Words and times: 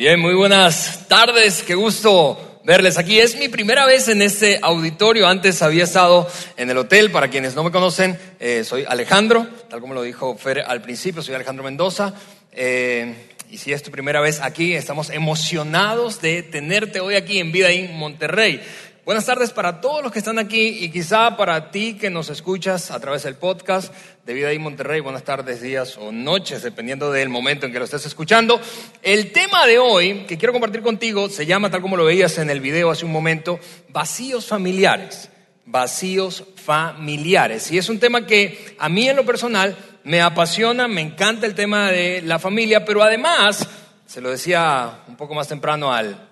Bien, 0.00 0.18
muy 0.18 0.32
buenas 0.32 1.08
tardes, 1.08 1.62
qué 1.62 1.74
gusto 1.74 2.62
verles 2.64 2.96
aquí. 2.96 3.20
Es 3.20 3.36
mi 3.36 3.48
primera 3.48 3.84
vez 3.84 4.08
en 4.08 4.22
este 4.22 4.58
auditorio, 4.62 5.28
antes 5.28 5.60
había 5.60 5.84
estado 5.84 6.26
en 6.56 6.70
el 6.70 6.78
hotel, 6.78 7.10
para 7.10 7.28
quienes 7.28 7.54
no 7.54 7.62
me 7.62 7.70
conocen, 7.70 8.18
eh, 8.38 8.64
soy 8.64 8.86
Alejandro, 8.88 9.46
tal 9.68 9.82
como 9.82 9.92
lo 9.92 10.00
dijo 10.00 10.38
Fer 10.38 10.60
al 10.66 10.80
principio, 10.80 11.20
soy 11.20 11.34
Alejandro 11.34 11.64
Mendoza. 11.64 12.14
Eh, 12.50 13.14
y 13.50 13.58
si 13.58 13.74
es 13.74 13.82
tu 13.82 13.90
primera 13.90 14.22
vez 14.22 14.40
aquí, 14.40 14.72
estamos 14.72 15.10
emocionados 15.10 16.22
de 16.22 16.44
tenerte 16.44 17.00
hoy 17.00 17.16
aquí 17.16 17.38
en 17.38 17.52
Vida 17.52 17.68
en 17.68 17.94
Monterrey. 17.94 18.62
Buenas 19.06 19.24
tardes 19.24 19.50
para 19.50 19.80
todos 19.80 20.02
los 20.02 20.12
que 20.12 20.18
están 20.18 20.38
aquí 20.38 20.84
y 20.84 20.90
quizá 20.90 21.34
para 21.38 21.70
ti 21.70 21.94
que 21.94 22.10
nos 22.10 22.28
escuchas 22.28 22.90
a 22.90 23.00
través 23.00 23.22
del 23.22 23.34
podcast 23.34 23.94
de 24.26 24.34
Vida 24.34 24.52
en 24.52 24.60
Monterrey. 24.60 25.00
Buenas 25.00 25.24
tardes, 25.24 25.62
días 25.62 25.96
o 25.96 26.12
noches, 26.12 26.62
dependiendo 26.62 27.10
del 27.10 27.30
momento 27.30 27.64
en 27.64 27.72
que 27.72 27.78
lo 27.78 27.86
estés 27.86 28.04
escuchando. 28.04 28.60
El 29.02 29.32
tema 29.32 29.66
de 29.66 29.78
hoy 29.78 30.26
que 30.28 30.36
quiero 30.36 30.52
compartir 30.52 30.82
contigo 30.82 31.30
se 31.30 31.46
llama, 31.46 31.70
tal 31.70 31.80
como 31.80 31.96
lo 31.96 32.04
veías 32.04 32.36
en 32.36 32.50
el 32.50 32.60
video 32.60 32.90
hace 32.90 33.06
un 33.06 33.12
momento, 33.12 33.58
vacíos 33.88 34.44
familiares. 34.46 35.30
Vacíos 35.64 36.44
familiares. 36.56 37.70
Y 37.70 37.78
es 37.78 37.88
un 37.88 38.00
tema 38.00 38.26
que 38.26 38.76
a 38.78 38.90
mí 38.90 39.08
en 39.08 39.16
lo 39.16 39.24
personal 39.24 39.76
me 40.04 40.20
apasiona, 40.20 40.88
me 40.88 41.00
encanta 41.00 41.46
el 41.46 41.54
tema 41.54 41.90
de 41.90 42.20
la 42.20 42.38
familia, 42.38 42.84
pero 42.84 43.02
además, 43.02 43.66
se 44.06 44.20
lo 44.20 44.30
decía 44.30 45.04
un 45.08 45.16
poco 45.16 45.34
más 45.34 45.48
temprano 45.48 45.90
al 45.90 46.29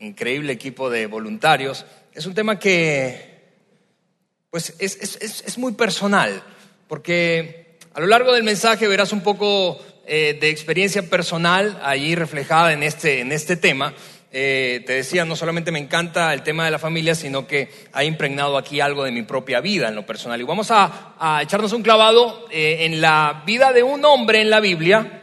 increíble 0.00 0.52
equipo 0.52 0.90
de 0.90 1.06
voluntarios, 1.06 1.84
es 2.12 2.26
un 2.26 2.34
tema 2.34 2.58
que 2.58 3.30
pues 4.50 4.74
es, 4.80 4.96
es, 4.96 5.44
es, 5.46 5.58
muy 5.58 5.74
personal, 5.74 6.42
porque 6.88 7.78
a 7.94 8.00
lo 8.00 8.06
largo 8.08 8.32
del 8.32 8.42
mensaje 8.42 8.88
verás 8.88 9.12
un 9.12 9.20
poco 9.20 9.78
eh, 10.06 10.36
de 10.40 10.50
experiencia 10.50 11.08
personal 11.08 11.80
allí 11.84 12.16
reflejada 12.16 12.72
en 12.72 12.82
este, 12.82 13.20
en 13.20 13.30
este 13.30 13.56
tema. 13.56 13.94
Eh, 14.32 14.82
te 14.86 14.94
decía, 14.94 15.24
no 15.24 15.36
solamente 15.36 15.70
me 15.70 15.78
encanta 15.78 16.34
el 16.34 16.42
tema 16.42 16.64
de 16.64 16.72
la 16.72 16.80
familia, 16.80 17.14
sino 17.14 17.46
que 17.46 17.70
ha 17.92 18.02
impregnado 18.02 18.58
aquí 18.58 18.80
algo 18.80 19.04
de 19.04 19.12
mi 19.12 19.22
propia 19.22 19.60
vida 19.60 19.88
en 19.88 19.94
lo 19.94 20.04
personal. 20.04 20.40
Y 20.40 20.44
vamos 20.44 20.72
a, 20.72 21.14
a 21.18 21.42
echarnos 21.42 21.72
un 21.72 21.82
clavado 21.82 22.48
eh, 22.50 22.86
en 22.86 23.00
la 23.00 23.44
vida 23.46 23.72
de 23.72 23.84
un 23.84 24.04
hombre 24.04 24.40
en 24.40 24.50
la 24.50 24.58
Biblia, 24.60 25.16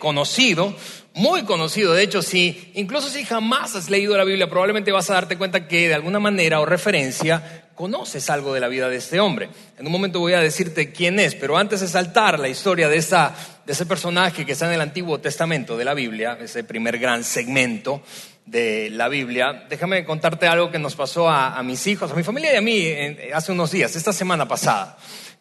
conocido, 0.00 0.74
muy 1.14 1.42
conocido. 1.42 1.92
De 1.92 2.02
hecho, 2.02 2.22
si 2.22 2.70
incluso 2.74 3.08
si 3.08 3.24
jamás 3.24 3.74
has 3.74 3.90
leído 3.90 4.16
la 4.16 4.24
Biblia, 4.24 4.48
probablemente 4.48 4.92
vas 4.92 5.10
a 5.10 5.14
darte 5.14 5.36
cuenta 5.36 5.68
que 5.68 5.88
de 5.88 5.94
alguna 5.94 6.20
manera 6.20 6.60
o 6.60 6.66
referencia 6.66 7.68
conoces 7.74 8.30
algo 8.30 8.54
de 8.54 8.60
la 8.60 8.68
vida 8.68 8.88
de 8.88 8.96
este 8.96 9.20
hombre. 9.20 9.48
En 9.78 9.86
un 9.86 9.92
momento 9.92 10.20
voy 10.20 10.34
a 10.34 10.40
decirte 10.40 10.92
quién 10.92 11.18
es, 11.18 11.34
pero 11.34 11.56
antes 11.56 11.80
de 11.80 11.88
saltar 11.88 12.38
la 12.38 12.48
historia 12.48 12.88
de, 12.88 12.96
esa, 12.96 13.34
de 13.66 13.72
ese 13.72 13.86
personaje 13.86 14.44
que 14.44 14.52
está 14.52 14.66
en 14.66 14.74
el 14.74 14.80
Antiguo 14.80 15.18
Testamento 15.20 15.76
de 15.76 15.84
la 15.84 15.94
Biblia, 15.94 16.38
ese 16.40 16.64
primer 16.64 16.98
gran 16.98 17.24
segmento 17.24 18.02
de 18.46 18.90
la 18.90 19.08
Biblia, 19.08 19.66
déjame 19.68 20.04
contarte 20.04 20.46
algo 20.46 20.70
que 20.70 20.78
nos 20.78 20.96
pasó 20.96 21.28
a, 21.28 21.62
mis 21.62 21.86
hijos, 21.86 22.10
a 22.10 22.14
mi 22.14 22.22
familia 22.22 22.52
y 22.52 22.56
a 22.56 22.60
mí 22.60 22.92
hace 23.32 23.52
unos 23.52 23.70
días, 23.70 23.94
esta 23.96 24.12
semana 24.12 24.46
pasada. 24.48 24.98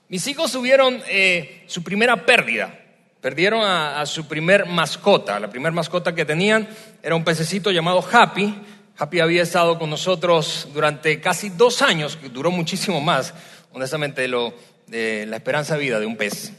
Mis 0.08 0.26
hijos 0.28 0.52
tuvieron 0.52 1.02
eh, 1.08 1.64
su 1.68 1.84
primera 1.84 2.26
pérdida 2.26 2.82
Perdieron 3.22 3.62
a, 3.64 4.04
su 4.08 4.28
primer 4.28 4.66
mascota. 4.66 5.40
La 5.40 5.50
primera 5.50 5.72
mascota 5.72 6.16
que 6.16 6.26
tenían 6.26 6.68
era 7.04 7.16
un 7.16 7.24
pececito 7.24 7.70
llamado 7.70 8.04
Happy. 8.12 8.54
Happy 8.98 9.20
había 9.20 9.44
estado 9.44 9.78
con 9.78 9.92
nosotros 9.92 10.68
durante 10.74 11.22
casi 11.22 11.50
dos 11.50 11.82
años, 11.82 12.18
duró 12.34 12.52
muchísimo 12.52 13.00
más, 13.00 13.34
honestamente, 13.72 14.28
lo, 14.28 14.54
de 14.88 15.26
la 15.26 15.38
esperanza 15.38 15.76
de 15.76 15.82
vida 15.82 16.00
de 16.00 16.06
un 16.06 16.18
pez, 16.18 16.52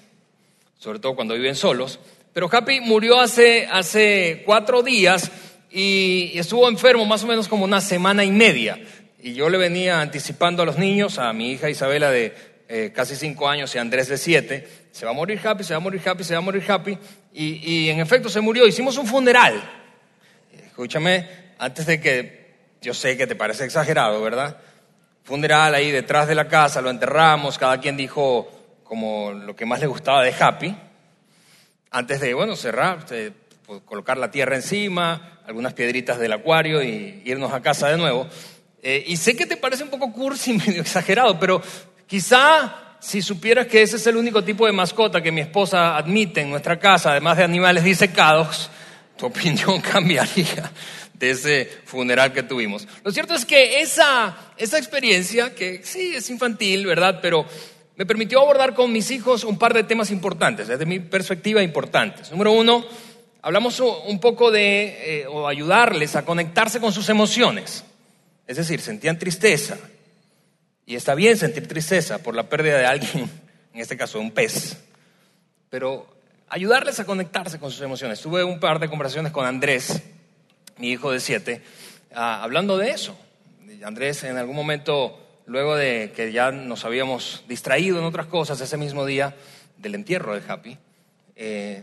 sobre 0.78 0.98
todo 0.98 1.14
cuando 1.14 1.34
viven 1.34 1.54
solos. 1.54 1.98
Pero 2.32 2.48
Happy 2.50 2.80
murió 2.80 3.20
hace, 3.20 3.66
hace 3.66 4.42
cuatro 4.47 4.82
días 4.82 5.30
y, 5.70 6.32
estuvo 6.34 6.69
enfermo 6.69 7.04
más 7.06 7.24
o 7.24 7.26
menos 7.26 7.48
como 7.48 7.64
una 7.64 7.80
semana 7.80 8.24
y 8.24 8.30
media. 8.30 8.78
Y 9.22 9.34
yo 9.34 9.50
le 9.50 9.58
venía 9.58 10.00
anticipando 10.00 10.62
a 10.62 10.66
los 10.66 10.78
niños, 10.78 11.19
a 11.19 11.32
mi 11.32 11.52
hija 11.52 11.70
Isabela 11.70 12.10
de 12.10 12.34
eh, 12.75 12.91
casi 12.91 13.16
cinco 13.16 13.47
años 13.47 13.75
y 13.75 13.78
Andrés 13.78 14.09
de 14.09 14.16
siete, 14.16 14.66
se 14.93 15.05
va 15.05 15.10
a 15.10 15.15
morir 15.15 15.38
Happy, 15.47 15.62
se 15.62 15.75
va 15.75 15.77
a 15.77 15.81
morir 15.81 16.00
Happy, 16.09 16.25
se 16.25 16.33
va 16.33 16.38
a 16.38 16.41
morir 16.41 16.65
Happy. 16.66 16.99
Y, 17.34 17.91
en 17.91 18.00
efecto 18.00 18.31
se 18.31 18.41
murió. 18.41 18.66
Hicimos 18.66 18.97
un 18.97 19.06
funeral. 19.06 19.62
Escúchame, 20.69 21.28
antes 21.59 21.84
de 21.84 22.00
que, 22.00 22.55
yo 22.81 22.94
sé 22.94 23.19
que 23.19 23.27
te 23.27 23.37
parece 23.37 23.66
exagerado, 23.66 24.22
¿verdad? 24.22 24.56
Funeral 25.22 25.75
ahí 25.75 25.91
detrás 25.91 26.27
de 26.28 26.34
la 26.34 26.49
casa, 26.49 26.81
lo 26.81 26.88
enterramos, 26.88 27.59
cada 27.59 27.78
quien 27.78 27.94
dijo 27.94 28.50
como 28.84 29.32
lo 29.32 29.55
que 29.55 29.66
más 29.66 29.78
le 29.78 29.87
gustaba 29.87 30.22
de 30.22 30.32
Happy. 30.32 30.75
Antes 31.91 32.22
de, 32.22 32.32
bueno, 32.32 32.56
cerrar, 32.56 33.05
pues, 33.66 33.82
colocar 33.84 34.16
la 34.16 34.31
tierra 34.31 34.56
encima, 34.56 35.41
algunas 35.44 35.75
piedritas 35.75 36.19
del 36.19 36.32
acuario 36.32 36.82
y 36.82 37.21
irnos 37.27 37.53
a 37.53 37.61
casa 37.61 37.88
de 37.88 37.99
nuevo. 37.99 38.27
Eh, 38.82 39.05
y 39.06 39.16
sé 39.16 39.37
que 39.37 39.47
te 39.47 39.56
parece 39.56 39.84
un 39.84 39.91
poco 39.91 40.12
cursi, 40.12 40.53
medio 40.66 40.81
exagerado, 40.81 41.38
pero 41.38 41.62
quizá 42.12 42.99
si 43.00 43.23
supieras 43.23 43.67
que 43.69 43.81
ese 43.81 43.97
es 43.97 44.06
el 44.06 44.19
único 44.19 44.45
tipo 44.45 44.67
de 44.67 44.73
mascota 44.73 45.23
que 45.23 45.33
mi 45.33 45.41
esposa 45.41 45.97
admite 45.97 46.43
en 46.43 46.50
nuestra 46.50 46.78
casa, 46.78 47.12
además 47.12 47.39
de 47.39 47.45
animales 47.45 47.84
disecados, 47.84 48.69
tu 49.17 49.25
opinión 49.25 49.81
cambiaría 49.93 50.71
de 51.15 51.31
ese 51.31 51.71
funeral 51.87 52.34
que 52.34 52.43
tuvimos. 52.43 52.87
Lo 53.03 53.11
cierto 53.12 53.33
es 53.33 53.47
que 53.47 53.81
esa, 53.81 54.37
esa 54.59 54.77
experiencia, 54.77 55.55
que 55.55 55.81
sí 55.84 56.12
es 56.15 56.28
infantil, 56.28 56.84
¿verdad? 56.84 57.19
Pero 57.23 57.47
me 57.97 58.05
permitió 58.05 58.43
abordar 58.43 58.75
con 58.75 58.93
mis 58.93 59.11
hijos 59.11 59.43
un 59.43 59.56
par 59.56 59.73
de 59.73 59.84
temas 59.84 60.11
importantes, 60.11 60.69
desde 60.69 60.84
mi 60.84 61.00
perspectiva 61.00 61.62
importantes. 61.62 62.31
Número 62.31 62.53
uno, 62.53 62.84
hablamos 63.41 63.81
un 63.81 64.21
poco 64.21 64.50
de, 64.50 65.23
eh, 65.23 65.27
o 65.29 65.49
ayudarles 65.49 66.15
a 66.15 66.27
conectarse 66.27 66.79
con 66.79 66.93
sus 66.93 67.09
emociones. 67.09 67.84
Es 68.47 68.59
decir, 68.59 68.83
sentían 68.83 69.19
tristeza, 69.19 69.79
y 70.87 70.97
está 70.97 71.15
bien 71.15 71.37
sentir 71.37 71.69
tristeza 71.69 72.19
por 72.19 72.34
la 72.34 72.48
pérdida 72.48 72.78
de 72.78 72.87
alguien, 72.87 73.31
en 73.75 73.81
este 73.81 73.97
caso 73.97 74.19
de 74.19 74.25
un 74.25 74.31
pez, 74.31 74.76
pero 75.70 76.06
ayudarles 76.48 77.00
a 77.00 77.06
conectarse 77.06 77.59
con 77.59 77.70
sus 77.70 77.81
emociones. 77.81 78.20
Tuve 78.20 78.44
un 78.44 78.60
par 78.60 78.78
de 78.78 78.88
conversaciones 78.88 79.32
con 79.32 79.47
Andrés, 79.47 80.03
mi 80.76 80.91
hijo 80.91 81.10
de 81.10 81.20
siete, 81.20 81.62
ah, 82.15 82.43
hablando 82.43 82.76
de 82.76 82.91
eso. 82.91 83.16
Andrés 83.84 84.25
en 84.25 84.37
algún 84.37 84.54
momento, 84.54 85.19
luego 85.47 85.76
de 85.76 86.12
que 86.15 86.32
ya 86.32 86.50
nos 86.50 86.84
habíamos 86.84 87.44
distraído 87.49 87.99
en 87.99 88.04
otras 88.04 88.26
cosas 88.26 88.60
ese 88.60 88.76
mismo 88.76 89.04
día 89.04 89.34
del 89.78 89.94
entierro 89.94 90.34
de 90.34 90.43
Happy, 90.47 90.78
eh, 91.37 91.82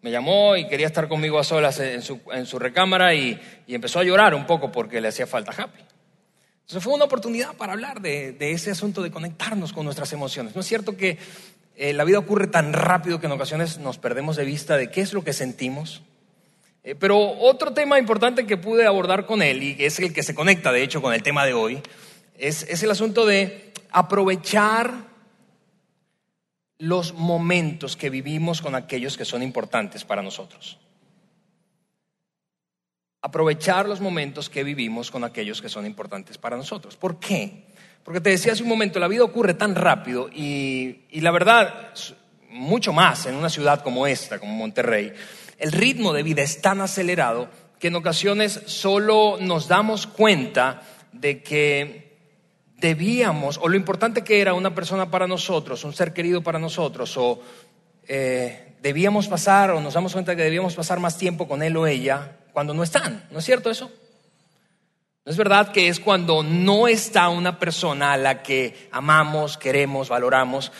me 0.00 0.10
llamó 0.10 0.56
y 0.56 0.68
quería 0.68 0.86
estar 0.86 1.08
conmigo 1.08 1.38
a 1.38 1.44
solas 1.44 1.80
en 1.80 2.02
su, 2.02 2.58
recámara 2.58 3.14
y, 3.14 3.40
empezó 3.66 3.98
a 4.00 4.04
llorar 4.04 4.34
un 4.34 4.46
poco 4.46 4.70
porque 4.70 5.00
le 5.00 5.08
hacía 5.08 5.26
falta 5.26 5.52
Happy. 5.52 5.80
Entonces 6.68 6.84
fue 6.84 6.92
una 6.92 7.06
oportunidad 7.06 7.56
para 7.56 7.72
hablar 7.72 8.02
de, 8.02 8.36
ese 8.40 8.70
asunto 8.70 9.02
de 9.02 9.10
conectarnos 9.10 9.72
con 9.72 9.86
nuestras 9.86 10.12
emociones. 10.12 10.54
¿No 10.54 10.60
es 10.60 10.66
cierto 10.66 10.98
que 10.98 11.16
eh, 11.76 11.94
la 11.94 12.04
vida 12.04 12.18
ocurre 12.18 12.46
tan 12.46 12.74
rápido 12.74 13.18
que 13.18 13.24
en 13.24 13.32
ocasiones 13.32 13.78
nos 13.78 13.96
perdemos 13.96 14.36
de 14.36 14.44
vista 14.44 14.76
de 14.76 14.90
qué 14.90 15.00
es 15.00 15.14
lo 15.14 15.24
que 15.24 15.32
sentimos? 15.32 16.02
Eh, 16.84 16.94
pero 16.94 17.18
otro 17.18 17.72
tema 17.72 17.98
importante 17.98 18.44
que 18.44 18.58
pude 18.58 18.86
abordar 18.86 19.24
con 19.24 19.40
él, 19.40 19.62
y 19.62 19.76
es 19.78 19.98
el 19.98 20.12
que 20.12 20.22
se 20.22 20.34
conecta 20.34 20.70
de 20.70 20.82
hecho 20.82 21.00
con 21.00 21.14
el 21.14 21.22
tema 21.22 21.46
de 21.46 21.54
hoy, 21.54 21.80
es 22.36 22.82
el 22.82 22.90
asunto 22.90 23.24
de 23.24 23.72
aprovechar 23.90 24.92
los 26.76 27.14
momentos 27.14 27.96
que 27.96 28.10
vivimos 28.10 28.60
con 28.60 28.74
aquellos 28.74 29.16
que 29.16 29.24
son 29.24 29.42
importantes 29.42 30.04
para 30.04 30.20
nosotros 30.20 30.78
aprovechar 33.20 33.88
los 33.88 34.00
momentos 34.00 34.48
que 34.48 34.64
vivimos 34.64 35.10
con 35.10 35.24
aquellos 35.24 35.60
que 35.60 35.68
son 35.68 35.86
importantes 35.86 36.38
para 36.38 36.56
nosotros. 36.56 36.96
¿Por 36.96 37.18
qué? 37.18 37.64
Porque 38.04 38.20
te 38.20 38.30
decía 38.30 38.52
hace 38.52 38.62
un 38.62 38.68
momento, 38.68 38.98
la 38.98 39.08
vida 39.08 39.24
ocurre 39.24 39.54
tan 39.54 39.74
rápido 39.74 40.28
y, 40.32 41.00
la 41.12 41.30
verdad, 41.30 41.92
mucho 42.48 42.92
más 42.92 43.26
en 43.26 43.34
una 43.34 43.50
ciudad 43.50 43.82
como 43.82 44.06
esta, 44.06 44.38
como 44.38 44.54
Monterrey, 44.54 45.12
el 45.58 45.72
ritmo 45.72 46.12
de 46.12 46.22
vida 46.22 46.42
es 46.42 46.62
tan 46.62 46.80
acelerado 46.80 47.48
que 47.78 47.88
en 47.88 47.96
ocasiones 47.96 48.62
solo 48.66 49.36
nos 49.40 49.68
damos 49.68 50.06
cuenta 50.06 50.82
de 51.12 51.42
que 51.42 52.16
debíamos, 52.76 53.58
o 53.60 53.68
lo 53.68 53.76
importante 53.76 54.22
que 54.22 54.40
era 54.40 54.54
una 54.54 54.74
persona 54.74 55.10
para 55.10 55.26
nosotros, 55.26 55.82
un 55.84 55.92
ser 55.92 56.12
querido 56.12 56.42
para 56.42 56.58
nosotros, 56.58 57.16
o 57.16 57.40
eh, 58.06 58.76
debíamos 58.80 59.26
pasar, 59.26 59.72
o 59.72 59.80
nos 59.80 59.94
damos 59.94 60.12
cuenta 60.12 60.36
que 60.36 60.44
debíamos 60.44 60.74
pasar 60.74 61.00
más 61.00 61.18
tiempo 61.18 61.48
con 61.48 61.62
él 61.62 61.76
o 61.76 61.86
ella, 61.86 62.38
cuando 62.58 62.74
no 62.74 62.82
están. 62.82 63.22
¿No 63.30 63.38
es 63.38 63.44
cierto 63.44 63.70
eso? 63.70 63.88
¿No 65.24 65.30
es 65.30 65.36
verdad 65.36 65.70
que 65.70 65.86
es 65.86 66.00
cuando 66.00 66.42
no 66.42 66.88
está 66.88 67.28
una 67.28 67.56
persona 67.56 68.14
a 68.14 68.16
la 68.16 68.42
que 68.42 68.88
amamos, 68.90 69.56
queremos, 69.56 70.08
valoramos, 70.08 70.72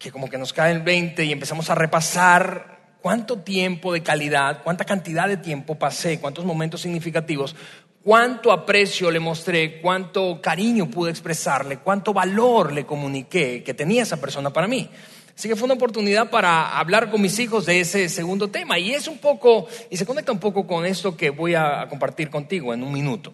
que 0.00 0.10
como 0.10 0.28
que 0.28 0.36
nos 0.36 0.52
cae 0.52 0.72
el 0.72 0.82
20 0.82 1.24
y 1.24 1.30
empezamos 1.30 1.70
a 1.70 1.76
repasar 1.76 2.96
cuánto 3.00 3.38
tiempo 3.38 3.92
de 3.92 4.02
calidad, 4.02 4.64
cuánta 4.64 4.84
cantidad 4.84 5.28
de 5.28 5.36
tiempo 5.36 5.76
pasé, 5.76 6.18
cuántos 6.18 6.44
momentos 6.44 6.80
significativos, 6.80 7.54
cuánto 8.02 8.50
aprecio 8.50 9.08
le 9.08 9.20
mostré, 9.20 9.80
cuánto 9.80 10.40
cariño 10.42 10.90
pude 10.90 11.12
expresarle, 11.12 11.78
cuánto 11.78 12.12
valor 12.12 12.72
le 12.72 12.84
comuniqué 12.84 13.62
que 13.62 13.74
tenía 13.74 14.02
esa 14.02 14.20
persona 14.20 14.52
para 14.52 14.66
mí? 14.66 14.90
Así 15.36 15.48
que 15.48 15.56
fue 15.56 15.64
una 15.64 15.74
oportunidad 15.74 16.30
para 16.30 16.78
hablar 16.78 17.10
con 17.10 17.20
mis 17.20 17.38
hijos 17.38 17.66
de 17.66 17.80
ese 17.80 18.08
segundo 18.08 18.48
tema. 18.48 18.78
Y 18.78 18.92
es 18.92 19.08
un 19.08 19.18
poco, 19.18 19.66
y 19.90 19.96
se 19.96 20.06
conecta 20.06 20.32
un 20.32 20.38
poco 20.38 20.66
con 20.66 20.84
esto 20.84 21.16
que 21.16 21.30
voy 21.30 21.54
a 21.54 21.86
compartir 21.88 22.30
contigo 22.30 22.74
en 22.74 22.82
un 22.82 22.92
minuto. 22.92 23.32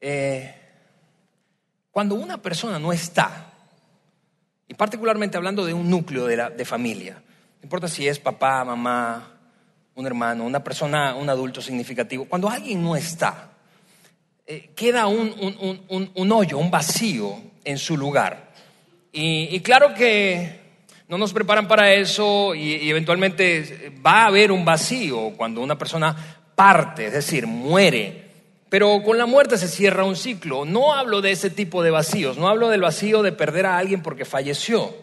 Eh, 0.00 0.54
cuando 1.90 2.14
una 2.14 2.40
persona 2.40 2.78
no 2.78 2.92
está, 2.92 3.52
y 4.68 4.74
particularmente 4.74 5.36
hablando 5.36 5.64
de 5.64 5.74
un 5.74 5.90
núcleo 5.90 6.26
de, 6.26 6.36
la, 6.36 6.50
de 6.50 6.64
familia, 6.64 7.22
no 7.60 7.64
importa 7.64 7.88
si 7.88 8.06
es 8.06 8.18
papá, 8.18 8.64
mamá, 8.64 9.36
un 9.94 10.06
hermano, 10.06 10.44
una 10.44 10.62
persona, 10.62 11.14
un 11.14 11.28
adulto 11.28 11.60
significativo, 11.60 12.24
cuando 12.24 12.48
alguien 12.48 12.82
no 12.82 12.96
está, 12.96 13.50
eh, 14.46 14.70
queda 14.74 15.06
un, 15.06 15.34
un, 16.14 16.32
hoyo, 16.32 16.58
un 16.58 16.70
vacío 16.70 17.36
en 17.64 17.78
su 17.78 17.96
lugar. 17.96 18.49
Y, 19.12 19.58
claro 19.60 19.92
que 19.94 20.60
no 21.08 21.18
nos 21.18 21.32
preparan 21.32 21.66
para 21.66 21.92
eso 21.92 22.54
y, 22.54 22.88
eventualmente 22.88 23.92
va 24.04 24.22
a 24.22 24.26
haber 24.26 24.52
un 24.52 24.64
vacío 24.64 25.32
cuando 25.36 25.60
una 25.60 25.76
persona 25.76 26.16
parte, 26.54 27.06
es 27.06 27.12
decir, 27.12 27.46
muere. 27.46 28.30
Pero 28.68 29.02
con 29.02 29.18
la 29.18 29.26
muerte 29.26 29.58
se 29.58 29.66
cierra 29.66 30.04
un 30.04 30.14
ciclo. 30.14 30.64
No 30.64 30.94
hablo 30.94 31.20
de 31.20 31.32
ese 31.32 31.50
tipo 31.50 31.82
de 31.82 31.90
vacíos, 31.90 32.38
no 32.38 32.48
hablo 32.48 32.68
del 32.68 32.80
vacío 32.80 33.22
de 33.22 33.32
perder 33.32 33.66
a 33.66 33.78
alguien 33.78 34.02
porque 34.02 34.24
falleció. 34.24 34.94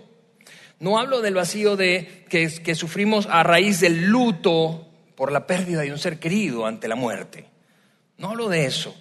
No 0.80 1.00
hablo 1.00 1.22
del 1.22 1.34
vacío 1.34 1.76
de 1.76 2.26
que, 2.30 2.76
sufrimos 2.76 3.28
a 3.30 3.44
raíz 3.44 3.80
del 3.80 4.06
luto 4.06 4.88
por 5.16 5.32
la 5.32 5.48
pérdida 5.48 5.82
de 5.82 5.92
un 5.92 5.98
ser 5.98 6.20
querido 6.20 6.66
ante 6.66 6.88
la 6.88 6.96
muerte. 6.96 7.46
No 8.18 8.30
hablo 8.30 8.48
de 8.48 8.66
eso. 8.66 8.96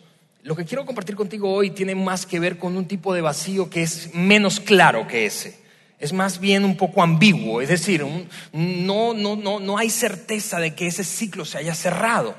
Lo 0.46 0.54
que 0.54 0.64
quiero 0.64 0.86
compartir 0.86 1.16
contigo 1.16 1.52
hoy 1.52 1.70
tiene 1.70 1.96
más 1.96 2.24
que 2.24 2.38
ver 2.38 2.56
con 2.56 2.76
un 2.76 2.86
tipo 2.86 3.12
de 3.12 3.20
vacío 3.20 3.68
que 3.68 3.82
es 3.82 4.14
menos 4.14 4.60
claro 4.60 5.08
que 5.08 5.26
ese. 5.26 5.58
Es 5.98 6.12
más 6.12 6.38
bien 6.38 6.64
un 6.64 6.76
poco 6.76 7.02
ambiguo, 7.02 7.60
es 7.60 7.68
decir, 7.68 8.06
no, 8.52 9.12
no, 9.12 9.34
no, 9.34 9.58
no 9.58 9.76
hay 9.76 9.90
certeza 9.90 10.60
de 10.60 10.72
que 10.72 10.86
ese 10.86 11.02
ciclo 11.02 11.44
se 11.44 11.58
haya 11.58 11.74
cerrado. 11.74 12.36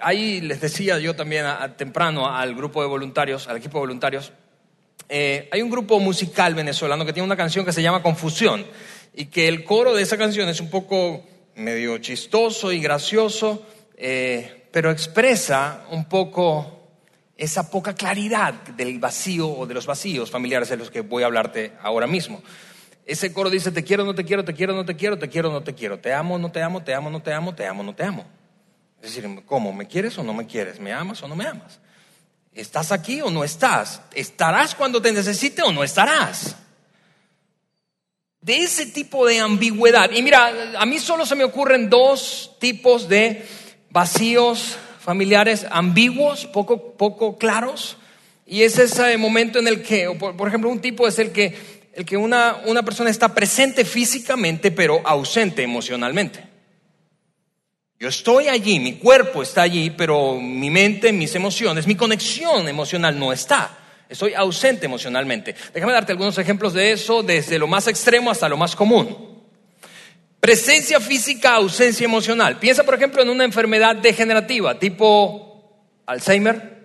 Ahí 0.00 0.40
les 0.40 0.62
decía 0.62 0.98
yo 0.98 1.14
también 1.14 1.44
temprano 1.76 2.26
al 2.26 2.54
grupo 2.54 2.80
de 2.80 2.88
voluntarios, 2.88 3.46
al 3.48 3.58
equipo 3.58 3.76
de 3.76 3.80
voluntarios, 3.80 4.32
eh, 5.10 5.50
hay 5.52 5.60
un 5.60 5.68
grupo 5.68 6.00
musical 6.00 6.54
venezolano 6.54 7.04
que 7.04 7.12
tiene 7.12 7.26
una 7.26 7.36
canción 7.36 7.66
que 7.66 7.72
se 7.74 7.82
llama 7.82 8.02
Confusión 8.02 8.64
y 9.14 9.26
que 9.26 9.46
el 9.46 9.62
coro 9.62 9.94
de 9.94 10.04
esa 10.04 10.16
canción 10.16 10.48
es 10.48 10.62
un 10.62 10.70
poco 10.70 11.22
medio 11.56 11.98
chistoso 11.98 12.72
y 12.72 12.80
gracioso, 12.80 13.66
eh, 13.94 14.68
pero 14.72 14.90
expresa 14.90 15.84
un 15.90 16.06
poco 16.06 16.75
esa 17.36 17.70
poca 17.70 17.94
claridad 17.94 18.54
del 18.54 18.98
vacío 18.98 19.48
o 19.48 19.66
de 19.66 19.74
los 19.74 19.86
vacíos 19.86 20.30
familiares 20.30 20.68
de 20.70 20.76
los 20.76 20.90
que 20.90 21.02
voy 21.02 21.22
a 21.22 21.26
hablarte 21.26 21.72
ahora 21.82 22.06
mismo. 22.06 22.42
Ese 23.04 23.32
coro 23.32 23.50
dice, 23.50 23.70
te 23.70 23.84
quiero, 23.84 24.04
no 24.04 24.14
te 24.14 24.24
quiero, 24.24 24.44
te 24.44 24.54
quiero, 24.54 24.74
no 24.74 24.84
te 24.84 24.96
quiero, 24.96 25.18
te 25.18 25.28
quiero, 25.28 25.52
no 25.52 25.62
te 25.62 25.74
quiero, 25.74 25.98
te 25.98 26.12
amo, 26.12 26.38
no 26.38 26.50
te 26.50 26.62
amo, 26.62 26.82
te 26.82 26.94
amo, 26.94 27.10
no 27.10 27.22
te 27.22 27.32
amo, 27.32 27.54
te 27.54 27.66
amo, 27.66 27.82
no 27.82 27.94
te 27.94 28.04
amo. 28.04 28.24
Es 29.02 29.14
decir, 29.14 29.42
¿cómo? 29.44 29.72
¿Me 29.72 29.86
quieres 29.86 30.16
o 30.18 30.24
no 30.24 30.32
me 30.32 30.46
quieres? 30.46 30.80
¿Me 30.80 30.92
amas 30.92 31.22
o 31.22 31.28
no 31.28 31.36
me 31.36 31.46
amas? 31.46 31.78
¿Estás 32.52 32.90
aquí 32.90 33.20
o 33.20 33.30
no 33.30 33.44
estás? 33.44 34.00
¿Estarás 34.14 34.74
cuando 34.74 35.00
te 35.00 35.12
necesite 35.12 35.62
o 35.62 35.70
no 35.70 35.84
estarás? 35.84 36.56
De 38.40 38.56
ese 38.56 38.86
tipo 38.86 39.26
de 39.26 39.40
ambigüedad. 39.40 40.10
Y 40.10 40.22
mira, 40.22 40.50
a 40.78 40.86
mí 40.86 40.98
solo 40.98 41.26
se 41.26 41.34
me 41.34 41.44
ocurren 41.44 41.90
dos 41.90 42.56
tipos 42.58 43.08
de 43.08 43.46
vacíos 43.90 44.78
familiares 45.06 45.64
ambiguos, 45.70 46.46
poco, 46.46 46.94
poco 46.94 47.38
claros. 47.38 47.96
Y 48.44 48.62
es 48.62 48.76
ese 48.76 49.16
momento 49.16 49.60
en 49.60 49.68
el 49.68 49.80
que, 49.80 50.10
por, 50.18 50.48
ejemplo, 50.48 50.68
un 50.68 50.80
tipo 50.80 51.06
es 51.06 51.20
el 51.20 51.30
que, 51.30 51.54
el 51.94 52.04
que 52.04 52.16
una, 52.16 52.56
una 52.66 52.82
persona 52.82 53.08
está 53.08 53.32
presente 53.32 53.84
físicamente, 53.84 54.72
pero 54.72 55.00
ausente 55.04 55.62
emocionalmente. 55.62 56.42
Yo 58.00 58.08
estoy 58.08 58.48
allí, 58.48 58.80
mi 58.80 58.94
cuerpo 58.94 59.44
está 59.44 59.62
allí, 59.62 59.90
pero 59.90 60.40
mi 60.40 60.70
mente, 60.70 61.12
mis 61.12 61.36
emociones, 61.36 61.86
mi 61.86 61.94
conexión 61.94 62.68
emocional 62.68 63.16
no 63.16 63.32
está. 63.32 63.78
Estoy 64.08 64.34
ausente 64.34 64.86
emocionalmente. 64.86 65.54
Déjame 65.72 65.92
darte 65.92 66.10
algunos 66.10 66.36
ejemplos 66.36 66.74
de 66.74 66.90
eso, 66.90 67.22
desde 67.22 67.60
lo 67.60 67.68
más 67.68 67.86
extremo 67.86 68.32
hasta 68.32 68.48
lo 68.48 68.56
más 68.56 68.74
común. 68.74 69.35
Presencia 70.40 71.00
física, 71.00 71.54
ausencia 71.54 72.04
emocional. 72.04 72.58
Piensa, 72.58 72.84
por 72.84 72.94
ejemplo, 72.94 73.22
en 73.22 73.30
una 73.30 73.44
enfermedad 73.44 73.96
degenerativa, 73.96 74.78
tipo 74.78 75.56
Alzheimer. 76.06 76.76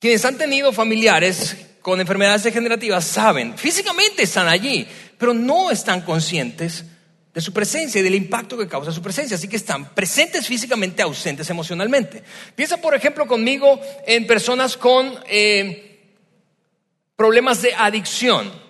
Quienes 0.00 0.24
han 0.24 0.38
tenido 0.38 0.72
familiares 0.72 1.56
con 1.82 2.00
enfermedades 2.00 2.44
degenerativas 2.44 3.04
saben, 3.04 3.56
físicamente 3.56 4.22
están 4.22 4.48
allí, 4.48 4.86
pero 5.16 5.34
no 5.34 5.70
están 5.70 6.02
conscientes 6.02 6.84
de 7.34 7.40
su 7.40 7.52
presencia 7.52 8.00
y 8.00 8.04
del 8.04 8.14
impacto 8.14 8.56
que 8.58 8.66
causa 8.66 8.92
su 8.92 9.02
presencia. 9.02 9.36
Así 9.36 9.48
que 9.48 9.56
están 9.56 9.94
presentes 9.94 10.46
físicamente, 10.46 11.02
ausentes 11.02 11.48
emocionalmente. 11.50 12.22
Piensa, 12.54 12.78
por 12.78 12.94
ejemplo, 12.94 13.26
conmigo 13.26 13.80
en 14.06 14.26
personas 14.26 14.76
con 14.76 15.14
eh, 15.28 16.14
problemas 17.16 17.62
de 17.62 17.74
adicción. 17.74 18.67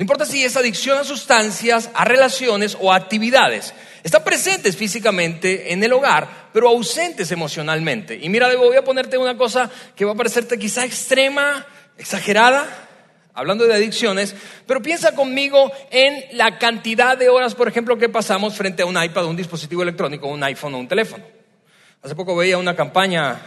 No 0.00 0.04
importa 0.04 0.24
si 0.24 0.42
es 0.42 0.56
adicción 0.56 0.96
a 0.96 1.04
sustancias, 1.04 1.90
a 1.92 2.06
relaciones 2.06 2.74
o 2.80 2.90
a 2.90 2.96
actividades. 2.96 3.74
Están 4.02 4.24
presentes 4.24 4.74
físicamente 4.74 5.74
en 5.74 5.84
el 5.84 5.92
hogar, 5.92 6.48
pero 6.54 6.68
ausentes 6.68 7.30
emocionalmente. 7.32 8.18
Y 8.18 8.30
mira, 8.30 8.48
voy 8.56 8.78
a 8.78 8.82
ponerte 8.82 9.18
una 9.18 9.36
cosa 9.36 9.70
que 9.94 10.06
va 10.06 10.12
a 10.12 10.14
parecerte 10.14 10.58
quizá 10.58 10.86
extrema, 10.86 11.66
exagerada, 11.98 12.66
hablando 13.34 13.66
de 13.66 13.74
adicciones, 13.74 14.34
pero 14.66 14.80
piensa 14.80 15.14
conmigo 15.14 15.70
en 15.90 16.34
la 16.34 16.58
cantidad 16.58 17.18
de 17.18 17.28
horas, 17.28 17.54
por 17.54 17.68
ejemplo, 17.68 17.98
que 17.98 18.08
pasamos 18.08 18.54
frente 18.54 18.82
a 18.82 18.86
un 18.86 18.96
iPad, 18.96 19.26
un 19.26 19.36
dispositivo 19.36 19.82
electrónico, 19.82 20.28
un 20.28 20.42
iPhone 20.44 20.76
o 20.76 20.78
un 20.78 20.88
teléfono. 20.88 21.24
Hace 22.02 22.14
poco 22.14 22.34
veía 22.34 22.56
una 22.56 22.74
campaña 22.74 23.38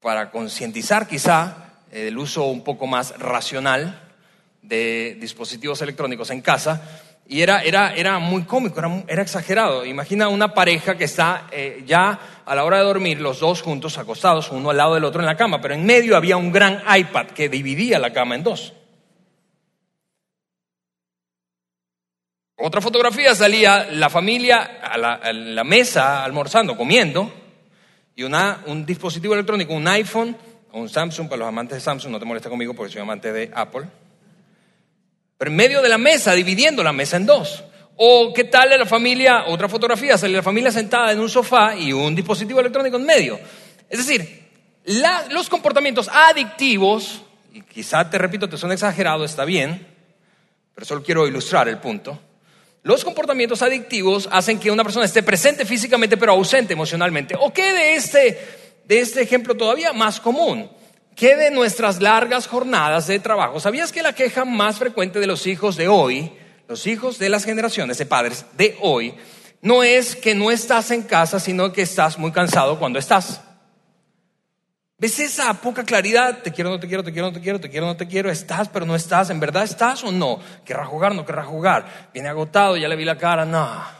para 0.00 0.28
concientizar 0.32 1.06
quizá 1.06 1.65
el 1.90 2.16
uso 2.18 2.44
un 2.44 2.62
poco 2.62 2.86
más 2.86 3.18
racional 3.18 4.02
de 4.62 5.16
dispositivos 5.20 5.80
electrónicos 5.82 6.30
en 6.30 6.40
casa 6.40 7.02
y 7.28 7.42
era, 7.42 7.62
era, 7.62 7.94
era 7.94 8.18
muy 8.18 8.44
cómico, 8.44 8.78
era, 8.78 9.04
era, 9.08 9.22
exagerado. 9.22 9.84
Imagina 9.84 10.28
una 10.28 10.54
pareja 10.54 10.96
que 10.96 11.04
está 11.04 11.48
eh, 11.50 11.82
ya 11.84 12.18
a 12.44 12.54
la 12.54 12.64
hora 12.64 12.78
de 12.78 12.84
dormir, 12.84 13.20
los 13.20 13.40
dos 13.40 13.62
juntos, 13.62 13.98
acostados, 13.98 14.52
uno 14.52 14.70
al 14.70 14.76
lado 14.76 14.94
del 14.94 15.04
otro 15.04 15.20
en 15.20 15.26
la 15.26 15.36
cama, 15.36 15.60
pero 15.60 15.74
en 15.74 15.84
medio 15.84 16.16
había 16.16 16.36
un 16.36 16.52
gran 16.52 16.82
iPad 16.96 17.26
que 17.28 17.48
dividía 17.48 17.98
la 17.98 18.12
cama 18.12 18.36
en 18.36 18.44
dos. 18.44 18.72
Otra 22.58 22.80
fotografía 22.80 23.34
salía 23.34 23.88
la 23.90 24.08
familia 24.08 24.80
a 24.82 24.96
la, 24.96 25.14
a 25.14 25.32
la 25.32 25.64
mesa 25.64 26.24
almorzando, 26.24 26.76
comiendo, 26.76 27.32
y 28.14 28.22
una, 28.22 28.62
un 28.66 28.86
dispositivo 28.86 29.34
electrónico, 29.34 29.74
un 29.74 29.88
iPhone 29.88 30.36
un 30.80 30.88
Samsung, 30.88 31.28
para 31.28 31.38
los 31.38 31.48
amantes 31.48 31.78
de 31.78 31.80
Samsung, 31.80 32.12
no 32.12 32.18
te 32.18 32.24
molesta 32.24 32.50
conmigo 32.50 32.74
porque 32.74 32.92
soy 32.92 33.00
amante 33.00 33.32
de 33.32 33.50
Apple. 33.54 33.86
Pero 35.38 35.50
en 35.50 35.56
medio 35.56 35.80
de 35.80 35.88
la 35.88 35.98
mesa, 35.98 36.32
dividiendo 36.32 36.82
la 36.82 36.92
mesa 36.92 37.16
en 37.16 37.26
dos. 37.26 37.64
O 37.96 38.32
qué 38.34 38.44
tal 38.44 38.68
la 38.78 38.84
familia, 38.84 39.46
otra 39.46 39.68
fotografía, 39.68 40.18
sale 40.18 40.34
la 40.34 40.42
familia 40.42 40.70
sentada 40.70 41.12
en 41.12 41.20
un 41.20 41.30
sofá 41.30 41.74
y 41.74 41.92
un 41.92 42.14
dispositivo 42.14 42.60
electrónico 42.60 42.98
en 42.98 43.06
medio. 43.06 43.40
Es 43.88 43.98
decir, 43.98 44.44
los 45.30 45.48
comportamientos 45.48 46.08
adictivos, 46.12 47.22
y 47.54 47.62
quizá 47.62 48.08
te 48.10 48.18
repito, 48.18 48.48
te 48.48 48.58
son 48.58 48.70
exagerados, 48.70 49.30
está 49.30 49.46
bien, 49.46 49.86
pero 50.74 50.84
solo 50.84 51.02
quiero 51.02 51.26
ilustrar 51.26 51.68
el 51.68 51.78
punto. 51.78 52.20
Los 52.82 53.02
comportamientos 53.02 53.62
adictivos 53.62 54.28
hacen 54.30 54.60
que 54.60 54.70
una 54.70 54.84
persona 54.84 55.06
esté 55.06 55.22
presente 55.22 55.64
físicamente 55.64 56.18
pero 56.18 56.32
ausente 56.32 56.74
emocionalmente. 56.74 57.34
¿O 57.40 57.52
qué 57.52 57.72
de 57.72 57.94
este 57.94 58.65
de 58.86 59.00
este 59.00 59.22
ejemplo 59.22 59.54
todavía 59.56 59.92
más 59.92 60.20
común. 60.20 60.70
que 61.14 61.34
de 61.34 61.50
nuestras 61.50 62.02
largas 62.02 62.46
jornadas 62.46 63.06
de 63.06 63.18
trabajo? 63.18 63.58
¿Sabías 63.58 63.90
que 63.90 64.02
la 64.02 64.14
queja 64.14 64.44
más 64.44 64.78
frecuente 64.78 65.18
de 65.18 65.26
los 65.26 65.46
hijos 65.46 65.76
de 65.76 65.88
hoy, 65.88 66.30
los 66.68 66.86
hijos 66.86 67.18
de 67.18 67.30
las 67.30 67.44
generaciones 67.44 67.96
de 67.96 68.04
padres 68.04 68.44
de 68.52 68.76
hoy, 68.82 69.14
no 69.62 69.82
es 69.82 70.14
que 70.14 70.34
no 70.34 70.50
estás 70.50 70.90
en 70.90 71.02
casa, 71.02 71.40
sino 71.40 71.72
que 71.72 71.80
estás 71.80 72.18
muy 72.18 72.32
cansado 72.32 72.78
cuando 72.78 72.98
estás? 72.98 73.40
¿Ves 74.98 75.18
esa 75.20 75.54
poca 75.54 75.84
claridad? 75.84 76.42
Te 76.42 76.52
quiero, 76.52 76.70
no 76.70 76.78
te 76.78 76.86
quiero, 76.86 77.02
te 77.02 77.12
quiero, 77.12 77.28
no 77.28 77.32
te 77.32 77.40
quiero, 77.40 77.60
te 77.60 77.70
quiero, 77.70 77.86
no 77.86 77.96
te 77.96 78.06
quiero, 78.06 78.30
estás, 78.30 78.68
pero 78.68 78.84
no 78.84 78.94
estás, 78.94 79.30
¿en 79.30 79.40
verdad 79.40 79.64
estás 79.64 80.04
o 80.04 80.12
no? 80.12 80.38
¿Querrá 80.64 80.84
jugar, 80.84 81.14
no 81.14 81.24
querrá 81.24 81.44
jugar? 81.44 82.10
Viene 82.12 82.28
agotado, 82.28 82.76
ya 82.76 82.88
le 82.88 82.96
vi 82.96 83.04
la 83.04 83.16
cara, 83.16 83.46
no. 83.46 83.95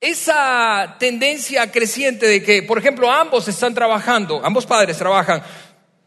Esa 0.00 0.96
tendencia 0.98 1.70
creciente 1.70 2.26
de 2.26 2.42
que, 2.42 2.62
por 2.62 2.78
ejemplo, 2.78 3.10
ambos 3.10 3.46
están 3.48 3.74
trabajando, 3.74 4.40
ambos 4.44 4.64
padres 4.66 4.96
trabajan 4.96 5.42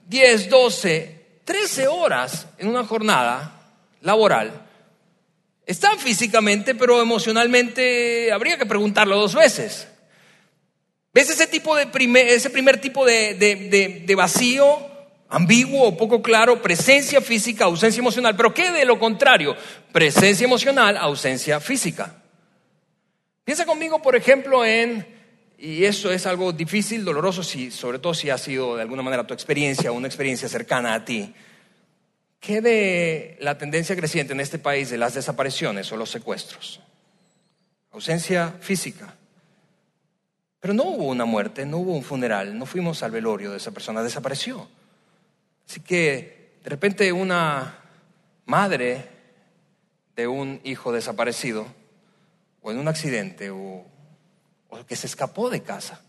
10, 0.07 0.49
12, 0.49 1.25
13 1.43 1.87
horas 1.87 2.47
en 2.57 2.69
una 2.69 2.83
jornada 2.83 3.61
laboral, 4.01 4.67
están 5.65 5.99
físicamente, 5.99 6.75
pero 6.75 7.01
emocionalmente 7.01 8.31
habría 8.31 8.57
que 8.57 8.65
preguntarlo 8.65 9.17
dos 9.17 9.35
veces. 9.35 9.87
¿Ves 11.13 11.29
ese, 11.29 11.47
tipo 11.47 11.75
de 11.75 11.85
primer, 11.85 12.27
ese 12.27 12.49
primer 12.49 12.81
tipo 12.81 13.05
de, 13.05 13.35
de 14.05 14.15
vacío? 14.15 14.91
ambiguo 15.33 15.87
o 15.87 15.97
poco 15.97 16.21
claro, 16.21 16.61
presencia 16.61 17.19
física, 17.19 17.65
ausencia 17.65 17.99
emocional. 17.99 18.35
Pero 18.35 18.53
¿qué 18.53 18.71
de 18.71 18.85
lo 18.85 18.99
contrario? 18.99 19.55
Presencia 19.91 20.45
emocional, 20.45 20.95
ausencia 20.95 21.59
física. 21.59 22.22
Piensa 23.43 23.65
conmigo, 23.65 24.01
por 24.01 24.15
ejemplo, 24.15 24.63
en, 24.63 25.05
y 25.57 25.83
eso 25.83 26.11
es 26.11 26.25
algo 26.25 26.53
difícil, 26.53 27.03
doloroso, 27.03 27.43
si, 27.43 27.71
sobre 27.71 27.99
todo 27.99 28.13
si 28.13 28.29
ha 28.29 28.37
sido 28.37 28.75
de 28.75 28.81
alguna 28.81 29.01
manera 29.01 29.27
tu 29.27 29.33
experiencia 29.33 29.91
o 29.91 29.95
una 29.95 30.07
experiencia 30.07 30.47
cercana 30.47 30.93
a 30.93 31.03
ti. 31.03 31.33
¿Qué 32.39 32.61
de 32.61 33.37
la 33.39 33.57
tendencia 33.57 33.95
creciente 33.95 34.33
en 34.33 34.39
este 34.39 34.59
país 34.59 34.89
de 34.89 34.97
las 34.97 35.13
desapariciones 35.13 35.91
o 35.91 35.97
los 35.97 36.09
secuestros? 36.09 36.81
Ausencia 37.91 38.55
física. 38.59 39.15
Pero 40.59 40.73
no 40.73 40.83
hubo 40.83 41.07
una 41.07 41.25
muerte, 41.25 41.65
no 41.65 41.77
hubo 41.77 41.93
un 41.93 42.03
funeral, 42.03 42.57
no 42.57 42.65
fuimos 42.65 43.03
al 43.03 43.11
velorio 43.11 43.51
de 43.51 43.57
esa 43.57 43.71
persona, 43.71 44.03
desapareció. 44.03 44.69
Así 45.67 45.81
que 45.81 46.53
de 46.63 46.69
repente 46.69 47.11
una 47.11 47.79
madre 48.45 49.09
de 50.15 50.27
un 50.27 50.61
hijo 50.63 50.91
desaparecido, 50.91 51.67
o 52.63 52.71
en 52.71 52.79
un 52.79 52.87
accidente, 52.87 53.51
o, 53.51 53.85
que 54.87 54.95
se 54.95 55.05
escapó 55.05 55.49
de 55.49 55.61
casa, 55.61 56.01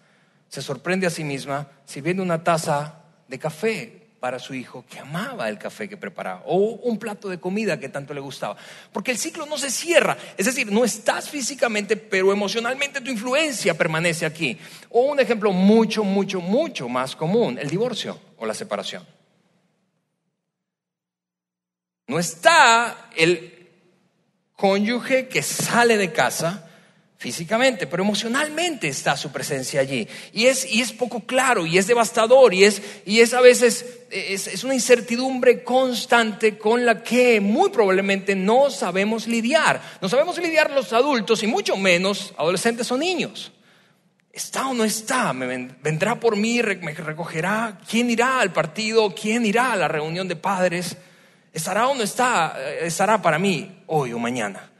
se 0.49 0.63
sorprende 0.63 1.07
a 1.07 1.11
sí 1.11 1.23
misma 1.23 1.69
si 1.85 2.01
viene 2.01 2.23
una 2.23 2.43
taza 2.43 3.03
de 3.29 3.39
café 3.39 4.01
para 4.21 4.39
su 4.39 4.55
hijo 4.55 4.87
que 4.89 4.99
amaba 4.99 5.51
el 5.51 5.59
café 5.59 5.87
que 5.87 5.99
preparaba 5.99 6.45
o 6.47 6.57
un 6.57 6.99
plato 6.99 7.29
de 7.29 7.39
comida 7.39 7.79
que 7.79 7.91
tanto 7.91 8.15
le 8.15 8.21
gustaba. 8.21 8.57
Porque 8.91 9.11
el 9.11 9.19
ciclo 9.19 9.45
no 9.45 9.59
se 9.59 9.71
cierra, 9.71 10.17
es 10.39 10.47
decir, 10.47 10.73
no 10.73 10.83
estás 10.83 11.29
físicamente, 11.29 11.99
pero 11.99 12.33
emocionalmente 12.33 13.03
tu 13.03 13.11
influencia 13.11 13.77
permanece 13.77 14.25
aquí. 14.25 14.57
O 14.89 15.03
un 15.03 15.21
ejemplo 15.21 15.53
mucho, 15.53 16.05
mucho, 16.05 16.41
mucho 16.41 16.89
más 16.89 17.15
común, 17.15 17.59
el 17.59 17.69
divorcio 17.69 18.19
o 18.39 18.47
la 18.47 18.55
separación. 18.55 19.07
No 22.07 22.19
está 22.19 23.11
el 23.17 23.54
cónyuge 24.57 25.29
que 25.29 25.43
sale 25.43 25.97
de 25.97 26.13
casa 26.13 26.69
físicamente, 27.17 27.87
pero 27.87 28.03
emocionalmente 28.03 28.87
está 28.87 29.17
su 29.17 29.33
presencia 29.33 29.81
allí. 29.81 30.07
Y 30.33 30.45
es, 30.47 30.71
y 30.71 30.83
es 30.83 30.93
poco 30.93 31.21
claro, 31.21 31.65
y 31.65 31.79
es 31.79 31.87
devastador, 31.87 32.53
y 32.53 32.65
es, 32.65 32.83
y 33.07 33.21
es 33.21 33.33
a 33.33 33.41
veces 33.41 34.03
es, 34.11 34.47
es 34.47 34.63
una 34.63 34.75
incertidumbre 34.75 35.65
constante 35.65 36.59
con 36.59 36.85
la 36.85 37.03
que 37.03 37.41
muy 37.41 37.71
probablemente 37.71 38.37
no 38.37 38.71
sabemos 38.71 39.27
lidiar. 39.27 39.81
No 40.03 40.09
sabemos 40.09 40.37
lidiar 40.39 40.71
los 40.73 40.93
adultos 40.93 41.43
y 41.43 41.47
mucho 41.47 41.77
menos 41.77 42.35
adolescentes 42.37 42.93
o 42.93 42.99
niños. 42.99 43.53
¿Está 44.31 44.69
o 44.69 44.75
no 44.75 44.85
está? 44.85 45.33
¿Me 45.33 45.47
vendrá 45.81 46.19
por 46.19 46.37
mí? 46.37 46.61
¿Me 46.83 46.93
recogerá? 46.93 47.79
¿Quién 47.89 48.11
irá 48.11 48.41
al 48.41 48.53
partido? 48.53 49.15
¿Quién 49.15 49.47
irá 49.47 49.73
a 49.73 49.77
la 49.77 49.89
reunión 49.89 50.27
de 50.29 50.37
padres? 50.37 50.97
¿Estará 51.55 51.87
o 51.87 51.95
no 51.95 52.03
está? 52.03 52.57
Eh, 52.59 52.81
¿Estará 52.83 53.23
para 53.23 53.39
mí 53.39 53.85
hoy 53.87 54.13
o 54.13 54.19
mañana? 54.19 54.73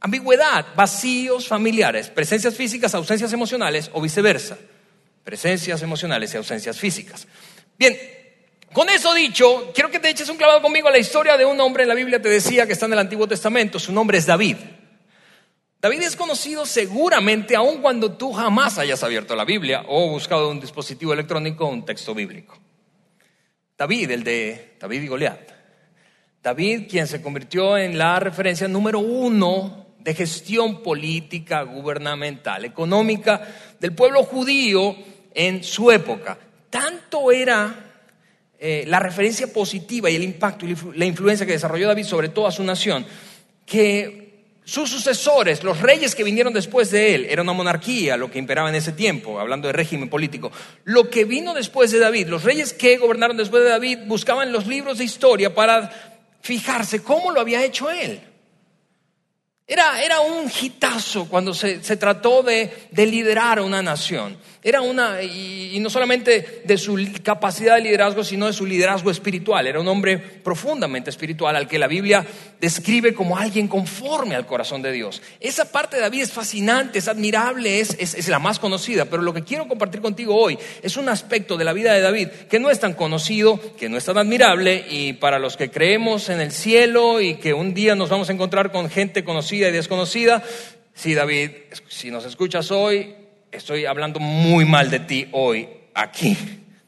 Ambigüedad, 0.00 0.64
vacíos 0.74 1.46
familiares, 1.46 2.08
presencias 2.08 2.56
físicas, 2.56 2.94
ausencias 2.94 3.32
emocionales 3.34 3.90
o 3.92 4.00
viceversa. 4.00 4.56
Presencias 5.22 5.82
emocionales 5.82 6.32
y 6.32 6.38
ausencias 6.38 6.78
físicas. 6.78 7.28
Bien, 7.78 7.96
con 8.72 8.88
eso 8.88 9.12
dicho, 9.12 9.70
quiero 9.74 9.90
que 9.90 10.00
te 10.00 10.08
eches 10.08 10.30
un 10.30 10.38
clavado 10.38 10.62
conmigo 10.62 10.88
a 10.88 10.90
la 10.90 10.98
historia 10.98 11.36
de 11.36 11.44
un 11.44 11.60
hombre 11.60 11.82
en 11.82 11.90
la 11.90 11.94
Biblia, 11.94 12.20
te 12.20 12.30
decía 12.30 12.66
que 12.66 12.72
está 12.72 12.86
en 12.86 12.94
el 12.94 12.98
Antiguo 12.98 13.28
Testamento, 13.28 13.78
su 13.78 13.92
nombre 13.92 14.16
es 14.16 14.24
David. 14.24 14.56
David 15.82 16.02
es 16.02 16.16
conocido 16.16 16.64
seguramente 16.64 17.54
aun 17.54 17.82
cuando 17.82 18.12
tú 18.12 18.32
jamás 18.32 18.78
hayas 18.78 19.02
abierto 19.02 19.36
la 19.36 19.44
Biblia 19.44 19.84
o 19.86 20.08
buscado 20.08 20.50
un 20.50 20.60
dispositivo 20.60 21.12
electrónico 21.12 21.66
un 21.66 21.84
texto 21.84 22.14
bíblico. 22.14 22.58
David, 23.76 24.10
el 24.12 24.24
de 24.24 24.76
David 24.80 25.02
y 25.02 25.08
Goliat. 25.08 25.51
David, 26.42 26.88
quien 26.90 27.06
se 27.06 27.22
convirtió 27.22 27.78
en 27.78 27.96
la 27.96 28.18
referencia 28.18 28.66
número 28.66 28.98
uno 28.98 29.86
de 30.00 30.12
gestión 30.12 30.82
política, 30.82 31.62
gubernamental, 31.62 32.64
económica 32.64 33.40
del 33.78 33.94
pueblo 33.94 34.24
judío 34.24 34.96
en 35.32 35.62
su 35.62 35.92
época. 35.92 36.36
Tanto 36.68 37.30
era 37.30 37.72
eh, 38.58 38.84
la 38.88 38.98
referencia 38.98 39.52
positiva 39.52 40.10
y 40.10 40.16
el 40.16 40.24
impacto 40.24 40.66
y 40.66 40.76
la 40.96 41.04
influencia 41.04 41.46
que 41.46 41.52
desarrolló 41.52 41.86
David 41.86 42.04
sobre 42.04 42.28
toda 42.30 42.50
su 42.50 42.64
nación, 42.64 43.06
que 43.64 44.22
sus 44.64 44.90
sucesores, 44.90 45.62
los 45.62 45.80
reyes 45.80 46.16
que 46.16 46.24
vinieron 46.24 46.52
después 46.52 46.90
de 46.90 47.14
él, 47.14 47.26
era 47.28 47.42
una 47.42 47.52
monarquía 47.52 48.16
lo 48.16 48.30
que 48.30 48.38
imperaba 48.40 48.68
en 48.68 48.74
ese 48.74 48.92
tiempo, 48.92 49.38
hablando 49.38 49.68
de 49.68 49.72
régimen 49.72 50.08
político. 50.08 50.50
Lo 50.84 51.08
que 51.08 51.24
vino 51.24 51.54
después 51.54 51.92
de 51.92 52.00
David, 52.00 52.28
los 52.28 52.42
reyes 52.42 52.72
que 52.72 52.96
gobernaron 52.96 53.36
después 53.36 53.62
de 53.62 53.70
David, 53.70 53.98
buscaban 54.06 54.52
los 54.52 54.66
libros 54.66 54.98
de 54.98 55.04
historia 55.04 55.54
para 55.54 56.11
fijarse 56.42 57.02
cómo 57.02 57.30
lo 57.30 57.40
había 57.40 57.64
hecho 57.64 57.90
él. 57.90 58.20
Era, 59.66 60.02
era 60.02 60.20
un 60.20 60.50
hitazo 60.50 61.26
cuando 61.28 61.54
se, 61.54 61.82
se 61.82 61.96
trató 61.96 62.42
de, 62.42 62.88
de, 62.90 63.06
liderar 63.06 63.60
una 63.60 63.80
nación. 63.80 64.36
Era 64.64 64.80
una, 64.80 65.20
y, 65.20 65.76
no 65.80 65.90
solamente 65.90 66.62
de 66.64 66.78
su 66.78 66.96
capacidad 67.24 67.74
de 67.74 67.82
liderazgo, 67.82 68.22
sino 68.22 68.46
de 68.46 68.52
su 68.52 68.64
liderazgo 68.64 69.10
espiritual. 69.10 69.66
Era 69.66 69.80
un 69.80 69.88
hombre 69.88 70.18
profundamente 70.18 71.10
espiritual 71.10 71.56
al 71.56 71.66
que 71.66 71.80
la 71.80 71.88
Biblia 71.88 72.24
describe 72.60 73.12
como 73.12 73.36
alguien 73.36 73.66
conforme 73.66 74.36
al 74.36 74.46
corazón 74.46 74.80
de 74.80 74.92
Dios. 74.92 75.20
Esa 75.40 75.72
parte 75.72 75.96
de 75.96 76.02
David 76.02 76.22
es 76.22 76.32
fascinante, 76.32 77.00
es 77.00 77.08
admirable, 77.08 77.80
es, 77.80 77.96
es, 77.98 78.28
la 78.28 78.38
más 78.38 78.60
conocida. 78.60 79.06
Pero 79.06 79.22
lo 79.22 79.34
que 79.34 79.42
quiero 79.42 79.66
compartir 79.66 80.00
contigo 80.00 80.36
hoy 80.36 80.56
es 80.80 80.96
un 80.96 81.08
aspecto 81.08 81.56
de 81.56 81.64
la 81.64 81.72
vida 81.72 81.92
de 81.92 82.00
David 82.00 82.28
que 82.48 82.60
no 82.60 82.70
es 82.70 82.78
tan 82.78 82.92
conocido, 82.92 83.58
que 83.76 83.88
no 83.88 83.96
es 83.96 84.04
tan 84.04 84.16
admirable, 84.16 84.84
y 84.88 85.14
para 85.14 85.40
los 85.40 85.56
que 85.56 85.72
creemos 85.72 86.28
en 86.28 86.40
el 86.40 86.52
cielo 86.52 87.20
y 87.20 87.34
que 87.34 87.52
un 87.52 87.74
día 87.74 87.96
nos 87.96 88.10
vamos 88.10 88.28
a 88.28 88.32
encontrar 88.32 88.70
con 88.70 88.88
gente 88.88 89.24
conocida 89.24 89.68
y 89.70 89.72
desconocida, 89.72 90.44
sí, 90.94 91.14
David, 91.14 91.50
si 91.88 92.12
nos 92.12 92.24
escuchas 92.24 92.70
hoy, 92.70 93.21
estoy 93.52 93.84
hablando 93.84 94.18
muy 94.18 94.64
mal 94.64 94.90
de 94.90 95.00
ti 95.00 95.28
hoy 95.32 95.68
aquí. 95.94 96.36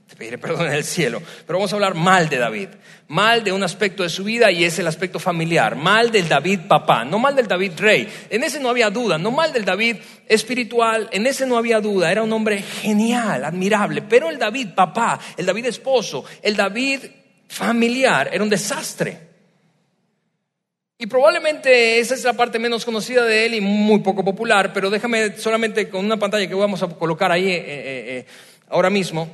Te 0.08 0.16
pediré 0.16 0.38
perdón 0.38 0.66
en 0.66 0.72
el 0.72 0.84
cielo. 0.84 1.22
Pero 1.46 1.58
vamos 1.58 1.72
a 1.72 1.76
hablar 1.76 1.94
mal 1.94 2.28
de 2.28 2.38
David. 2.38 2.68
Mal 3.08 3.44
de 3.44 3.52
un 3.52 3.62
aspecto 3.62 4.02
de 4.02 4.08
su 4.08 4.24
vida 4.24 4.50
y 4.50 4.64
es 4.64 4.78
el 4.78 4.86
aspecto 4.86 5.18
familiar. 5.18 5.76
Mal 5.76 6.10
del 6.10 6.28
David 6.28 6.60
papá. 6.66 7.04
No 7.04 7.18
mal 7.18 7.36
del 7.36 7.46
David 7.46 7.72
rey. 7.76 8.08
En 8.30 8.42
ese 8.42 8.60
no 8.60 8.70
había 8.70 8.90
duda. 8.90 9.18
No 9.18 9.30
mal 9.30 9.52
del 9.52 9.64
David 9.64 9.96
espiritual. 10.26 11.08
En 11.12 11.26
ese 11.26 11.46
no 11.46 11.58
había 11.58 11.80
duda. 11.80 12.10
Era 12.10 12.22
un 12.22 12.32
hombre 12.32 12.62
genial, 12.62 13.44
admirable. 13.44 14.02
Pero 14.02 14.30
el 14.30 14.38
David 14.38 14.68
papá, 14.74 15.20
el 15.36 15.46
David 15.46 15.66
esposo, 15.66 16.24
el 16.42 16.56
David 16.56 17.00
familiar 17.48 18.30
era 18.32 18.42
un 18.42 18.50
desastre. 18.50 19.33
Y 21.04 21.06
probablemente 21.06 21.98
esa 21.98 22.14
es 22.14 22.24
la 22.24 22.32
parte 22.32 22.58
menos 22.58 22.82
conocida 22.82 23.26
de 23.26 23.44
él 23.44 23.52
y 23.52 23.60
muy 23.60 23.98
poco 23.98 24.24
popular, 24.24 24.72
pero 24.72 24.88
déjame 24.88 25.36
solamente 25.36 25.90
con 25.90 26.02
una 26.02 26.16
pantalla 26.16 26.48
que 26.48 26.54
vamos 26.54 26.82
a 26.82 26.88
colocar 26.88 27.30
ahí 27.30 27.46
eh, 27.46 27.56
eh, 27.58 27.64
eh, 27.66 28.26
ahora 28.70 28.88
mismo, 28.88 29.28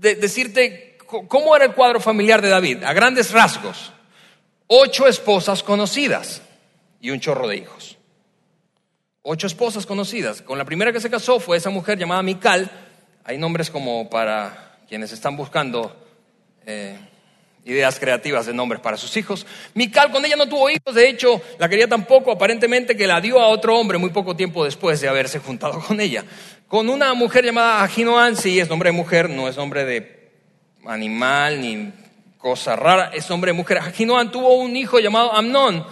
decirte 0.00 0.98
cómo 1.28 1.54
era 1.54 1.66
el 1.66 1.74
cuadro 1.74 2.00
familiar 2.00 2.42
de 2.42 2.48
David, 2.48 2.82
a 2.82 2.92
grandes 2.92 3.30
rasgos. 3.30 3.92
Ocho 4.66 5.06
esposas 5.06 5.62
conocidas 5.62 6.42
y 7.00 7.10
un 7.10 7.20
chorro 7.20 7.46
de 7.46 7.58
hijos. 7.58 7.96
Ocho 9.22 9.46
esposas 9.46 9.86
conocidas. 9.86 10.42
Con 10.42 10.58
la 10.58 10.64
primera 10.64 10.92
que 10.92 10.98
se 10.98 11.08
casó 11.08 11.38
fue 11.38 11.56
esa 11.56 11.70
mujer 11.70 12.00
llamada 12.00 12.24
Mical. 12.24 12.68
Hay 13.22 13.38
nombres 13.38 13.70
como 13.70 14.10
para 14.10 14.80
quienes 14.88 15.12
están 15.12 15.36
buscando 15.36 15.94
ideas 17.64 17.98
creativas 17.98 18.46
de 18.46 18.54
nombres 18.54 18.80
para 18.80 18.96
sus 18.96 19.16
hijos. 19.16 19.46
Mical 19.74 20.10
con 20.10 20.24
ella 20.24 20.36
no 20.36 20.48
tuvo 20.48 20.70
hijos, 20.70 20.94
de 20.94 21.08
hecho 21.08 21.40
la 21.58 21.68
quería 21.68 21.88
tampoco, 21.88 22.32
aparentemente 22.32 22.96
que 22.96 23.06
la 23.06 23.20
dio 23.20 23.40
a 23.40 23.48
otro 23.48 23.78
hombre 23.78 23.98
muy 23.98 24.10
poco 24.10 24.36
tiempo 24.36 24.64
después 24.64 25.00
de 25.00 25.08
haberse 25.08 25.38
juntado 25.38 25.80
con 25.80 26.00
ella. 26.00 26.24
Con 26.68 26.88
una 26.88 27.14
mujer 27.14 27.44
llamada 27.44 27.82
Aginoan, 27.82 28.36
sí, 28.36 28.58
es 28.58 28.68
nombre 28.68 28.90
de 28.90 28.96
mujer, 28.96 29.30
no 29.30 29.48
es 29.48 29.56
nombre 29.56 29.84
de 29.84 30.30
animal 30.86 31.60
ni 31.60 31.92
cosa 32.38 32.76
rara, 32.76 33.10
es 33.14 33.28
nombre 33.30 33.52
de 33.52 33.56
mujer. 33.56 33.78
Aginoan 33.78 34.30
tuvo 34.30 34.54
un 34.54 34.76
hijo 34.76 34.98
llamado 34.98 35.32
Amnón. 35.32 35.86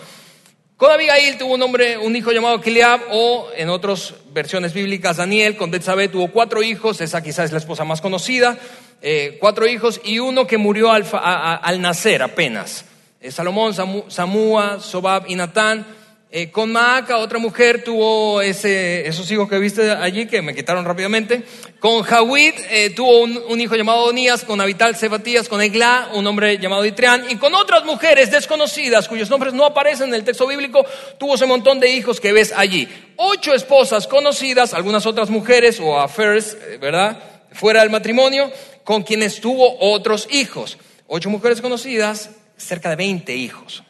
Con 0.82 0.90
Abigail 0.90 1.38
tuvo 1.38 1.54
un, 1.54 1.62
hombre, 1.62 1.96
un 1.96 2.16
hijo 2.16 2.32
llamado 2.32 2.60
Kiliab 2.60 3.02
o 3.12 3.50
en 3.54 3.68
otras 3.68 4.14
versiones 4.32 4.74
bíblicas 4.74 5.18
Daniel. 5.18 5.56
Con 5.56 5.70
Betsabé 5.70 6.08
tuvo 6.08 6.26
cuatro 6.32 6.60
hijos, 6.60 7.00
esa 7.00 7.22
quizás 7.22 7.44
es 7.44 7.52
la 7.52 7.58
esposa 7.58 7.84
más 7.84 8.00
conocida. 8.00 8.58
Eh, 9.00 9.36
cuatro 9.40 9.68
hijos 9.68 10.00
y 10.02 10.18
uno 10.18 10.44
que 10.44 10.58
murió 10.58 10.90
al, 10.90 11.80
nacer 11.80 12.20
apenas. 12.20 12.84
Eh, 13.20 13.30
Salomón, 13.30 13.74
Samúa, 14.08 14.80
Sobab 14.80 15.26
y 15.28 15.36
Natán. 15.36 15.86
Eh, 16.34 16.50
con 16.50 16.72
Maaca, 16.72 17.18
otra 17.18 17.38
mujer 17.38 17.84
tuvo 17.84 18.40
ese, 18.40 19.06
esos 19.06 19.30
hijos 19.30 19.50
que 19.50 19.58
viste 19.58 19.90
allí, 19.90 20.26
que 20.26 20.40
me 20.40 20.54
quitaron 20.54 20.82
rápidamente. 20.82 21.42
Con 21.78 22.02
Jawid 22.02 22.54
eh, 22.70 22.88
tuvo 22.88 23.20
un, 23.20 23.60
hijo 23.60 23.76
llamado 23.76 24.04
Onías, 24.04 24.42
con 24.42 24.58
Abital 24.58 24.96
Sebatías, 24.96 25.46
con 25.46 25.60
Eglá, 25.60 26.08
un 26.14 26.26
hombre 26.26 26.56
llamado 26.56 26.86
Itreán, 26.86 27.26
y 27.28 27.36
con 27.36 27.54
otras 27.54 27.84
mujeres 27.84 28.30
desconocidas, 28.30 29.08
cuyos 29.08 29.28
nombres 29.28 29.52
no 29.52 29.66
aparecen 29.66 30.08
en 30.08 30.14
el 30.14 30.24
texto 30.24 30.46
bíblico, 30.46 30.86
tuvo 31.18 31.34
ese 31.34 31.44
montón 31.44 31.78
de 31.80 31.90
hijos 31.90 32.18
que 32.18 32.32
ves 32.32 32.54
allí. 32.56 32.88
Ocho 33.16 33.52
esposas 33.52 34.06
conocidas, 34.06 34.72
algunas 34.72 35.04
otras 35.04 35.28
mujeres 35.28 35.80
o 35.80 36.00
affairs, 36.00 36.54
eh, 36.54 36.78
¿verdad? 36.80 37.22
Fuera 37.52 37.80
del 37.80 37.90
matrimonio, 37.90 38.50
con 38.84 39.02
quienes 39.02 39.38
tuvo 39.38 39.76
otros 39.80 40.26
hijos. 40.30 40.78
Ocho 41.08 41.28
mujeres 41.28 41.60
conocidas, 41.60 42.30
cerca 42.56 42.88
de 42.88 42.96
20 42.96 43.36
hijos. 43.36 43.82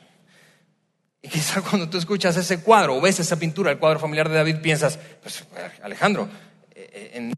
Y 1.22 1.28
quizá 1.28 1.62
cuando 1.62 1.88
tú 1.88 1.98
escuchas 1.98 2.36
ese 2.36 2.60
cuadro 2.60 2.96
o 2.96 3.00
ves 3.00 3.20
esa 3.20 3.38
pintura, 3.38 3.70
el 3.70 3.78
cuadro 3.78 4.00
familiar 4.00 4.28
de 4.28 4.34
David, 4.34 4.56
piensas, 4.60 4.98
pues 5.22 5.44
Alejandro, 5.82 6.28
eh, 6.74 7.12
eh, 7.14 7.32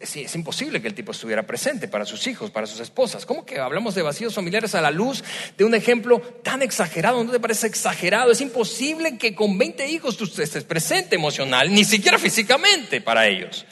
es, 0.00 0.34
imposible 0.34 0.80
que 0.80 0.88
el 0.88 0.94
tipo 0.94 1.12
estuviera 1.12 1.42
presente 1.44 1.88
para 1.88 2.04
sus 2.04 2.26
hijos, 2.26 2.50
para 2.50 2.66
sus 2.66 2.80
esposas. 2.80 3.26
¿Cómo 3.26 3.44
que 3.44 3.58
hablamos 3.58 3.94
de 3.94 4.02
vacíos 4.02 4.34
familiares 4.34 4.74
a 4.74 4.80
la 4.80 4.90
luz 4.90 5.24
de 5.56 5.64
un 5.64 5.74
ejemplo 5.74 6.20
tan 6.20 6.62
exagerado? 6.62 7.22
¿No 7.24 7.32
te 7.32 7.40
parece 7.40 7.66
exagerado? 7.66 8.30
Es 8.30 8.40
imposible 8.40 9.18
que 9.18 9.34
con 9.34 9.58
20 9.58 9.88
hijos 9.88 10.16
tú 10.16 10.24
estés 10.24 10.64
presente 10.64 11.16
emocional, 11.16 11.72
ni 11.72 11.84
siquiera 11.84 12.18
físicamente 12.18 13.00
para 13.00 13.26
ellos. 13.26 13.66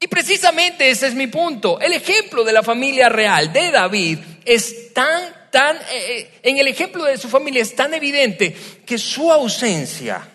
Y 0.00 0.08
precisamente 0.08 0.88
ese 0.88 1.08
es 1.08 1.14
mi 1.14 1.26
punto. 1.26 1.78
El 1.78 1.92
ejemplo 1.92 2.42
de 2.42 2.54
la 2.54 2.62
familia 2.62 3.10
real 3.10 3.52
de 3.52 3.70
David 3.70 4.18
es 4.44 4.94
tan 4.94 5.40
tan, 5.50 5.76
eh, 5.76 5.80
eh, 5.90 6.40
en 6.42 6.58
el 6.58 6.68
ejemplo 6.68 7.04
de 7.04 7.18
su 7.18 7.28
familia 7.28 7.62
es 7.62 7.74
tan 7.74 7.92
evidente 7.92 8.56
que 8.86 8.98
su 8.98 9.30
ausencia, 9.30 10.26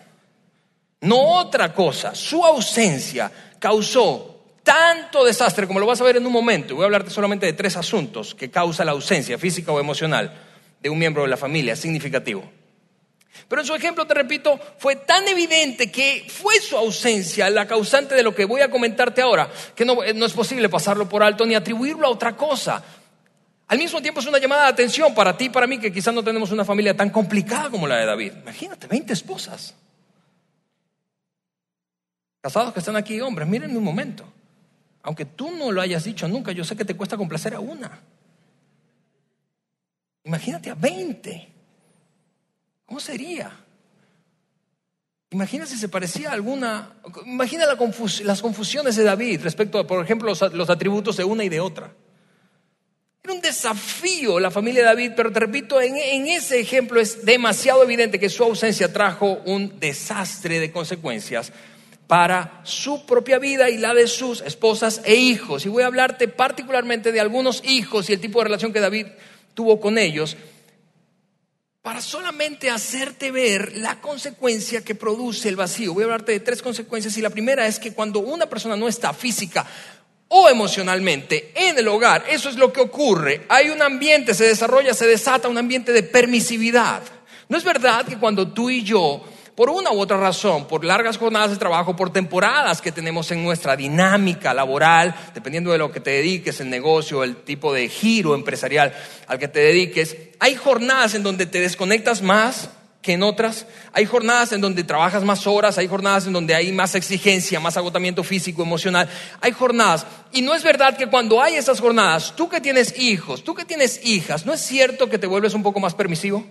no 1.00 1.38
otra 1.38 1.72
cosa, 1.72 2.14
su 2.14 2.44
ausencia 2.44 3.30
causó 3.58 4.36
tanto 4.62 5.24
desastre, 5.24 5.66
como 5.66 5.80
lo 5.80 5.86
vas 5.86 6.00
a 6.00 6.04
ver 6.04 6.16
en 6.16 6.26
un 6.26 6.32
momento, 6.32 6.74
voy 6.74 6.82
a 6.82 6.86
hablarte 6.86 7.10
solamente 7.10 7.46
de 7.46 7.52
tres 7.52 7.76
asuntos 7.76 8.34
que 8.34 8.50
causa 8.50 8.84
la 8.84 8.92
ausencia 8.92 9.38
física 9.38 9.72
o 9.72 9.80
emocional 9.80 10.32
de 10.80 10.90
un 10.90 10.98
miembro 10.98 11.22
de 11.22 11.28
la 11.28 11.36
familia 11.36 11.76
significativo. 11.76 12.48
Pero 13.48 13.62
en 13.62 13.66
su 13.66 13.74
ejemplo, 13.74 14.06
te 14.06 14.14
repito, 14.14 14.58
fue 14.78 14.96
tan 14.96 15.26
evidente 15.28 15.90
que 15.90 16.26
fue 16.28 16.60
su 16.60 16.76
ausencia 16.76 17.48
la 17.50 17.66
causante 17.66 18.14
de 18.14 18.22
lo 18.22 18.34
que 18.34 18.44
voy 18.44 18.60
a 18.60 18.70
comentarte 18.70 19.22
ahora, 19.22 19.50
que 19.74 19.84
no, 19.84 19.96
no 20.14 20.26
es 20.26 20.32
posible 20.32 20.68
pasarlo 20.68 21.08
por 21.08 21.22
alto 21.22 21.46
ni 21.46 21.54
atribuirlo 21.54 22.06
a 22.06 22.10
otra 22.10 22.36
cosa. 22.36 22.82
Al 23.68 23.78
mismo 23.78 24.00
tiempo 24.00 24.20
es 24.20 24.26
una 24.26 24.38
llamada 24.38 24.64
de 24.64 24.68
atención 24.68 25.14
para 25.14 25.36
ti 25.36 25.46
y 25.46 25.48
para 25.50 25.66
mí 25.66 25.78
que 25.78 25.92
quizás 25.92 26.14
no 26.14 26.22
tenemos 26.22 26.52
una 26.52 26.64
familia 26.64 26.96
tan 26.96 27.10
complicada 27.10 27.68
como 27.68 27.86
la 27.86 27.96
de 27.96 28.06
David. 28.06 28.32
Imagínate, 28.42 28.86
20 28.86 29.12
esposas. 29.12 29.74
Casados 32.40 32.72
que 32.72 32.78
están 32.78 32.94
aquí, 32.94 33.20
hombres, 33.20 33.48
miren 33.48 33.76
un 33.76 33.82
momento. 33.82 34.24
Aunque 35.02 35.24
tú 35.24 35.50
no 35.50 35.72
lo 35.72 35.80
hayas 35.80 36.04
dicho 36.04 36.28
nunca, 36.28 36.52
yo 36.52 36.64
sé 36.64 36.76
que 36.76 36.84
te 36.84 36.94
cuesta 36.94 37.16
complacer 37.16 37.54
a 37.54 37.60
una. 37.60 38.00
Imagínate 40.22 40.70
a 40.70 40.74
20. 40.74 41.55
¿Cómo 42.86 43.00
sería? 43.00 43.52
Imagina 45.30 45.66
si 45.66 45.76
se 45.76 45.88
parecía 45.88 46.30
a 46.30 46.32
alguna... 46.32 46.94
Imagina 47.26 47.66
las 47.66 48.40
confusiones 48.40 48.96
de 48.96 49.02
David 49.02 49.42
respecto, 49.42 49.78
a, 49.78 49.86
por 49.86 50.02
ejemplo, 50.02 50.32
los 50.52 50.70
atributos 50.70 51.16
de 51.16 51.24
una 51.24 51.44
y 51.44 51.48
de 51.48 51.60
otra. 51.60 51.92
Era 53.24 53.34
un 53.34 53.40
desafío 53.40 54.38
la 54.38 54.52
familia 54.52 54.82
de 54.82 54.86
David, 54.86 55.12
pero 55.16 55.32
te 55.32 55.40
repito, 55.40 55.80
en, 55.80 55.96
en, 55.96 56.28
ese 56.28 56.60
ejemplo 56.60 57.00
es 57.00 57.24
demasiado 57.24 57.82
evidente 57.82 58.20
que 58.20 58.28
su 58.28 58.44
ausencia 58.44 58.92
trajo 58.92 59.40
un 59.44 59.80
desastre 59.80 60.60
de 60.60 60.70
consecuencias 60.70 61.52
para 62.06 62.60
su 62.62 63.04
propia 63.04 63.40
vida 63.40 63.68
y 63.68 63.78
la 63.78 63.94
de 63.94 64.06
sus 64.06 64.42
esposas 64.42 65.00
e 65.04 65.16
hijos. 65.16 65.66
Y 65.66 65.68
voy 65.68 65.82
a 65.82 65.86
hablarte 65.86 66.28
particularmente 66.28 67.10
de 67.10 67.18
algunos 67.18 67.64
hijos 67.64 68.08
y 68.08 68.12
el 68.12 68.20
tipo 68.20 68.38
de 68.38 68.44
relación 68.44 68.72
que 68.72 68.78
David 68.78 69.06
tuvo 69.54 69.80
con 69.80 69.98
ellos 69.98 70.36
para 71.86 72.00
solamente 72.00 72.68
hacerte 72.68 73.30
ver 73.30 73.76
la 73.76 74.00
consecuencia 74.00 74.82
que 74.82 74.96
produce 74.96 75.48
el 75.48 75.54
vacío. 75.54 75.94
Voy 75.94 76.02
a 76.02 76.06
hablarte 76.06 76.32
de 76.32 76.40
tres 76.40 76.60
consecuencias 76.60 77.16
y 77.16 77.20
la 77.20 77.30
primera 77.30 77.64
es 77.64 77.78
que 77.78 77.92
cuando 77.92 78.18
una 78.18 78.46
persona 78.46 78.76
no 78.76 78.88
está 78.88 79.12
física 79.12 79.64
o 80.26 80.48
emocionalmente 80.48 81.52
en 81.54 81.78
el 81.78 81.86
hogar, 81.86 82.24
eso 82.28 82.48
es 82.48 82.56
lo 82.56 82.72
que 82.72 82.80
ocurre. 82.80 83.46
Hay 83.48 83.70
un 83.70 83.82
ambiente, 83.82 84.34
se 84.34 84.46
desarrolla, 84.46 84.94
se 84.94 85.06
desata 85.06 85.46
un 85.46 85.58
ambiente 85.58 85.92
de 85.92 86.02
permisividad. 86.02 87.02
No 87.48 87.56
es 87.56 87.62
verdad 87.62 88.04
que 88.04 88.18
cuando 88.18 88.48
tú 88.48 88.68
y 88.68 88.82
yo, 88.82 89.24
por 89.56 89.70
una 89.70 89.90
u 89.90 89.98
otra 89.98 90.18
razón, 90.18 90.68
por 90.68 90.84
largas 90.84 91.16
jornadas 91.16 91.50
de 91.50 91.56
trabajo, 91.56 91.96
por 91.96 92.12
temporadas 92.12 92.82
que 92.82 92.92
tenemos 92.92 93.30
en 93.30 93.42
nuestra 93.42 93.74
dinámica 93.74 94.52
laboral, 94.52 95.14
dependiendo 95.34 95.72
de 95.72 95.78
lo 95.78 95.90
que 95.90 96.00
te 96.00 96.10
dediques, 96.10 96.60
el 96.60 96.68
negocio, 96.68 97.24
el 97.24 97.36
tipo 97.36 97.72
de 97.72 97.88
giro 97.88 98.34
empresarial 98.34 98.94
al 99.26 99.38
que 99.38 99.48
te 99.48 99.60
dediques, 99.60 100.14
hay 100.38 100.56
jornadas 100.56 101.14
en 101.14 101.22
donde 101.22 101.46
te 101.46 101.58
desconectas 101.60 102.20
más 102.20 102.68
que 103.00 103.14
en 103.14 103.22
otras. 103.22 103.66
Hay 103.92 104.04
jornadas 104.04 104.52
en 104.52 104.60
donde 104.60 104.84
trabajas 104.84 105.24
más 105.24 105.46
horas, 105.46 105.78
hay 105.78 105.86
jornadas 105.86 106.26
en 106.26 106.34
donde 106.34 106.54
hay 106.54 106.72
más 106.72 106.94
exigencia, 106.94 107.60
más 107.60 107.76
agotamiento 107.78 108.24
físico, 108.24 108.62
emocional. 108.62 109.08
Hay 109.40 109.52
jornadas. 109.52 110.06
Y 110.32 110.42
no 110.42 110.54
es 110.54 110.64
verdad 110.64 110.98
que 110.98 111.06
cuando 111.06 111.40
hay 111.40 111.54
esas 111.54 111.80
jornadas, 111.80 112.34
tú 112.36 112.48
que 112.48 112.60
tienes 112.60 112.98
hijos, 112.98 113.44
tú 113.44 113.54
que 113.54 113.64
tienes 113.64 114.04
hijas, 114.04 114.44
¿no 114.44 114.52
es 114.52 114.60
cierto 114.60 115.08
que 115.08 115.18
te 115.18 115.28
vuelves 115.28 115.54
un 115.54 115.62
poco 115.62 115.80
más 115.80 115.94
permisivo? 115.94 116.44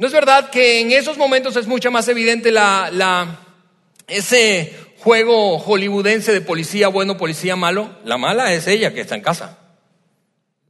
¿No 0.00 0.06
es 0.06 0.14
verdad 0.14 0.48
que 0.48 0.80
en 0.80 0.92
esos 0.92 1.18
momentos 1.18 1.56
es 1.56 1.66
mucho 1.66 1.90
más 1.90 2.08
evidente 2.08 2.50
la, 2.50 3.38
ese 4.08 4.74
juego 5.00 5.58
hollywoodense 5.58 6.32
de 6.32 6.40
policía 6.40 6.88
bueno, 6.88 7.18
policía 7.18 7.54
malo? 7.54 7.98
La 8.06 8.16
mala 8.16 8.50
es 8.54 8.66
ella 8.66 8.94
que 8.94 9.02
está 9.02 9.14
en 9.14 9.20
casa. 9.20 9.58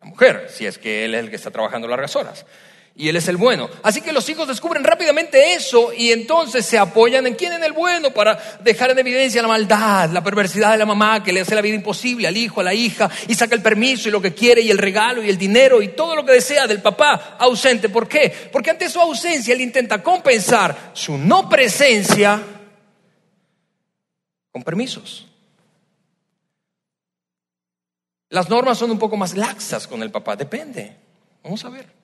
La 0.01 0.09
mujer, 0.09 0.49
si 0.53 0.67
es 0.67 0.79
que 0.79 1.05
él 1.05 1.15
es 1.15 1.21
el 1.21 1.31
que 1.31 1.37
está 1.37 1.53
trabajando 1.53 1.87
largas 1.87 2.17
horas 2.17 2.45
y 3.01 3.09
Él 3.09 3.17
es 3.17 3.29
el 3.29 3.39
bueno. 3.39 3.71
Así 3.83 4.03
que 4.03 4.13
los 4.13 4.29
hijos 4.29 4.47
descubren 4.47 4.85
rápidamente 4.85 5.55
eso 5.55 5.91
y 5.91 6.13
entonces 6.13 6.67
se 6.67 6.77
apoyan 6.77 7.27
en 7.27 7.35
quién 7.35 7.55
en 7.55 7.65
el 7.65 7.73
bueno 7.73 8.11
para 8.11 8.39
dejar 8.63 8.91
en 8.91 8.99
evidencia 8.99 9.41
la 9.41 9.49
maldad, 9.49 10.11
la 10.11 10.23
perversidad 10.23 10.73
de 10.73 10.77
la 10.77 10.85
mamá 10.85 11.25
que 11.25 11.33
le 11.33 11.41
hace 11.41 11.55
la 11.55 11.63
vida 11.63 11.77
imposible 11.77 12.29
al 12.29 12.37
hijo, 12.37 12.61
a 12.61 12.65
la 12.65 12.75
hija 12.75 13.11
y 13.27 13.35
saca 13.35 13.55
el 13.55 13.63
permiso 13.63 14.11
y 14.11 14.13
lo 14.13 14.21
que 14.21 14.35
quiere 14.35 14.61
y 14.61 14.71
el 14.71 14.77
regalo 14.77 15.25
y 15.25 15.31
el 15.31 15.39
dinero 15.39 15.81
y 15.81 15.89
todo 15.89 16.15
lo 16.15 16.27
que 16.27 16.33
desea 16.33 16.67
del 16.67 16.83
papá 16.83 17.37
ausente. 17.39 17.89
¿Por 17.89 18.07
qué? 18.07 18.51
Porque 18.53 18.69
ante 18.69 18.91
su 18.91 19.01
ausencia 19.01 19.55
él 19.55 19.63
intenta 19.63 20.03
compensar 20.03 20.91
su 20.93 21.17
no 21.17 21.49
presencia 21.49 22.39
con 24.53 24.63
permisos. 24.63 25.27
Las 28.29 28.51
normas 28.51 28.77
son 28.77 28.91
un 28.91 28.99
poco 28.99 29.17
más 29.17 29.35
laxas 29.35 29.87
con 29.87 30.03
el 30.03 30.11
papá, 30.11 30.37
depende. 30.37 30.99
Vamos 31.43 31.65
a 31.65 31.71
ver. 31.71 32.00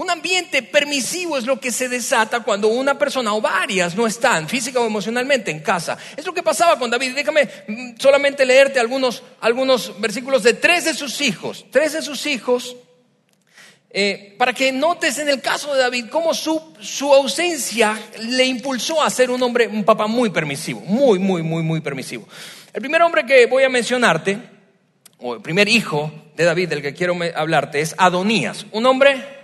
Un 0.00 0.10
ambiente 0.10 0.62
permisivo 0.62 1.36
es 1.36 1.44
lo 1.44 1.58
que 1.58 1.72
se 1.72 1.88
desata 1.88 2.44
cuando 2.44 2.68
una 2.68 2.96
persona 2.96 3.34
o 3.34 3.40
varias 3.40 3.96
no 3.96 4.06
están 4.06 4.48
física 4.48 4.78
o 4.78 4.86
emocionalmente 4.86 5.50
en 5.50 5.58
casa. 5.58 5.98
Es 6.16 6.24
lo 6.24 6.32
que 6.32 6.44
pasaba 6.44 6.78
con 6.78 6.88
David. 6.88 7.16
Déjame 7.16 7.48
mm, 7.66 7.94
solamente 7.98 8.46
leerte 8.46 8.78
algunos, 8.78 9.24
algunos 9.40 10.00
versículos 10.00 10.44
de 10.44 10.54
tres 10.54 10.84
de 10.84 10.94
sus 10.94 11.20
hijos. 11.20 11.66
Tres 11.72 11.94
de 11.94 12.02
sus 12.02 12.26
hijos, 12.26 12.76
eh, 13.90 14.36
para 14.38 14.52
que 14.52 14.70
notes 14.70 15.18
en 15.18 15.28
el 15.28 15.40
caso 15.40 15.74
de 15.74 15.80
David 15.80 16.04
cómo 16.12 16.32
su, 16.32 16.62
su 16.78 17.12
ausencia 17.12 18.00
le 18.20 18.44
impulsó 18.44 19.02
a 19.02 19.10
ser 19.10 19.32
un 19.32 19.42
hombre, 19.42 19.66
un 19.66 19.82
papá 19.82 20.06
muy 20.06 20.30
permisivo. 20.30 20.78
Muy, 20.82 21.18
muy, 21.18 21.42
muy, 21.42 21.64
muy 21.64 21.80
permisivo. 21.80 22.28
El 22.72 22.80
primer 22.80 23.02
hombre 23.02 23.26
que 23.26 23.46
voy 23.46 23.64
a 23.64 23.68
mencionarte, 23.68 24.38
o 25.18 25.34
el 25.34 25.42
primer 25.42 25.68
hijo 25.68 26.12
de 26.36 26.44
David 26.44 26.68
del 26.68 26.82
que 26.82 26.94
quiero 26.94 27.18
hablarte, 27.34 27.80
es 27.80 27.96
Adonías. 27.98 28.64
Un 28.70 28.86
hombre 28.86 29.37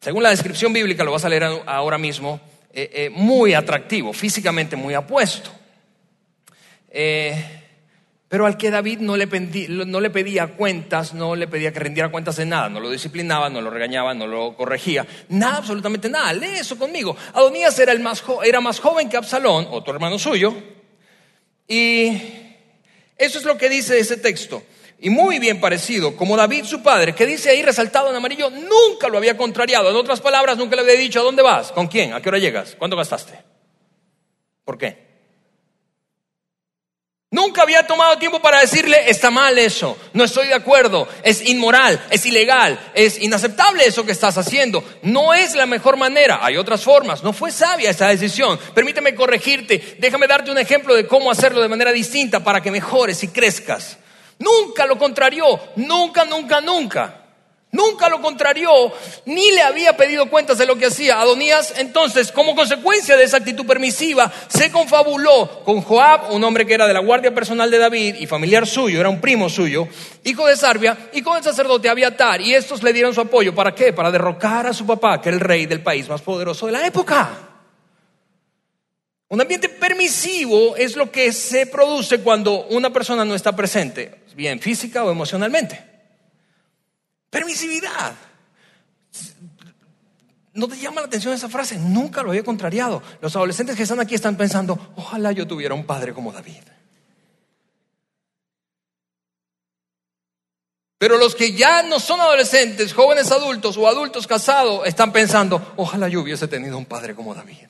según 0.00 0.22
la 0.22 0.30
descripción 0.30 0.72
bíblica, 0.72 1.04
lo 1.04 1.12
vas 1.12 1.24
a 1.24 1.28
leer 1.28 1.44
ahora 1.66 1.98
mismo, 1.98 2.40
eh, 2.72 2.90
eh, 2.92 3.10
muy 3.10 3.54
atractivo, 3.54 4.12
físicamente 4.12 4.76
muy 4.76 4.94
apuesto. 4.94 5.50
Eh, 6.90 7.62
pero 8.28 8.44
al 8.44 8.56
que 8.56 8.70
David 8.70 8.98
no 8.98 9.16
le, 9.16 9.26
pedía 9.28 10.48
cuentas, 10.48 11.14
no 11.14 11.36
le 11.36 11.46
pedía 11.46 11.72
que 11.72 11.80
rindiera 11.80 12.10
cuentas 12.10 12.36
de 12.36 12.44
nada, 12.44 12.68
no 12.68 12.80
lo 12.80 12.90
disciplinaba, 12.90 13.48
no 13.48 13.60
lo 13.60 13.70
regañaba, 13.70 14.14
no 14.14 14.26
lo 14.26 14.56
corregía, 14.56 15.06
nada, 15.28 15.58
absolutamente 15.58 16.08
nada. 16.08 16.32
Lee 16.32 16.58
eso 16.58 16.76
conmigo. 16.76 17.16
Adonías 17.32 17.78
era, 17.78 17.92
el 17.92 18.00
más, 18.00 18.22
era 18.44 18.60
más 18.60 18.80
joven 18.80 19.08
que 19.08 19.16
Absalón, 19.16 19.68
otro 19.70 19.94
hermano 19.94 20.18
suyo, 20.18 20.54
y 21.68 22.20
eso 23.16 23.38
es 23.38 23.44
lo 23.44 23.56
que 23.56 23.68
dice 23.68 23.98
ese 23.98 24.16
texto 24.16 24.62
y 24.98 25.10
muy 25.10 25.38
bien 25.38 25.60
parecido, 25.60 26.16
como 26.16 26.36
David 26.36 26.64
su 26.64 26.82
padre, 26.82 27.14
que 27.14 27.26
dice 27.26 27.50
ahí 27.50 27.62
resaltado 27.62 28.10
en 28.10 28.16
amarillo, 28.16 28.50
nunca 28.50 29.08
lo 29.08 29.18
había 29.18 29.36
contrariado. 29.36 29.90
En 29.90 29.96
otras 29.96 30.20
palabras, 30.20 30.56
nunca 30.56 30.74
le 30.76 30.82
había 30.82 30.94
dicho, 30.94 31.20
¿a 31.20 31.24
dónde 31.24 31.42
vas? 31.42 31.70
¿Con 31.72 31.86
quién? 31.86 32.14
¿A 32.14 32.22
qué 32.22 32.28
hora 32.30 32.38
llegas? 32.38 32.74
¿Cuánto 32.78 32.96
gastaste? 32.96 33.38
¿Por 34.64 34.78
qué? 34.78 35.06
Nunca 37.30 37.62
había 37.62 37.86
tomado 37.86 38.16
tiempo 38.18 38.40
para 38.40 38.60
decirle, 38.60 39.10
está 39.10 39.30
mal 39.30 39.58
eso, 39.58 39.98
no 40.14 40.24
estoy 40.24 40.46
de 40.46 40.54
acuerdo, 40.54 41.08
es 41.24 41.46
inmoral, 41.46 42.00
es 42.08 42.24
ilegal, 42.24 42.78
es 42.94 43.20
inaceptable 43.20 43.84
eso 43.84 44.06
que 44.06 44.12
estás 44.12 44.38
haciendo, 44.38 44.82
no 45.02 45.34
es 45.34 45.54
la 45.56 45.66
mejor 45.66 45.96
manera, 45.96 46.38
hay 46.40 46.56
otras 46.56 46.82
formas, 46.82 47.24
no 47.24 47.32
fue 47.32 47.50
sabia 47.50 47.90
esa 47.90 48.08
decisión. 48.08 48.58
Permíteme 48.74 49.14
corregirte, 49.14 49.96
déjame 49.98 50.28
darte 50.28 50.52
un 50.52 50.58
ejemplo 50.58 50.94
de 50.94 51.06
cómo 51.06 51.30
hacerlo 51.30 51.60
de 51.60 51.68
manera 51.68 51.92
distinta 51.92 52.42
para 52.42 52.62
que 52.62 52.70
mejores 52.70 53.22
y 53.24 53.28
crezcas. 53.28 53.98
Nunca 54.38 54.86
lo 54.86 54.98
contrarió, 54.98 55.58
nunca, 55.76 56.24
nunca, 56.24 56.60
nunca. 56.60 57.22
Nunca 57.72 58.08
lo 58.08 58.22
contrarió, 58.22 58.70
ni 59.26 59.50
le 59.50 59.60
había 59.60 59.96
pedido 59.96 60.30
cuentas 60.30 60.56
de 60.56 60.64
lo 60.64 60.76
que 60.76 60.86
hacía. 60.86 61.20
Adonías, 61.20 61.74
entonces, 61.76 62.32
como 62.32 62.54
consecuencia 62.54 63.18
de 63.18 63.24
esa 63.24 63.36
actitud 63.36 63.66
permisiva, 63.66 64.32
se 64.48 64.70
confabuló 64.70 65.62
con 65.62 65.82
Joab, 65.82 66.32
un 66.32 66.42
hombre 66.44 66.64
que 66.64 66.72
era 66.72 66.86
de 66.86 66.94
la 66.94 67.00
guardia 67.00 67.34
personal 67.34 67.70
de 67.70 67.78
David 67.78 68.14
y 68.14 68.26
familiar 68.26 68.66
suyo, 68.66 68.98
era 68.98 69.10
un 69.10 69.20
primo 69.20 69.50
suyo, 69.50 69.88
hijo 70.24 70.46
de 70.46 70.56
Sarbia, 70.56 70.96
y 71.12 71.20
con 71.20 71.36
el 71.36 71.42
sacerdote 71.42 71.90
Abiatar. 71.90 72.40
Y 72.40 72.54
estos 72.54 72.82
le 72.82 72.94
dieron 72.94 73.12
su 73.12 73.20
apoyo. 73.20 73.54
¿Para 73.54 73.74
qué? 73.74 73.92
Para 73.92 74.10
derrocar 74.10 74.66
a 74.68 74.72
su 74.72 74.86
papá, 74.86 75.20
que 75.20 75.28
era 75.28 75.36
el 75.36 75.44
rey 75.44 75.66
del 75.66 75.82
país 75.82 76.08
más 76.08 76.22
poderoso 76.22 76.66
de 76.66 76.72
la 76.72 76.86
época. 76.86 77.46
Un 79.28 79.40
ambiente 79.40 79.68
permisivo 79.68 80.76
es 80.76 80.96
lo 80.96 81.10
que 81.10 81.32
se 81.32 81.66
produce 81.66 82.20
cuando 82.20 82.66
una 82.66 82.90
persona 82.90 83.24
no 83.24 83.34
está 83.34 83.56
presente, 83.56 84.20
bien 84.36 84.60
física 84.60 85.02
o 85.02 85.10
emocionalmente. 85.10 85.82
Permisividad. 87.30 88.14
¿No 90.52 90.68
te 90.68 90.78
llama 90.78 91.00
la 91.00 91.06
atención 91.06 91.34
esa 91.34 91.48
frase? 91.48 91.78
Nunca 91.78 92.22
lo 92.22 92.30
había 92.30 92.44
contrariado. 92.44 93.02
Los 93.20 93.34
adolescentes 93.34 93.76
que 93.76 93.82
están 93.82 94.00
aquí 94.00 94.14
están 94.14 94.36
pensando, 94.36 94.92
ojalá 94.96 95.32
yo 95.32 95.46
tuviera 95.46 95.74
un 95.74 95.84
padre 95.84 96.14
como 96.14 96.32
David. 96.32 96.62
Pero 100.98 101.18
los 101.18 101.34
que 101.34 101.52
ya 101.52 101.82
no 101.82 102.00
son 102.00 102.20
adolescentes, 102.20 102.94
jóvenes 102.94 103.30
adultos 103.30 103.76
o 103.76 103.86
adultos 103.86 104.26
casados, 104.26 104.86
están 104.86 105.12
pensando, 105.12 105.74
ojalá 105.76 106.08
yo 106.08 106.22
hubiese 106.22 106.48
tenido 106.48 106.78
un 106.78 106.86
padre 106.86 107.14
como 107.14 107.34
David. 107.34 107.68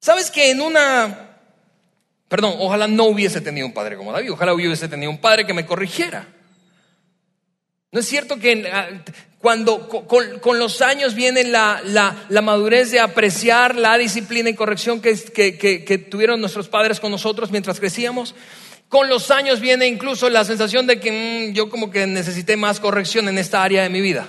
¿Sabes 0.00 0.30
que 0.30 0.50
en 0.50 0.60
una... 0.60 1.25
Perdón, 2.28 2.54
ojalá 2.58 2.88
no 2.88 3.04
hubiese 3.04 3.40
tenido 3.40 3.66
un 3.66 3.72
padre 3.72 3.96
como 3.96 4.12
David, 4.12 4.32
ojalá 4.32 4.52
hubiese 4.52 4.88
tenido 4.88 5.10
un 5.10 5.18
padre 5.18 5.46
que 5.46 5.54
me 5.54 5.64
corrigiera. 5.64 6.26
¿No 7.92 8.00
es 8.00 8.06
cierto 8.06 8.38
que 8.38 8.68
ah, 8.72 8.88
cuando 9.38 9.88
con, 9.88 10.58
los 10.58 10.82
años 10.82 11.14
viene 11.14 11.44
la, 11.44 12.26
madurez 12.42 12.90
de 12.90 13.00
apreciar 13.00 13.76
la 13.76 13.96
disciplina 13.96 14.50
y 14.50 14.54
corrección 14.54 15.00
que, 15.00 15.14
que, 15.14 15.98
tuvieron 16.10 16.40
nuestros 16.40 16.68
padres 16.68 16.98
con 16.98 17.12
nosotros 17.12 17.52
mientras 17.52 17.78
crecíamos? 17.78 18.34
Con 18.88 19.08
los 19.08 19.30
años 19.30 19.60
viene 19.60 19.86
incluso 19.86 20.28
la 20.30 20.44
sensación 20.44 20.86
de 20.86 21.00
que 21.00 21.50
mm, 21.50 21.54
yo 21.54 21.70
como 21.70 21.90
que 21.90 22.06
necesité 22.06 22.56
más 22.56 22.80
corrección 22.80 23.28
en 23.28 23.38
esta 23.38 23.62
área 23.62 23.82
de 23.82 23.88
mi 23.88 24.00
vida. 24.00 24.28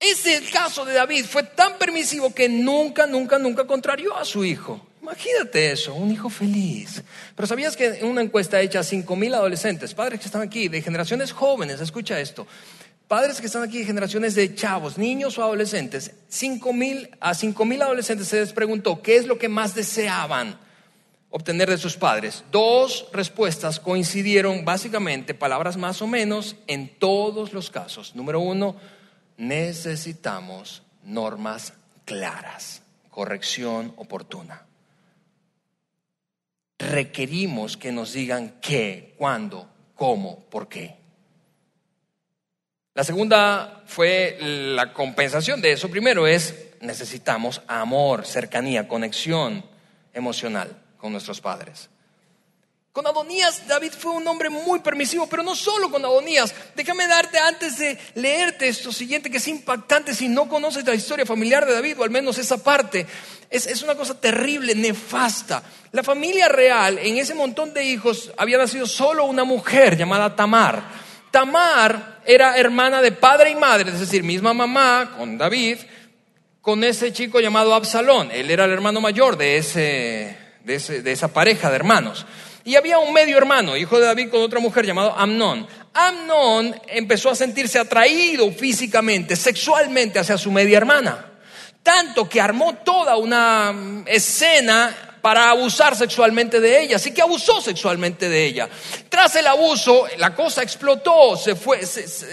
Ese 0.00 0.42
caso 0.52 0.84
de 0.84 0.94
David. 0.94 1.24
Fue 1.24 1.42
tan 1.42 1.76
permisivo 1.76 2.32
que 2.32 2.48
nunca, 2.48 3.06
nunca, 3.06 3.38
nunca 3.38 3.66
contrarió 3.66 4.16
a 4.16 4.24
su 4.24 4.44
hijo. 4.44 4.80
Imagínate 5.02 5.72
eso, 5.72 5.94
un 5.94 6.12
hijo 6.12 6.28
feliz. 6.28 7.02
Pero 7.34 7.46
¿sabías 7.46 7.76
que 7.76 7.86
en 7.86 8.06
una 8.06 8.20
encuesta 8.20 8.60
hecha 8.60 8.80
a 8.80 8.84
5 8.84 9.16
mil 9.16 9.34
adolescentes, 9.34 9.94
padres 9.94 10.20
que 10.20 10.26
están 10.26 10.42
aquí, 10.42 10.68
de 10.68 10.82
generaciones 10.82 11.32
jóvenes, 11.32 11.80
escucha 11.80 12.20
esto, 12.20 12.46
padres 13.08 13.40
que 13.40 13.46
están 13.46 13.62
aquí 13.62 13.78
de 13.78 13.84
generaciones 13.86 14.34
de 14.34 14.54
chavos, 14.54 14.98
niños 14.98 15.38
o 15.38 15.42
adolescentes, 15.42 16.10
a 16.10 17.34
5 17.34 17.64
mil 17.64 17.82
adolescentes 17.82 18.28
se 18.28 18.40
les 18.40 18.52
preguntó 18.52 19.00
qué 19.00 19.16
es 19.16 19.26
lo 19.26 19.38
que 19.38 19.48
más 19.48 19.74
deseaban 19.74 20.58
obtener 21.30 21.70
de 21.70 21.78
sus 21.78 21.96
padres. 21.96 22.44
Dos 22.52 23.08
respuestas 23.12 23.80
coincidieron 23.80 24.64
básicamente, 24.64 25.32
palabras 25.34 25.76
más 25.76 26.02
o 26.02 26.06
menos, 26.06 26.56
en 26.66 26.88
todos 26.98 27.52
los 27.52 27.70
casos. 27.70 28.14
Número 28.14 28.40
uno, 28.40 28.76
necesitamos 29.38 30.82
normas 31.02 31.72
claras, 32.04 32.82
corrección 33.08 33.94
oportuna 33.96 34.68
requerimos 36.78 37.76
que 37.76 37.92
nos 37.92 38.12
digan 38.12 38.60
qué, 38.60 39.14
cuándo, 39.18 39.68
cómo, 39.94 40.44
por 40.48 40.68
qué. 40.68 40.96
La 42.94 43.04
segunda 43.04 43.82
fue 43.86 44.38
la 44.40 44.92
compensación 44.92 45.60
de 45.60 45.72
eso. 45.72 45.90
Primero 45.90 46.26
es, 46.26 46.72
necesitamos 46.80 47.62
amor, 47.68 48.26
cercanía, 48.26 48.88
conexión 48.88 49.64
emocional 50.12 50.76
con 50.96 51.12
nuestros 51.12 51.40
padres. 51.40 51.90
Con 52.98 53.06
Adonías, 53.06 53.64
David 53.68 53.92
fue 53.96 54.10
un 54.10 54.26
hombre 54.26 54.50
muy 54.50 54.80
permisivo, 54.80 55.28
pero 55.28 55.44
no 55.44 55.54
solo 55.54 55.88
con 55.88 56.04
Adonías. 56.04 56.52
Déjame 56.74 57.06
darte 57.06 57.38
antes 57.38 57.78
de 57.78 57.96
leerte 58.16 58.66
esto 58.66 58.90
siguiente 58.90 59.30
que 59.30 59.36
es 59.36 59.46
impactante 59.46 60.12
si 60.12 60.26
no 60.26 60.48
conoces 60.48 60.84
la 60.84 60.96
historia 60.96 61.24
familiar 61.24 61.64
de 61.64 61.74
David, 61.74 62.00
o 62.00 62.02
al 62.02 62.10
menos 62.10 62.38
esa 62.38 62.60
parte. 62.60 63.06
Es, 63.50 63.68
es 63.68 63.84
una 63.84 63.94
cosa 63.94 64.20
terrible, 64.20 64.74
nefasta. 64.74 65.62
La 65.92 66.02
familia 66.02 66.48
real, 66.48 66.98
en 66.98 67.18
ese 67.18 67.36
montón 67.36 67.72
de 67.72 67.84
hijos, 67.84 68.32
había 68.36 68.58
nacido 68.58 68.84
solo 68.84 69.26
una 69.26 69.44
mujer 69.44 69.96
llamada 69.96 70.34
Tamar. 70.34 70.82
Tamar 71.30 72.22
era 72.26 72.58
hermana 72.58 73.00
de 73.00 73.12
padre 73.12 73.50
y 73.50 73.54
madre, 73.54 73.92
es 73.92 74.00
decir, 74.00 74.24
misma 74.24 74.52
mamá 74.54 75.14
con 75.16 75.38
David, 75.38 75.78
con 76.60 76.82
ese 76.82 77.12
chico 77.12 77.38
llamado 77.38 77.76
Absalón. 77.76 78.32
Él 78.32 78.50
era 78.50 78.64
el 78.64 78.72
hermano 78.72 79.00
mayor 79.00 79.36
de, 79.36 79.56
ese, 79.56 80.36
de, 80.64 81.12
esa 81.12 81.28
pareja 81.28 81.70
de 81.70 81.76
hermanos. 81.76 82.26
Y 82.68 82.76
había 82.76 82.98
un 82.98 83.14
medio 83.14 83.38
hermano, 83.38 83.78
hijo 83.78 83.98
de 83.98 84.04
David, 84.04 84.28
con 84.28 84.42
otra 84.42 84.60
mujer 84.60 84.84
llamado 84.84 85.14
Amnón. 85.16 85.66
Amnón 85.94 86.78
empezó 86.88 87.30
a 87.30 87.34
sentirse 87.34 87.78
atraído 87.78 88.52
físicamente, 88.52 89.36
sexualmente 89.36 90.18
hacia 90.18 90.36
su 90.36 90.52
media 90.52 90.76
hermana. 90.76 91.32
Tanto 91.82 92.28
que 92.28 92.42
armó 92.42 92.74
toda 92.74 93.16
una 93.16 93.72
mm, 93.72 94.04
escena 94.06 94.94
para 95.22 95.48
abusar 95.48 95.96
sexualmente 95.96 96.60
de 96.60 96.82
ella, 96.82 96.96
así 96.96 97.14
que 97.14 97.22
abusó 97.22 97.62
sexualmente 97.62 98.28
de 98.28 98.44
ella. 98.44 98.68
Tras 99.08 99.34
el 99.36 99.46
abuso, 99.46 100.06
la 100.18 100.34
cosa 100.34 100.62
explotó, 100.62 101.38
se, 101.38 101.56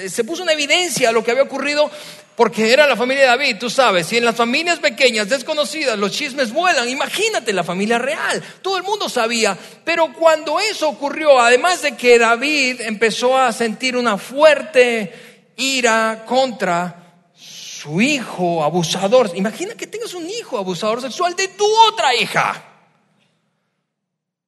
se, 0.10 0.24
puso 0.26 0.44
en 0.44 0.50
evidencia 0.50 1.14
lo 1.14 1.24
que 1.24 1.32
había 1.32 1.44
ocurrido 1.44 1.90
porque 2.36 2.74
era 2.74 2.88
la 2.88 2.96
familia 2.98 3.24
de 3.24 3.30
David, 3.30 3.58
tú 3.60 3.70
sabes, 3.70 4.08
si 4.08 4.18
en 4.18 4.26
las 4.26 4.36
familias 4.36 4.80
pequeñas, 4.80 5.30
desconocidas, 5.30 5.98
los 5.98 6.12
chismes 6.12 6.52
vuelan, 6.52 6.90
imagínate 6.90 7.54
la 7.54 7.64
familia 7.64 7.98
real, 7.98 8.44
todo 8.62 8.78
el 8.78 8.84
mundo 8.84 9.08
sabía, 9.08 9.58
pero 9.84 10.12
cuando 10.14 10.60
eso 10.60 10.90
ocurrió, 10.90 11.40
además 11.40 11.82
de 11.82 11.96
que 11.96 12.20
David 12.20 12.82
empezó 12.82 13.38
a 13.38 13.54
sentir 13.54 13.96
una 13.96 14.18
fuerte 14.18 15.14
ira 15.56 16.24
contra 16.26 17.30
su 17.36 18.02
hijo 18.02 18.64
abusador, 18.64 19.32
imagina 19.36 19.76
que 19.76 19.88
tengas 19.88 20.14
un 20.14 20.30
hijo 20.30 20.58
abusador 20.58 21.02
sexual 21.02 21.36
de 21.36 21.48
tu 21.50 21.66
otra 21.88 22.14
hija 22.16 22.75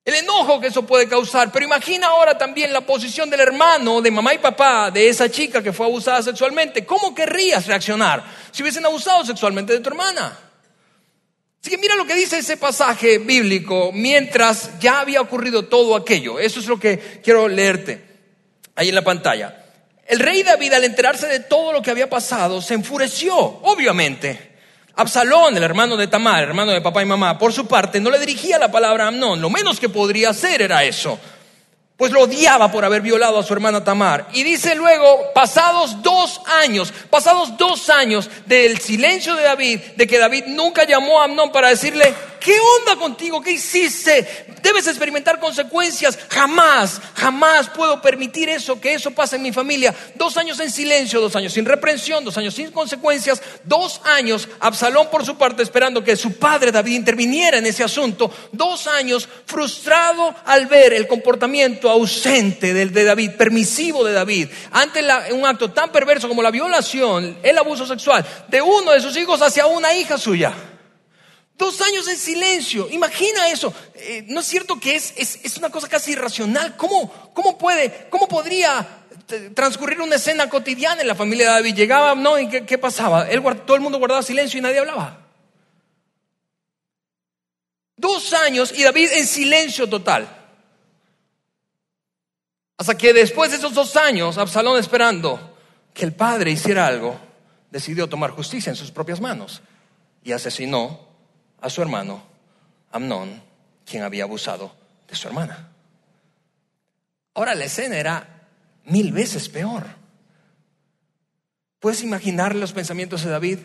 el 0.08 0.16
enojo 0.16 0.62
que 0.62 0.68
eso 0.68 0.84
puede 0.84 1.06
causar. 1.10 1.52
Pero 1.52 1.66
imagina 1.66 2.08
ahora 2.08 2.38
también 2.38 2.72
la 2.72 2.80
posición 2.80 3.30
del 3.30 3.42
hermano, 3.42 4.02
de 4.02 4.10
mamá 4.10 4.34
y 4.34 4.38
papá, 4.38 4.90
de 4.90 5.10
esa 5.10 5.30
chica 5.30 5.62
que 5.62 5.74
fue 5.74 5.86
abusada 5.86 6.24
sexualmente. 6.24 6.86
¿Cómo 6.86 7.14
querrías 7.14 7.68
reaccionar 7.68 8.24
si 8.52 8.64
hubiesen 8.64 8.86
abusado 8.86 9.26
sexualmente 9.26 9.74
de 9.74 9.82
tu 9.82 9.90
hermana? 9.90 10.40
Así 11.60 11.70
que 11.70 11.78
mira 11.78 11.98
lo 11.98 12.06
que 12.06 12.16
dice 12.16 12.38
ese 12.38 12.56
pasaje 12.56 13.18
bíblico 13.18 13.92
mientras 13.94 14.80
ya 14.80 15.02
había 15.02 15.20
ocurrido 15.20 15.66
todo 15.66 15.94
aquello. 15.94 16.40
Eso 16.40 16.62
es 16.62 16.68
lo 16.68 16.80
que 16.80 17.20
quiero 17.22 17.50
leerte 17.50 18.02
ahí 18.76 18.88
en 18.88 18.96
la 18.96 19.04
pantalla. 19.04 19.62
El 20.06 20.20
rey 20.20 20.42
David 20.42 20.72
al 20.72 20.86
enterarse 20.86 21.28
de 21.28 21.42
todo 21.42 21.74
lo 21.74 21.82
que 21.82 21.92
había 21.92 22.10
pasado 22.10 22.62
se 22.62 22.76
enfureció, 22.76 23.36
obviamente. 23.36 24.57
Absalón, 24.98 25.56
el 25.56 25.64
hermano 25.64 25.96
de 25.96 26.08
Tamar, 26.08 26.42
hermano 26.42 26.72
de 26.72 26.82
papá 26.82 27.04
y 27.04 27.06
mamá, 27.06 27.38
por 27.38 27.54
su 27.54 27.68
parte, 27.68 28.00
no 28.00 28.10
le 28.10 28.20
dirigía 28.20 28.58
la 28.58 28.72
palabra 28.72 29.06
a 29.06 29.08
Amnón. 29.10 29.40
Lo 29.40 29.50
menos 29.50 29.80
que 29.80 29.90
podría 29.90 30.32
hacer 30.32 30.64
era 30.64 30.84
eso. 30.84 31.20
Pues 31.96 32.12
lo 32.12 32.22
odiaba 32.22 32.72
por 32.72 32.84
haber 32.84 33.02
violado 33.02 33.38
a 33.38 33.44
su 33.44 33.54
hermana 33.54 33.84
Tamar. 33.84 34.28
Y 34.34 34.42
dice 34.42 34.74
luego, 34.74 35.32
pasados 35.36 36.02
dos 36.02 36.42
años, 36.64 36.92
pasados 37.12 37.58
dos 37.58 37.92
años 37.92 38.28
del 38.48 38.80
silencio 38.80 39.36
de 39.36 39.44
David, 39.44 39.80
de 39.96 40.08
que 40.08 40.18
David 40.18 40.46
nunca 40.48 40.84
llamó 40.84 41.22
a 41.22 41.26
Amnón 41.26 41.52
para 41.52 41.70
decirle, 41.70 42.14
¿qué 42.48 42.58
onda 42.80 42.96
contigo? 42.96 43.42
¿Qué 43.42 43.52
hiciste? 43.52 44.26
debes 44.62 44.88
experimentar 44.88 45.40
consecuencias. 45.40 46.18
Jamás, 46.30 47.02
jamás 47.16 47.70
puedo 47.70 48.02
permitir 48.02 48.50
eso, 48.50 48.80
que 48.80 48.94
eso 48.94 49.12
pase 49.12 49.36
en 49.36 49.42
mi 49.42 49.52
familia. 49.52 49.94
Dos 50.16 50.38
años 50.38 50.60
en 50.60 50.72
silencio, 50.72 51.22
dos 51.22 51.36
años 51.36 51.54
sin 51.54 51.66
reprensión, 51.66 52.24
dos 52.24 52.38
años 52.38 52.54
sin 52.54 52.72
consecuencias, 52.72 53.42
dos 53.64 54.02
años 54.04 54.48
Absalón 54.60 55.10
por 55.10 55.26
su 55.26 55.38
parte 55.38 55.64
esperando 55.64 56.04
que 56.04 56.16
su 56.16 56.38
padre 56.38 56.72
David 56.72 56.96
interviniera 56.96 57.58
en 57.58 57.66
ese 57.66 57.84
asunto, 57.84 58.32
dos 58.52 58.88
años 58.88 59.28
frustrado 59.46 60.36
al 60.46 60.68
ver 60.68 60.94
el 60.94 61.08
comportamiento 61.08 61.90
ausente 61.90 62.74
de 62.74 63.04
David, 63.04 63.32
permisivo 63.38 64.04
de 64.04 64.14
David, 64.14 64.50
ante 64.72 65.02
un 65.34 65.46
acto 65.46 65.72
tan 65.72 65.92
perverso 65.92 66.28
como 66.28 66.42
la 66.42 66.52
violación, 66.52 67.38
el 67.44 67.58
abuso 67.58 67.86
sexual 67.86 68.26
de 68.48 68.62
uno 68.62 68.92
de 68.92 69.02
sus 69.02 69.16
hijos 69.18 69.42
hacia 69.42 69.66
una 69.66 69.94
hija 69.94 70.18
suya. 70.18 70.77
Dos 71.58 71.82
años 71.82 72.08
en 72.08 72.18
silencio. 72.18 72.88
Imagina 72.92 73.50
eso. 73.50 73.74
Eh, 73.96 74.24
¿No 74.28 74.42
es 74.42 74.46
cierto 74.46 74.80
que 74.80 74.96
es, 74.96 75.14
es, 75.18 75.58
una 75.58 75.72
cosa 75.72 75.90
casi 75.90 76.12
irracional? 76.12 76.78
¿Cómo, 76.78 77.12
cómo 77.34 77.58
puede, 77.58 78.08
cómo 78.12 78.28
podría 78.28 78.88
transcurrir 79.56 80.00
una 80.00 80.18
escena 80.18 80.50
cotidiana 80.50 81.02
en 81.02 81.08
la 81.08 81.16
familia 81.16 81.48
de 81.48 81.54
David? 81.54 81.76
Llegaba, 81.76 82.14
¿no? 82.14 82.38
¿Y 82.38 82.48
qué, 82.48 82.78
pasaba? 82.78 83.28
Él, 83.28 83.42
todo 83.66 83.76
el 83.76 83.82
mundo 83.82 83.98
guardaba 83.98 84.22
silencio 84.22 84.60
y 84.60 84.62
nadie 84.62 84.78
hablaba. 84.78 85.26
Dos 87.96 88.34
años 88.34 88.72
y 88.78 88.84
David 88.84 89.10
en 89.14 89.26
silencio 89.26 89.90
total. 89.90 90.30
Hasta 92.78 92.96
que 92.96 93.14
después 93.14 93.50
de 93.50 93.58
esos 93.58 93.74
dos 93.74 93.96
años, 93.96 94.38
Absalón 94.38 94.78
esperando 94.78 95.58
que 95.92 96.06
el 96.06 96.14
padre 96.14 96.52
hiciera 96.52 96.86
algo, 96.86 97.20
decidió 97.72 98.08
tomar 98.08 98.30
justicia 98.30 98.70
en 98.70 98.76
sus 98.76 98.92
propias 98.92 99.20
manos 99.20 99.64
y 100.24 100.32
asesinó 100.32 101.07
a 101.62 101.70
su 101.70 101.82
hermano 101.82 102.24
Amnón, 102.92 103.42
quien 103.86 104.04
había 104.04 104.24
abusado 104.24 104.76
de 105.08 105.16
su 105.16 105.28
hermana. 105.28 105.70
Ahora 107.34 107.56
la 107.56 107.66
escena 107.66 107.98
era 107.98 108.48
mil 108.86 109.12
veces 109.12 109.50
peor. 109.50 109.86
¿Puedes 111.80 112.02
imaginar 112.02 112.56
los 112.56 112.74
pensamientos 112.74 113.24
de 113.24 113.30
David? 113.30 113.60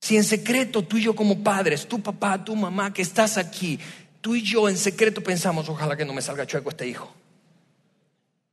Si 0.00 0.16
en 0.16 0.24
secreto 0.24 0.82
tú 0.82 0.98
y 0.98 1.02
yo 1.02 1.16
como 1.16 1.42
padres, 1.42 1.88
tu 1.88 2.02
papá, 2.02 2.44
tu 2.44 2.54
mamá 2.54 2.92
que 2.92 3.00
estás 3.00 3.38
aquí, 3.38 3.80
tú 4.20 4.36
y 4.36 4.42
yo 4.42 4.68
en 4.68 4.76
secreto 4.76 5.22
pensamos, 5.22 5.68
ojalá 5.68 5.96
que 5.96 6.04
no 6.04 6.12
me 6.12 6.20
salga 6.20 6.46
chueco 6.46 6.68
este 6.68 6.86
hijo. 6.86 7.10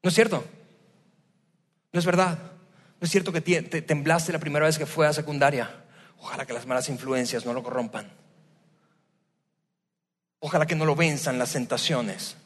¿No 0.02 0.10
es 0.10 0.16
cierto? 0.16 0.46
No 1.92 2.00
es 2.00 2.06
verdad. 2.06 2.40
No 3.02 3.06
es 3.06 3.12
cierto 3.12 3.34
que 3.34 3.42
te 3.42 3.82
temblaste 3.82 4.32
la 4.32 4.40
primera 4.40 4.66
vez 4.66 4.78
que 4.78 4.86
fue 4.86 5.08
a 5.08 5.14
secundaria. 5.14 5.84
Ojalá 6.22 6.46
que 6.46 6.54
las 6.54 6.66
malas 6.66 6.88
influencias 6.90 7.46
no 7.46 7.54
lo 7.54 7.64
corrompan. 7.64 8.12
Ojalá 10.40 10.66
que 10.66 10.76
no 10.76 10.86
lo 10.86 10.96
venzan 10.96 11.38
las 11.38 11.54
tentaciones. 11.54 12.38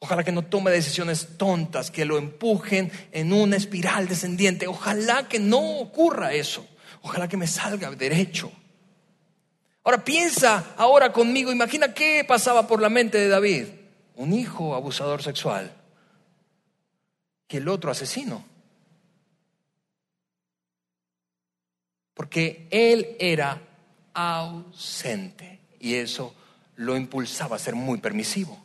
Ojalá 0.00 0.22
que 0.22 0.32
no 0.32 0.44
tome 0.44 0.70
decisiones 0.70 1.38
tontas 1.38 1.90
que 1.90 2.04
lo 2.04 2.18
empujen 2.18 2.92
en 3.12 3.32
una 3.32 3.56
espiral 3.56 4.06
descendiente. 4.06 4.66
Ojalá 4.66 5.28
que 5.28 5.38
no 5.38 5.78
ocurra 5.78 6.32
eso. 6.32 6.66
Ojalá 7.02 7.28
que 7.28 7.36
me 7.36 7.46
salga 7.46 7.90
derecho. 7.90 8.52
Ahora 9.84 10.04
piensa 10.04 10.74
ahora 10.76 11.12
conmigo, 11.12 11.50
imagina 11.50 11.94
qué 11.94 12.24
pasaba 12.26 12.66
por 12.66 12.82
la 12.82 12.90
mente 12.90 13.18
de 13.18 13.28
David. 13.28 13.66
Un 14.16 14.32
hijo 14.32 14.74
abusador 14.74 15.22
sexual 15.22 15.72
que 17.46 17.56
el 17.56 17.68
otro 17.68 17.90
asesino. 17.90 18.44
Porque 22.18 22.66
él 22.72 23.16
era 23.20 23.62
ausente 24.12 25.60
y 25.78 25.94
eso 25.94 26.34
lo 26.74 26.96
impulsaba 26.96 27.54
a 27.54 27.60
ser 27.60 27.76
muy 27.76 27.98
permisivo. 27.98 28.60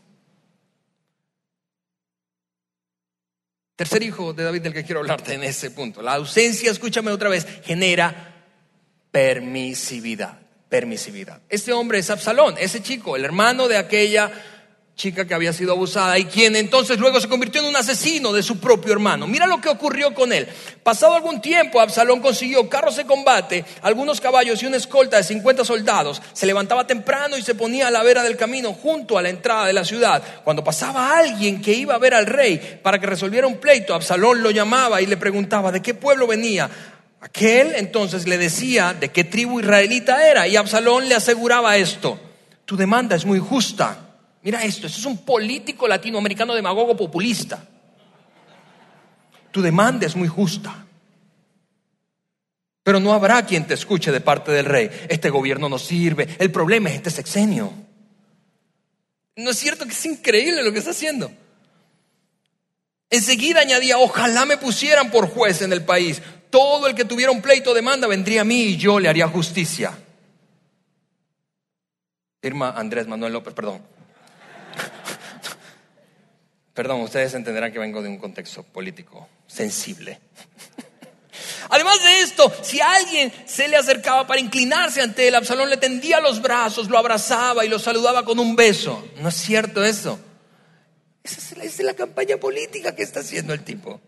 Tercer 3.75 4.01
hijo 4.01 4.33
de 4.33 4.43
David 4.43 4.63
del 4.63 4.73
que 4.73 4.83
quiero 4.83 5.01
hablarte 5.01 5.35
en 5.35 5.43
ese 5.43 5.69
punto. 5.69 6.01
La 6.01 6.15
ausencia, 6.15 6.71
escúchame 6.71 7.11
otra 7.11 7.29
vez, 7.29 7.45
genera 7.63 8.43
permisividad. 9.11 10.39
Permisividad. 10.67 11.39
Este 11.47 11.73
hombre 11.73 11.99
es 11.99 12.09
Absalón, 12.09 12.55
ese 12.57 12.81
chico, 12.81 13.15
el 13.15 13.23
hermano 13.23 13.67
de 13.67 13.77
aquella 13.77 14.31
chica 14.95 15.25
que 15.25 15.33
había 15.33 15.51
sido 15.53 15.71
abusada 15.71 16.19
y 16.19 16.25
quien 16.25 16.55
entonces 16.55 16.99
luego 16.99 17.19
se 17.19 17.27
convirtió 17.27 17.61
en 17.61 17.67
un 17.67 17.75
asesino 17.75 18.31
de 18.31 18.43
su 18.43 18.59
propio 18.59 18.93
hermano. 18.93 19.27
Mira 19.27 19.47
lo 19.47 19.59
que 19.59 19.69
ocurrió 19.69 20.13
con 20.13 20.31
él. 20.31 20.47
Pasado 20.83 21.15
algún 21.15 21.41
tiempo, 21.41 21.81
Absalón 21.81 22.21
consiguió 22.21 22.69
carros 22.69 22.95
de 22.95 23.05
combate, 23.05 23.65
algunos 23.81 24.21
caballos 24.21 24.61
y 24.61 24.67
una 24.67 24.77
escolta 24.77 25.17
de 25.17 25.23
50 25.23 25.65
soldados. 25.65 26.21
Se 26.33 26.45
levantaba 26.45 26.85
temprano 26.85 27.37
y 27.37 27.41
se 27.41 27.55
ponía 27.55 27.87
a 27.87 27.91
la 27.91 28.03
vera 28.03 28.23
del 28.23 28.37
camino 28.37 28.73
junto 28.73 29.17
a 29.17 29.21
la 29.21 29.29
entrada 29.29 29.65
de 29.65 29.73
la 29.73 29.83
ciudad. 29.83 30.21
Cuando 30.43 30.63
pasaba 30.63 31.17
alguien 31.17 31.61
que 31.61 31.73
iba 31.73 31.95
a 31.95 31.99
ver 31.99 32.13
al 32.13 32.27
rey 32.27 32.79
para 32.81 32.99
que 32.99 33.07
resolviera 33.07 33.47
un 33.47 33.57
pleito, 33.57 33.95
Absalón 33.95 34.43
lo 34.43 34.51
llamaba 34.51 35.01
y 35.01 35.07
le 35.07 35.17
preguntaba 35.17 35.71
de 35.71 35.81
qué 35.81 35.95
pueblo 35.95 36.27
venía. 36.27 36.69
Aquel 37.19 37.73
entonces 37.75 38.27
le 38.27 38.37
decía 38.37 38.93
de 38.93 39.09
qué 39.09 39.23
tribu 39.23 39.59
israelita 39.59 40.27
era 40.27 40.47
y 40.47 40.55
Absalón 40.55 41.09
le 41.09 41.15
aseguraba 41.15 41.77
esto. 41.77 42.19
Tu 42.65 42.77
demanda 42.77 43.15
es 43.15 43.25
muy 43.25 43.39
justa 43.39 44.12
Mira 44.43 44.63
esto, 44.63 44.87
esto 44.87 44.99
es 44.99 45.05
un 45.05 45.17
político 45.19 45.87
latinoamericano 45.87 46.53
demagogo 46.53 46.95
populista. 46.97 47.65
Tu 49.51 49.61
demanda 49.61 50.05
es 50.05 50.15
muy 50.15 50.27
justa. 50.27 50.85
Pero 52.83 52.99
no 52.99 53.13
habrá 53.13 53.45
quien 53.45 53.65
te 53.65 53.73
escuche 53.73 54.11
de 54.11 54.19
parte 54.19 54.51
del 54.51 54.65
rey. 54.65 54.89
Este 55.07 55.29
gobierno 55.29 55.69
no 55.69 55.79
sirve. 55.79 56.35
El 56.37 56.51
problema 56.51 56.89
es 56.89 56.95
este 56.95 57.09
sexenio. 57.09 57.71
¿No 59.37 59.51
es 59.51 59.57
cierto 59.57 59.85
que 59.85 59.91
es 59.91 60.05
increíble 60.05 60.61
lo 60.61 60.73
que 60.73 60.79
está 60.79 60.91
haciendo? 60.91 61.31
Enseguida 63.09 63.61
añadía, 63.61 63.97
ojalá 63.97 64.45
me 64.45 64.57
pusieran 64.57 65.09
por 65.09 65.29
juez 65.29 65.61
en 65.61 65.71
el 65.71 65.85
país. 65.85 66.21
Todo 66.49 66.87
el 66.87 66.95
que 66.95 67.05
tuviera 67.05 67.31
un 67.31 67.41
pleito 67.41 67.69
de 67.69 67.77
demanda 67.77 68.07
vendría 68.07 68.41
a 68.41 68.43
mí 68.43 68.63
y 68.63 68.77
yo 68.77 68.99
le 68.99 69.07
haría 69.07 69.27
justicia. 69.29 69.97
Firma 72.41 72.71
Andrés 72.71 73.07
Manuel 73.07 73.33
López, 73.33 73.53
perdón. 73.53 73.81
Perdón, 76.73 77.01
ustedes 77.01 77.33
entenderán 77.35 77.71
que 77.71 77.79
vengo 77.79 78.01
de 78.01 78.09
un 78.09 78.17
contexto 78.17 78.63
político 78.63 79.27
sensible. 79.47 80.19
Además 81.69 82.03
de 82.03 82.21
esto, 82.21 82.51
si 82.61 82.81
alguien 82.81 83.31
se 83.45 83.67
le 83.67 83.77
acercaba 83.77 84.25
para 84.27 84.39
inclinarse 84.39 85.01
ante 85.01 85.27
él, 85.27 85.35
Absalón 85.35 85.69
le 85.69 85.77
tendía 85.77 86.19
los 86.19 86.41
brazos, 86.41 86.89
lo 86.89 86.97
abrazaba 86.97 87.65
y 87.65 87.69
lo 87.69 87.79
saludaba 87.79 88.25
con 88.25 88.39
un 88.39 88.55
beso. 88.55 89.07
¿No 89.17 89.29
es 89.29 89.35
cierto 89.35 89.83
eso? 89.83 90.19
Esa 91.23 91.63
es 91.63 91.79
la, 91.79 91.93
campaña 91.93 92.37
política 92.37 92.95
que 92.95 93.03
está 93.03 93.21
haciendo 93.21 93.53
el 93.53 93.63
tipo. 93.63 94.01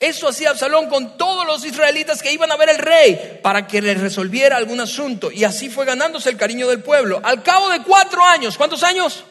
Eso 0.00 0.28
hacía 0.28 0.50
Absalón 0.50 0.88
con 0.88 1.16
todos 1.16 1.46
los 1.46 1.64
israelitas 1.64 2.22
que 2.22 2.32
iban 2.32 2.50
a 2.50 2.56
ver 2.56 2.70
al 2.70 2.78
rey 2.78 3.40
para 3.42 3.66
que 3.66 3.82
le 3.82 3.94
resolviera 3.94 4.56
algún 4.56 4.80
asunto. 4.80 5.30
Y 5.30 5.44
así 5.44 5.70
fue 5.70 5.84
ganándose 5.84 6.30
el 6.30 6.36
cariño 6.36 6.68
del 6.68 6.82
pueblo. 6.82 7.20
Al 7.22 7.42
cabo 7.42 7.68
de 7.70 7.82
cuatro 7.82 8.22
años, 8.24 8.56
¿cuántos 8.56 8.82
años? 8.82 9.24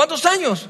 ¿Cuántos 0.00 0.24
años? 0.24 0.66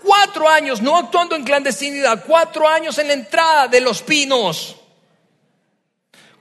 Cuatro 0.00 0.48
años, 0.48 0.80
no 0.80 0.96
actuando 0.96 1.34
en 1.34 1.42
clandestinidad, 1.42 2.22
cuatro 2.24 2.68
años 2.68 2.96
en 2.98 3.08
la 3.08 3.14
entrada 3.14 3.66
de 3.66 3.80
los 3.80 4.02
pinos. 4.02 4.76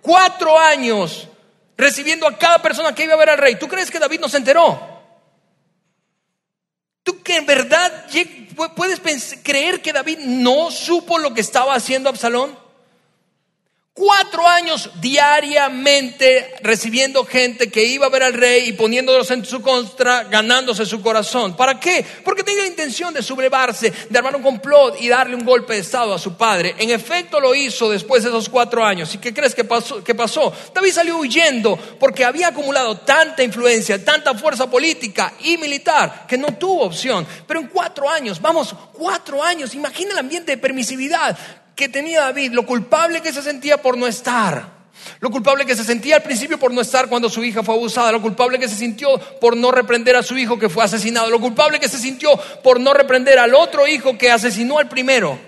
Cuatro 0.04 0.56
años 0.56 1.28
recibiendo 1.76 2.28
a 2.28 2.38
cada 2.38 2.62
persona 2.62 2.93
que 2.93 3.06
iba 3.06 3.15
a 3.15 3.17
ver 3.17 3.32
al 3.32 3.39
rey. 3.39 3.56
¿Tú 3.56 3.67
crees 3.67 3.89
que 3.89 3.97
David 3.97 4.19
no 4.19 4.30
se 4.30 4.38
enteró? 4.38 4.80
¿Tú 7.02 7.23
que 7.23 7.38
en 7.38 7.47
verdad 7.47 8.06
puedes 8.76 9.00
creer 9.41 9.82
que 9.82 9.91
David 9.91 10.19
no 10.19 10.69
supo 10.69 11.17
lo 11.17 11.34
que 11.34 11.41
estaba 11.41 11.73
haciendo 11.73 12.08
Absalón? 12.08 12.56
Cuatro 13.97 14.47
años 14.47 14.91
diariamente 15.01 16.53
recibiendo 16.62 17.25
gente 17.25 17.71
que 17.71 17.83
iba 17.83 18.05
a 18.05 18.10
ver 18.10 18.21
al 18.21 18.33
rey 18.33 18.69
y 18.69 18.73
poniéndolos 18.73 19.31
en 19.31 19.43
su 19.43 19.60
contra, 19.60 20.25
ganándose 20.25 20.86
su 20.86 21.01
corazón. 21.01 21.55
¿Para 21.57 21.79
qué? 21.79 22.05
Porque 22.23 22.43
tenía 22.43 22.62
la 22.62 22.67
intención 22.67 23.12
de 23.12 23.23
sublevarse, 23.23 23.91
de 24.07 24.17
armar 24.19 24.36
un 24.36 24.43
complot 24.43 25.01
y 25.01 25.07
darle 25.07 25.36
un 25.36 25.43
golpe 25.43 25.73
de 25.73 25.79
estado 25.79 26.13
a 26.13 26.19
su 26.19 26.38
padre. 26.38 26.75
En 26.77 26.91
efecto 26.91 27.39
lo 27.39 27.55
hizo 27.55 27.89
después 27.89 28.21
de 28.21 28.29
esos 28.29 28.49
cuatro 28.49 28.86
años. 28.86 29.15
¿Y 29.15 29.17
qué 29.17 29.33
crees 29.33 29.55
que 29.55 29.63
pasó? 29.63 30.03
Que 30.03 30.13
pasó? 30.13 30.53
David 30.75 30.91
salió 30.91 31.17
huyendo 31.17 31.75
porque 31.99 32.23
había 32.23 32.49
acumulado 32.49 32.97
tanta 32.97 33.41
influencia, 33.41 34.05
tanta 34.05 34.36
fuerza 34.36 34.69
política 34.69 35.33
y 35.39 35.57
militar 35.57 36.27
que 36.27 36.38
no 36.38 36.53
tuvo 36.53 36.83
opción. 36.83 37.25
Pero 37.47 37.62
en 37.62 37.67
cuatro 37.67 38.07
años, 38.07 38.39
vamos, 38.39 38.75
cuatro 38.93 39.41
años, 39.41 39.73
imagina 39.73 40.12
el 40.12 40.19
ambiente 40.19 40.51
de 40.51 40.60
permisividad 40.60 41.36
que 41.77 41.87
tenía 41.87 42.21
David, 42.21 42.53
lo 42.53 42.65
culpable 42.65 43.21
que 43.21 43.31
se 43.31 43.43
sentía 43.43 43.77
por 43.77 43.97
no 43.97 44.07
estar. 44.07 44.75
Lo 45.19 45.29
culpable 45.29 45.63
que 45.63 45.75
se 45.75 45.83
sentía 45.83 46.15
al 46.15 46.23
principio 46.23 46.57
por 46.57 46.73
no 46.73 46.81
estar 46.81 47.07
cuando 47.07 47.29
su 47.29 47.43
hija 47.43 47.61
fue 47.61 47.75
abusada, 47.75 48.11
lo 48.11 48.21
culpable 48.21 48.57
que 48.57 48.67
se 48.67 48.75
sintió 48.75 49.17
por 49.39 49.55
no 49.55 49.71
reprender 49.71 50.15
a 50.15 50.23
su 50.23 50.35
hijo 50.37 50.57
que 50.57 50.69
fue 50.69 50.83
asesinado, 50.83 51.29
lo 51.29 51.39
culpable 51.39 51.79
que 51.79 51.87
se 51.87 51.99
sintió 51.99 52.35
por 52.63 52.79
no 52.79 52.93
reprender 52.93 53.37
al 53.37 53.53
otro 53.53 53.87
hijo 53.87 54.17
que 54.17 54.31
asesinó 54.31 54.79
al 54.79 54.89
primero. 54.89 55.39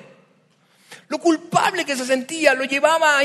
Lo 1.09 1.17
culpable 1.17 1.85
que 1.85 1.95
se 1.95 2.05
sentía 2.05 2.53
lo 2.53 2.65
llevaba 2.65 3.19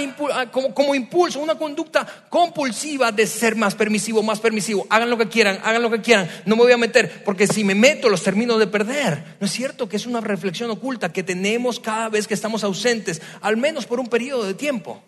como, 0.50 0.94
impulso, 0.94 1.38
una 1.38 1.56
conducta 1.56 2.06
compulsiva 2.30 3.12
de 3.12 3.26
ser 3.26 3.56
más 3.56 3.74
permisivo, 3.74 4.22
más 4.22 4.40
permisivo. 4.40 4.86
Hagan 4.88 5.10
lo 5.10 5.18
que 5.18 5.28
quieran, 5.28 5.60
hagan 5.62 5.82
lo 5.82 5.90
que 5.90 6.00
quieran. 6.00 6.26
No 6.46 6.56
me 6.56 6.62
voy 6.62 6.72
a 6.72 6.78
meter, 6.78 7.22
porque 7.24 7.46
si 7.46 7.62
me 7.62 7.74
meto 7.74 8.08
los 8.08 8.22
termino 8.22 8.56
de 8.56 8.66
perder. 8.68 9.36
¿No 9.38 9.44
es 9.44 9.52
cierto 9.52 9.86
que 9.86 9.96
es 9.96 10.06
una 10.06 10.22
reflexión 10.22 10.70
oculta 10.70 11.12
que 11.12 11.22
tenemos 11.22 11.78
cada 11.78 12.08
vez 12.08 12.26
que 12.26 12.32
estamos 12.32 12.64
ausentes, 12.64 13.20
al 13.42 13.58
menos 13.58 13.84
por 13.84 14.00
un 14.00 14.06
periodo 14.06 14.44
de 14.44 14.54
tiempo 14.54 15.02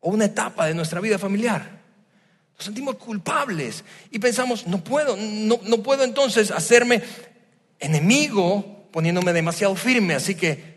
o 0.00 0.10
una 0.10 0.24
etapa 0.24 0.66
de 0.66 0.74
nuestra 0.74 0.98
vida 0.98 1.20
familiar? 1.20 1.82
Nos 2.56 2.64
sentimos 2.64 2.96
culpables 2.96 3.84
y 4.10 4.18
pensamos, 4.18 4.66
no 4.66 4.82
puedo, 4.82 5.16
no, 5.16 5.60
no 5.62 5.76
puedo 5.84 6.02
entonces 6.02 6.50
hacerme 6.50 7.00
enemigo 7.78 8.88
poniéndome 8.90 9.32
demasiado 9.32 9.76
firme, 9.76 10.14
así 10.14 10.34
que 10.34 10.69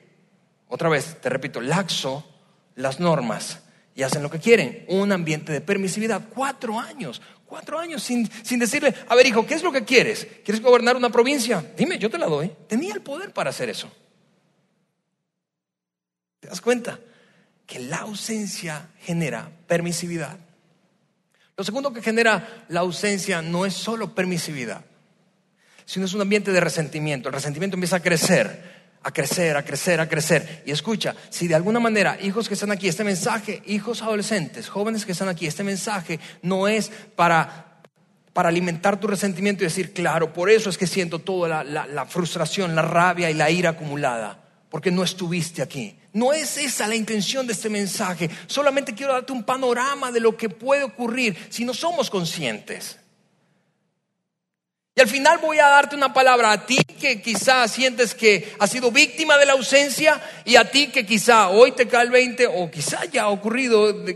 otra 0.73 0.89
vez, 0.89 1.21
te 1.21 1.29
repito, 1.29 1.61
laxo 1.61 2.27
las 2.73 2.99
normas 2.99 3.59
y 3.93 4.01
hacen 4.01 4.23
lo 4.23 4.31
que 4.31 4.39
quieren. 4.39 4.85
Un 4.87 5.11
ambiente 5.11 5.51
de 5.53 5.61
permisividad. 5.61 6.29
Cuatro 6.33 6.79
años, 6.79 7.21
cuatro 7.45 7.77
años 7.77 8.01
sin, 8.01 8.27
sin 8.43 8.57
decirle, 8.57 8.91
a 9.07 9.13
ver 9.13 9.27
hijo, 9.27 9.45
¿qué 9.45 9.53
es 9.53 9.61
lo 9.61 9.71
que 9.71 9.85
quieres? 9.85 10.25
¿Quieres 10.43 10.63
gobernar 10.63 10.95
una 10.95 11.11
provincia? 11.11 11.63
Dime, 11.77 11.99
yo 11.99 12.09
te 12.09 12.17
la 12.17 12.25
doy. 12.25 12.51
Tenía 12.67 12.95
el 12.95 13.01
poder 13.03 13.33
para 13.33 13.51
hacer 13.51 13.69
eso. 13.69 13.91
¿Te 16.39 16.47
das 16.47 16.59
cuenta? 16.59 16.99
Que 17.67 17.79
la 17.79 17.97
ausencia 17.97 18.89
genera 18.97 19.51
permisividad. 19.67 20.39
Lo 21.55 21.63
segundo 21.63 21.93
que 21.93 22.01
genera 22.01 22.65
la 22.69 22.79
ausencia 22.79 23.43
no 23.43 23.67
es 23.67 23.75
solo 23.75 24.15
permisividad, 24.15 24.83
sino 25.85 26.07
es 26.07 26.15
un 26.15 26.21
ambiente 26.21 26.51
de 26.51 26.61
resentimiento. 26.61 27.29
El 27.29 27.35
resentimiento 27.35 27.75
empieza 27.75 27.97
a 27.97 28.01
crecer 28.01 28.82
a 29.03 29.11
crecer, 29.11 29.57
a 29.57 29.63
crecer, 29.63 29.99
a 29.99 30.07
crecer. 30.07 30.63
Y 30.65 30.71
escucha, 30.71 31.15
si 31.29 31.47
de 31.47 31.55
alguna 31.55 31.79
manera, 31.79 32.17
hijos 32.21 32.47
que 32.47 32.53
están 32.53 32.71
aquí, 32.71 32.87
este 32.87 33.03
mensaje, 33.03 33.61
hijos 33.65 34.01
adolescentes, 34.01 34.69
jóvenes 34.69 35.05
que 35.05 35.11
están 35.11 35.29
aquí, 35.29 35.45
este 35.45 35.63
mensaje 35.63 36.19
no 36.41 36.67
es 36.67 36.89
para, 37.15 37.81
para 38.31 38.49
alimentar 38.49 38.99
tu 38.99 39.07
resentimiento 39.07 39.63
y 39.63 39.67
decir, 39.67 39.93
claro, 39.93 40.31
por 40.31 40.49
eso 40.49 40.69
es 40.69 40.77
que 40.77 40.87
siento 40.87 41.19
toda 41.19 41.63
la, 41.63 41.85
la 41.85 42.05
frustración, 42.05 42.75
la 42.75 42.81
rabia 42.81 43.29
y 43.29 43.33
la 43.33 43.51
ira 43.51 43.71
acumulada, 43.71 44.39
porque 44.69 44.91
no 44.91 45.03
estuviste 45.03 45.61
aquí. 45.61 45.99
No 46.13 46.31
es 46.31 46.57
esa 46.57 46.87
la 46.87 46.95
intención 46.95 47.45
de 47.47 47.53
este 47.53 47.69
mensaje. 47.69 48.29
Solamente 48.47 48.93
quiero 48.93 49.13
darte 49.13 49.33
un 49.33 49.43
panorama 49.43 50.11
de 50.11 50.19
lo 50.19 50.37
que 50.37 50.47
puede 50.47 50.83
ocurrir 50.83 51.35
si 51.49 51.65
no 51.65 51.73
somos 51.73 52.09
conscientes. 52.09 52.99
Y 54.95 55.01
al 55.01 55.07
final 55.07 55.39
voy 55.39 55.57
a 55.57 55.69
darte 55.69 55.95
una 55.95 56.13
palabra 56.13 56.51
a 56.51 56.67
ti 56.67 56.77
que 56.77 57.19
quizá 57.19 57.67
sientes 57.67 58.13
que 58.13 58.53
has 58.59 58.69
sido 58.69 58.91
víctima 58.91 59.39
de 59.39 59.47
la 59.47 59.53
ausencia 59.53 60.21
y 60.45 60.55
a 60.55 60.69
ti 60.69 60.89
que 60.89 61.03
quizá 61.03 61.49
hoy 61.49 61.71
te 61.71 61.87
cae 61.87 62.03
el 62.03 62.11
20 62.11 62.45
o 62.45 62.69
quizá 62.69 63.05
ya 63.05 63.23
ha 63.23 63.29
ocurrido 63.29 63.91
de, 63.91 64.13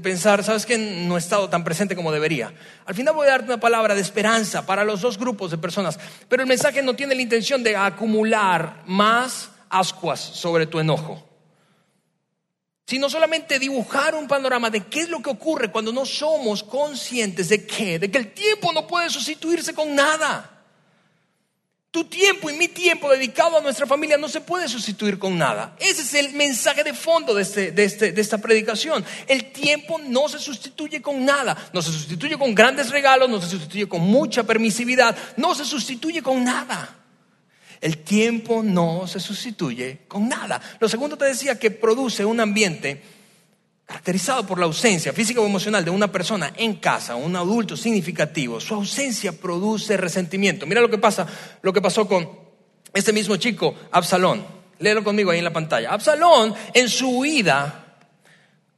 pensar, 0.00 0.42
sabes 0.42 0.64
que 0.64 0.78
no 0.78 1.16
he 1.16 1.18
estado 1.18 1.50
tan 1.50 1.62
presente 1.62 1.94
como 1.94 2.10
debería. 2.10 2.54
Al 2.86 2.94
final 2.94 3.12
voy 3.12 3.26
a 3.26 3.32
darte 3.32 3.48
una 3.48 3.60
palabra 3.60 3.94
de 3.94 4.00
esperanza 4.00 4.64
para 4.64 4.82
los 4.82 5.02
dos 5.02 5.18
grupos 5.18 5.50
de 5.50 5.58
personas, 5.58 5.98
pero 6.26 6.42
el 6.42 6.48
mensaje 6.48 6.82
no 6.82 6.94
tiene 6.94 7.14
la 7.14 7.20
intención 7.20 7.62
de 7.62 7.76
acumular 7.76 8.82
más 8.86 9.50
ascuas 9.68 10.20
sobre 10.20 10.66
tu 10.66 10.80
enojo 10.80 11.33
sino 12.86 13.08
solamente 13.08 13.58
dibujar 13.58 14.14
un 14.14 14.28
panorama 14.28 14.70
de 14.70 14.84
qué 14.84 15.00
es 15.00 15.08
lo 15.08 15.22
que 15.22 15.30
ocurre 15.30 15.70
cuando 15.70 15.92
no 15.92 16.04
somos 16.04 16.62
conscientes 16.62 17.48
de 17.48 17.66
qué, 17.66 17.98
de 17.98 18.10
que 18.10 18.18
el 18.18 18.32
tiempo 18.32 18.72
no 18.72 18.86
puede 18.86 19.08
sustituirse 19.08 19.74
con 19.74 19.94
nada. 19.94 20.50
Tu 21.90 22.04
tiempo 22.06 22.50
y 22.50 22.54
mi 22.54 22.66
tiempo 22.66 23.08
dedicado 23.08 23.56
a 23.56 23.60
nuestra 23.60 23.86
familia 23.86 24.16
no 24.16 24.28
se 24.28 24.40
puede 24.40 24.68
sustituir 24.68 25.16
con 25.16 25.38
nada. 25.38 25.76
Ese 25.78 26.02
es 26.02 26.14
el 26.14 26.32
mensaje 26.32 26.82
de 26.82 26.92
fondo 26.92 27.32
de, 27.32 27.42
este, 27.42 27.72
este, 27.84 28.10
de 28.10 28.20
esta 28.20 28.38
predicación. 28.38 29.04
El 29.28 29.52
tiempo 29.52 30.00
no 30.00 30.28
se 30.28 30.40
sustituye 30.40 31.00
con 31.00 31.24
nada. 31.24 31.56
No 31.72 31.80
se 31.80 31.92
sustituye 31.92 32.36
con 32.36 32.52
grandes 32.52 32.90
regalos, 32.90 33.30
no 33.30 33.40
se 33.40 33.48
sustituye 33.48 33.88
con 33.88 34.00
mucha 34.00 34.42
permisividad, 34.42 35.16
no 35.36 35.54
se 35.54 35.64
sustituye 35.64 36.20
con 36.20 36.42
nada. 36.42 37.03
El 37.84 37.98
tiempo 37.98 38.62
no 38.62 39.06
se 39.06 39.20
sustituye 39.20 39.98
con 40.08 40.26
nada. 40.26 40.58
Lo 40.80 40.88
segundo 40.88 41.18
te 41.18 41.26
decía 41.26 41.58
que 41.58 41.70
produce 41.70 42.24
un 42.24 42.40
ambiente 42.40 43.02
caracterizado 43.84 44.46
por 44.46 44.58
la 44.58 44.64
ausencia 44.64 45.12
física 45.12 45.42
o 45.42 45.44
emocional 45.44 45.84
de 45.84 45.90
una 45.90 46.10
persona 46.10 46.54
en 46.56 46.76
casa, 46.76 47.14
un 47.14 47.36
adulto 47.36 47.76
significativo. 47.76 48.58
Su 48.58 48.72
ausencia 48.72 49.32
produce 49.32 49.98
resentimiento. 49.98 50.64
Mira 50.64 50.80
lo 50.80 50.88
que 50.88 50.96
pasa, 50.96 51.26
lo 51.60 51.74
que 51.74 51.82
pasó 51.82 52.08
con 52.08 52.26
este 52.94 53.12
mismo 53.12 53.36
chico, 53.36 53.74
Absalón. 53.90 54.46
Léelo 54.78 55.04
conmigo 55.04 55.30
ahí 55.30 55.40
en 55.40 55.44
la 55.44 55.52
pantalla. 55.52 55.90
Absalón, 55.90 56.54
en 56.72 56.88
su 56.88 57.18
huida, 57.18 57.98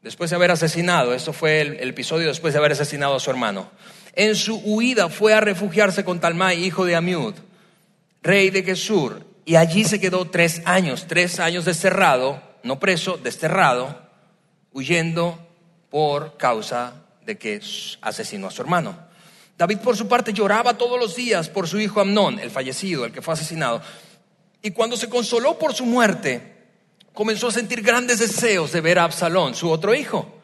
después 0.03 0.31
de 0.31 0.37
haber 0.37 0.51
asesinado, 0.51 1.15
esto 1.15 1.33
fue 1.33 1.61
el, 1.61 1.91
episodio 1.91 2.27
después 2.27 2.55
de 2.55 2.59
haber 2.59 2.73
asesinado 2.73 3.15
a 3.15 3.21
su 3.21 3.31
hermano, 3.31 3.71
en 4.15 4.35
su 4.35 4.57
huida 4.57 5.09
fue 5.11 5.33
a 5.33 5.41
refugiarse 5.41 6.05
con 6.05 6.19
Talmai, 6.19 6.65
hijo 6.65 6.85
de 6.85 6.97
Amiud 6.97 7.35
rey 8.23 8.51
de 8.51 8.63
Gesur, 8.63 9.25
y 9.45 9.57
allí 9.57 9.85
se 9.85 10.01
quedó 10.01 10.25
tres 10.25 10.63
años, 10.65 11.07
tres 11.07 11.39
años 11.39 11.65
desterrado, 11.65 12.43
no 12.65 12.81
preso, 12.81 13.17
desterrado, 13.17 14.03
huyendo 14.73 15.39
por 15.89 16.37
causa 16.37 17.05
de 17.25 17.39
que 17.39 17.61
asesinó 18.01 18.49
a 18.49 18.51
su 18.51 18.63
hermano. 18.63 18.99
David 19.57 19.79
por 19.79 19.97
su 19.97 20.09
parte 20.09 20.33
lloraba 20.33 20.77
todos 20.77 20.99
los 21.01 21.17
días 21.17 21.49
por 21.49 21.69
su 21.69 21.79
hijo 21.79 22.01
Amnón, 22.01 22.39
el 22.41 22.51
fallecido, 22.51 23.05
el 23.05 23.13
que 23.13 23.23
fue 23.23 23.35
asesinado. 23.35 23.81
Y 24.63 24.73
cuando 24.73 24.97
se 24.97 25.09
consoló 25.09 25.59
por 25.59 25.73
su 25.73 25.87
muerte, 25.87 26.57
comenzó 27.15 27.49
a 27.49 27.53
sentir 27.53 27.83
grandes 27.83 28.19
deseos 28.19 28.73
de 28.73 28.81
ver 28.81 28.99
a 28.99 29.05
Absalón, 29.05 29.55
su 29.55 29.71
otro 29.71 29.95
hijo. 29.95 30.41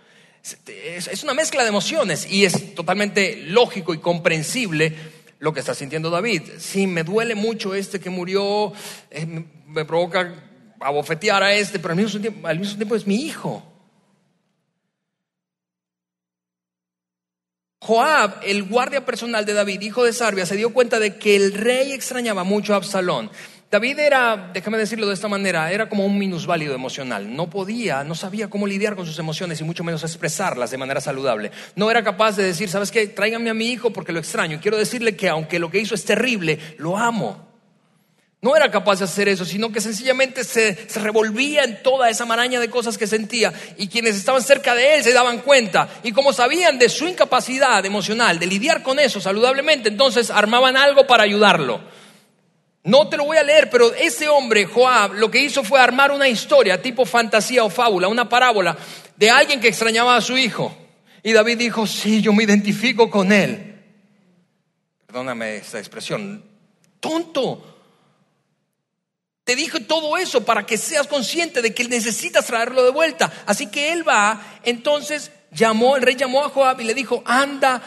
Es 0.76 1.22
una 1.22 1.34
mezcla 1.34 1.62
de 1.62 1.68
emociones 1.68 2.26
y 2.30 2.44
es 2.44 2.74
totalmente 2.74 3.44
lógico 3.46 3.94
y 3.94 3.98
comprensible 3.98 5.21
lo 5.42 5.52
que 5.52 5.58
está 5.58 5.74
sintiendo 5.74 6.08
David. 6.08 6.42
Sí, 6.58 6.86
me 6.86 7.02
duele 7.02 7.34
mucho 7.34 7.74
este 7.74 7.98
que 7.98 8.10
murió, 8.10 8.72
eh, 9.10 9.26
me, 9.66 9.84
provoca 9.84 10.32
abofetear 10.78 11.42
a 11.42 11.52
este, 11.52 11.80
pero 11.80 11.94
al 11.94 12.00
mismo, 12.00 12.20
tiempo, 12.20 12.46
al 12.46 12.60
mismo 12.60 12.76
tiempo 12.76 12.94
es 12.94 13.08
mi 13.08 13.16
hijo. 13.16 13.60
Joab, 17.80 18.38
el 18.44 18.62
guardia 18.62 19.04
personal 19.04 19.44
de 19.44 19.54
David, 19.54 19.80
hijo 19.80 20.04
de 20.04 20.12
Sarbia, 20.12 20.46
se 20.46 20.54
dio 20.54 20.72
cuenta 20.72 21.00
de 21.00 21.16
que 21.16 21.34
el 21.34 21.54
rey 21.54 21.90
extrañaba 21.90 22.44
mucho 22.44 22.74
a 22.74 22.76
Absalón. 22.76 23.28
David 23.72 24.00
era, 24.00 24.50
déjame 24.52 24.76
decirlo 24.76 25.08
de 25.08 25.14
esta 25.14 25.28
manera, 25.28 25.72
era 25.72 25.88
como 25.88 26.04
un 26.04 26.18
minusválido 26.18 26.74
emocional. 26.74 27.34
No 27.34 27.48
podía, 27.48 28.04
no 28.04 28.14
sabía 28.14 28.50
cómo 28.50 28.66
lidiar 28.66 28.96
con 28.96 29.06
sus 29.06 29.18
emociones 29.18 29.62
y 29.62 29.64
mucho 29.64 29.82
menos 29.82 30.02
expresarlas 30.02 30.70
de 30.70 30.76
manera 30.76 31.00
saludable. 31.00 31.50
No 31.74 31.90
era 31.90 32.04
capaz 32.04 32.36
de 32.36 32.42
decir, 32.42 32.68
¿sabes 32.68 32.90
qué? 32.90 33.06
Tráigame 33.06 33.48
a 33.48 33.54
mi 33.54 33.70
hijo 33.70 33.90
porque 33.90 34.12
lo 34.12 34.18
extraño. 34.18 34.58
Quiero 34.60 34.76
decirle 34.76 35.16
que 35.16 35.30
aunque 35.30 35.58
lo 35.58 35.70
que 35.70 35.78
hizo 35.78 35.94
es 35.94 36.04
terrible, 36.04 36.58
lo 36.76 36.98
amo. 36.98 37.48
No 38.42 38.54
era 38.54 38.70
capaz 38.70 38.98
de 38.98 39.06
hacer 39.06 39.30
eso, 39.30 39.46
sino 39.46 39.72
que 39.72 39.80
sencillamente 39.80 40.44
se, 40.44 40.90
se, 40.90 41.00
revolvía 41.00 41.64
en 41.64 41.82
toda 41.82 42.10
esa 42.10 42.26
maraña 42.26 42.60
de 42.60 42.68
cosas 42.68 42.98
que 42.98 43.06
sentía 43.06 43.54
y 43.78 43.88
quienes 43.88 44.16
estaban 44.16 44.42
cerca 44.42 44.74
de 44.74 44.96
él 44.96 45.02
se 45.02 45.14
daban 45.14 45.38
cuenta 45.38 45.88
y 46.02 46.12
como 46.12 46.34
sabían 46.34 46.78
de 46.78 46.90
su 46.90 47.08
incapacidad 47.08 47.86
emocional 47.86 48.38
de 48.38 48.48
lidiar 48.48 48.82
con 48.82 48.98
eso 48.98 49.18
saludablemente, 49.18 49.88
entonces 49.88 50.30
armaban 50.30 50.76
algo 50.76 51.06
para 51.06 51.22
ayudarlo. 51.22 51.80
No 52.84 53.08
te 53.08 53.16
lo 53.16 53.24
voy 53.24 53.36
a 53.36 53.44
leer, 53.44 53.70
pero 53.70 53.94
ese 53.94 54.28
hombre, 54.28 54.66
Joab, 54.66 55.14
lo 55.14 55.30
que 55.30 55.40
hizo 55.40 55.62
fue 55.62 55.80
armar 55.80 56.10
una 56.10 56.28
historia 56.28 56.82
tipo 56.82 57.06
fantasía 57.06 57.62
o 57.62 57.70
fábula, 57.70 58.08
una 58.08 58.28
parábola 58.28 58.76
de 59.16 59.30
alguien 59.30 59.60
que 59.60 59.68
extrañaba 59.68 60.16
a 60.16 60.20
su 60.20 60.36
hijo. 60.36 60.76
Y 61.22 61.32
David 61.32 61.58
dijo, 61.58 61.86
sí, 61.86 62.20
yo 62.20 62.32
me 62.32 62.42
identifico 62.42 63.08
con 63.08 63.30
él. 63.30 63.72
Perdóname 65.06 65.56
esta 65.56 65.78
expresión. 65.78 66.44
Tonto. 66.98 67.68
Te 69.44 69.54
dije 69.54 69.80
todo 69.80 70.16
eso 70.16 70.44
para 70.44 70.66
que 70.66 70.76
seas 70.76 71.06
consciente 71.06 71.62
de 71.62 71.74
que 71.74 71.84
necesitas 71.84 72.46
traerlo 72.46 72.82
de 72.84 72.90
vuelta. 72.90 73.32
Así 73.46 73.68
que 73.68 73.92
él 73.92 74.08
va, 74.08 74.58
entonces 74.64 75.30
llamó, 75.52 75.96
el 75.96 76.02
rey 76.02 76.16
llamó 76.16 76.44
a 76.44 76.48
Joab 76.48 76.80
y 76.80 76.84
le 76.84 76.94
dijo, 76.94 77.22
anda 77.26 77.82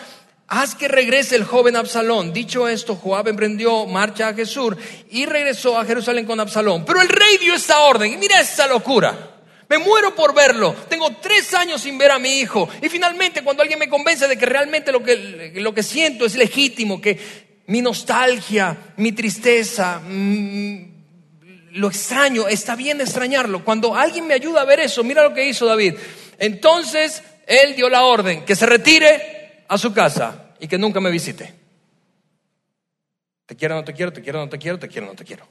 haz 0.47 0.75
que 0.75 0.87
regrese 0.87 1.35
el 1.35 1.43
joven 1.43 1.75
Absalón. 1.75 2.33
Dicho 2.33 2.67
esto, 2.67 2.95
Joab 2.95 3.27
emprendió 3.27 3.85
marcha 3.85 4.29
a 4.29 4.33
Jesús 4.33 4.75
y 5.09 5.25
regresó 5.25 5.77
a 5.79 5.85
Jerusalén 5.85 6.25
con 6.25 6.39
Absalón. 6.39 6.85
Pero 6.85 7.01
el 7.01 7.09
rey 7.09 7.37
dio 7.39 7.55
esta 7.55 7.79
orden 7.81 8.13
y 8.13 8.17
mira 8.17 8.39
esta 8.39 8.67
locura. 8.67 9.31
Me 9.67 9.79
muero 9.79 10.13
por 10.13 10.35
verlo. 10.35 10.75
Tengo 10.87 11.09
tres 11.21 11.53
años 11.55 11.81
sin 11.81 11.97
ver 11.97 12.11
a 12.11 12.19
mi 12.19 12.39
hijo. 12.39 12.69
Y 12.81 12.89
finalmente, 12.89 13.43
cuando 13.43 13.63
alguien 13.63 13.79
me 13.79 13.89
convence 13.89 14.27
de 14.27 14.37
que 14.37 14.45
realmente 14.45 14.91
lo 14.91 15.01
que, 15.01 15.53
lo 15.55 15.73
que 15.73 15.81
siento 15.81 16.25
es 16.25 16.35
legítimo, 16.35 17.01
que 17.01 17.17
mi 17.67 17.81
nostalgia, 17.81 18.77
mi 18.97 19.11
tristeza, 19.11 19.99
mm, 19.99 20.95
lo 21.71 21.87
extraño, 21.87 22.47
está 22.47 22.75
bien 22.75 23.01
extrañarlo. 23.01 23.65
Cuando 23.65 23.95
alguien 23.95 24.27
me 24.27 24.35
ayuda 24.35 24.61
a 24.61 24.65
ver 24.65 24.79
eso, 24.81 25.03
mira 25.03 25.23
lo 25.23 25.33
que 25.33 25.47
hizo 25.47 25.65
David. 25.65 25.95
Entonces, 26.37 27.23
él 27.47 27.75
dio 27.75 27.89
la 27.89 28.03
orden 28.03 28.45
que 28.45 28.55
se 28.55 28.67
retire 28.67 29.34
a 29.67 29.77
su 29.77 29.93
casa 29.93 30.53
y 30.59 30.67
que 30.67 30.77
nunca 30.77 30.99
me 30.99 31.11
visite. 31.11 31.53
Te 33.45 33.55
quiero, 33.55 33.75
no 33.75 33.83
te 33.83 33.93
quiero, 33.93 34.11
te 34.11 34.21
quiero, 34.21 34.39
no 34.39 34.49
te 34.49 34.57
quiero, 34.57 34.79
te 34.79 34.87
quiero, 34.87 35.07
no 35.07 35.13
te 35.13 35.23
quiero. 35.23 35.47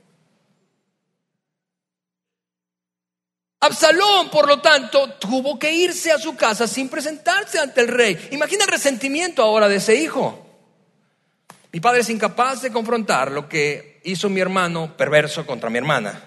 Absalón, 3.60 4.28
por 4.30 4.46
lo 4.46 4.60
tanto, 4.60 5.14
tuvo 5.14 5.58
que 5.58 5.72
irse 5.72 6.12
a 6.12 6.18
su 6.18 6.36
casa 6.36 6.66
sin 6.66 6.88
presentarse 6.88 7.58
ante 7.58 7.80
el 7.80 7.88
rey. 7.88 8.28
Imagina 8.32 8.64
el 8.64 8.70
resentimiento 8.70 9.42
ahora 9.42 9.68
de 9.68 9.76
ese 9.76 9.94
hijo. 9.94 10.44
Mi 11.72 11.80
padre 11.80 12.00
es 12.00 12.10
incapaz 12.10 12.60
de 12.62 12.70
confrontar 12.70 13.30
lo 13.30 13.48
que 13.48 14.00
hizo 14.04 14.28
mi 14.28 14.40
hermano 14.40 14.96
perverso 14.96 15.46
contra 15.46 15.70
mi 15.70 15.78
hermana. 15.78 16.22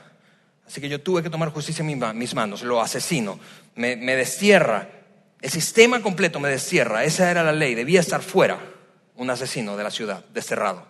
Así 0.66 0.82
que 0.82 0.90
yo 0.90 1.02
tuve 1.02 1.22
que 1.22 1.30
tomar 1.30 1.52
justicia 1.52 1.86
en 1.86 2.18
mis 2.18 2.34
manos, 2.34 2.64
lo 2.64 2.82
asesino, 2.82 3.40
me, 3.76 3.96
me 3.96 4.16
destierra, 4.16 4.90
el 5.42 5.52
sistema 5.52 6.02
completo 6.02 6.40
me 6.40 6.50
destierra. 6.50 7.04
Esa 7.04 7.30
era 7.30 7.44
la 7.44 7.52
ley. 7.52 7.76
Debía 7.76 8.00
estar 8.00 8.22
fuera 8.22 8.60
un 9.16 9.30
asesino 9.30 9.76
de 9.76 9.84
la 9.84 9.92
ciudad, 9.92 10.24
desterrado. 10.34 10.86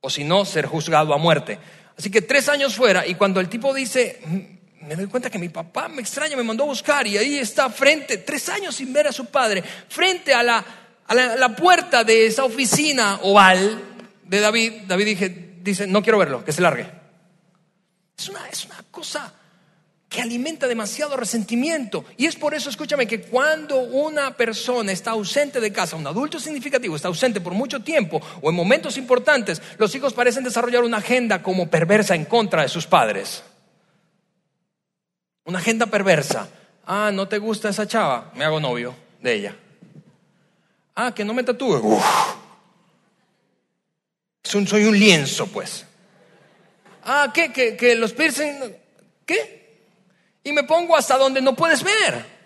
O 0.00 0.10
si 0.10 0.24
no, 0.24 0.44
ser 0.44 0.66
juzgado 0.66 1.12
a 1.12 1.18
muerte. 1.18 1.58
Así 1.98 2.10
que 2.10 2.22
tres 2.22 2.48
años 2.48 2.74
fuera 2.74 3.06
y 3.06 3.14
cuando 3.14 3.40
el 3.40 3.48
tipo 3.48 3.74
dice, 3.74 4.20
me 4.80 4.96
doy 4.96 5.06
cuenta 5.06 5.28
que 5.28 5.38
mi 5.38 5.50
papá 5.50 5.88
me 5.88 6.00
extraña, 6.00 6.36
me 6.36 6.42
mandó 6.42 6.64
a 6.64 6.68
buscar 6.68 7.06
y 7.06 7.18
ahí 7.18 7.36
está 7.36 7.68
frente, 7.68 8.18
tres 8.18 8.48
años 8.48 8.76
sin 8.76 8.92
ver 8.92 9.08
a 9.08 9.12
su 9.12 9.26
padre, 9.26 9.62
frente 9.88 10.32
a 10.32 10.42
la, 10.42 10.64
a 11.06 11.14
la, 11.14 11.54
puerta 11.54 12.02
de 12.02 12.26
esa 12.26 12.44
oficina 12.44 13.18
oval 13.22 13.82
de 14.24 14.40
David. 14.40 14.72
David 14.86 15.30
dice, 15.60 15.86
no 15.86 16.02
quiero 16.02 16.18
verlo, 16.18 16.44
que 16.44 16.52
se 16.52 16.62
largue. 16.62 16.90
Es 18.16 18.28
una, 18.28 18.48
es 18.48 18.64
una 18.64 18.82
cosa 18.90 19.34
que 20.10 20.20
alimenta 20.20 20.66
demasiado 20.66 21.16
resentimiento. 21.16 22.04
Y 22.16 22.26
es 22.26 22.34
por 22.34 22.52
eso, 22.52 22.68
escúchame, 22.68 23.06
que 23.06 23.20
cuando 23.20 23.78
una 23.78 24.36
persona 24.36 24.90
está 24.90 25.12
ausente 25.12 25.60
de 25.60 25.72
casa, 25.72 25.94
un 25.94 26.06
adulto 26.06 26.40
significativo 26.40 26.96
está 26.96 27.06
ausente 27.06 27.40
por 27.40 27.54
mucho 27.54 27.80
tiempo 27.80 28.20
o 28.42 28.50
en 28.50 28.56
momentos 28.56 28.96
importantes, 28.96 29.62
los 29.78 29.94
hijos 29.94 30.12
parecen 30.12 30.42
desarrollar 30.42 30.82
una 30.82 30.96
agenda 30.96 31.40
como 31.40 31.70
perversa 31.70 32.16
en 32.16 32.24
contra 32.24 32.62
de 32.62 32.68
sus 32.68 32.88
padres. 32.88 33.44
Una 35.44 35.60
agenda 35.60 35.86
perversa. 35.86 36.48
Ah, 36.84 37.12
¿no 37.14 37.28
te 37.28 37.38
gusta 37.38 37.68
esa 37.68 37.86
chava? 37.86 38.32
Me 38.34 38.44
hago 38.44 38.58
novio 38.58 38.96
de 39.22 39.32
ella. 39.32 39.56
Ah, 40.96 41.14
que 41.14 41.24
no 41.24 41.32
me 41.32 41.44
tatúe. 41.44 42.00
Soy 44.42 44.84
un 44.84 44.98
lienzo, 44.98 45.46
pues. 45.46 45.86
Ah, 47.04 47.30
¿qué? 47.32 47.52
¿Que, 47.52 47.76
que 47.76 47.94
los 47.94 48.12
piercing? 48.12 48.74
¿Qué? 49.24 49.59
Y 50.42 50.52
me 50.52 50.64
pongo 50.64 50.96
hasta 50.96 51.16
donde 51.18 51.40
no 51.40 51.54
puedes 51.54 51.82
ver. 51.82 52.40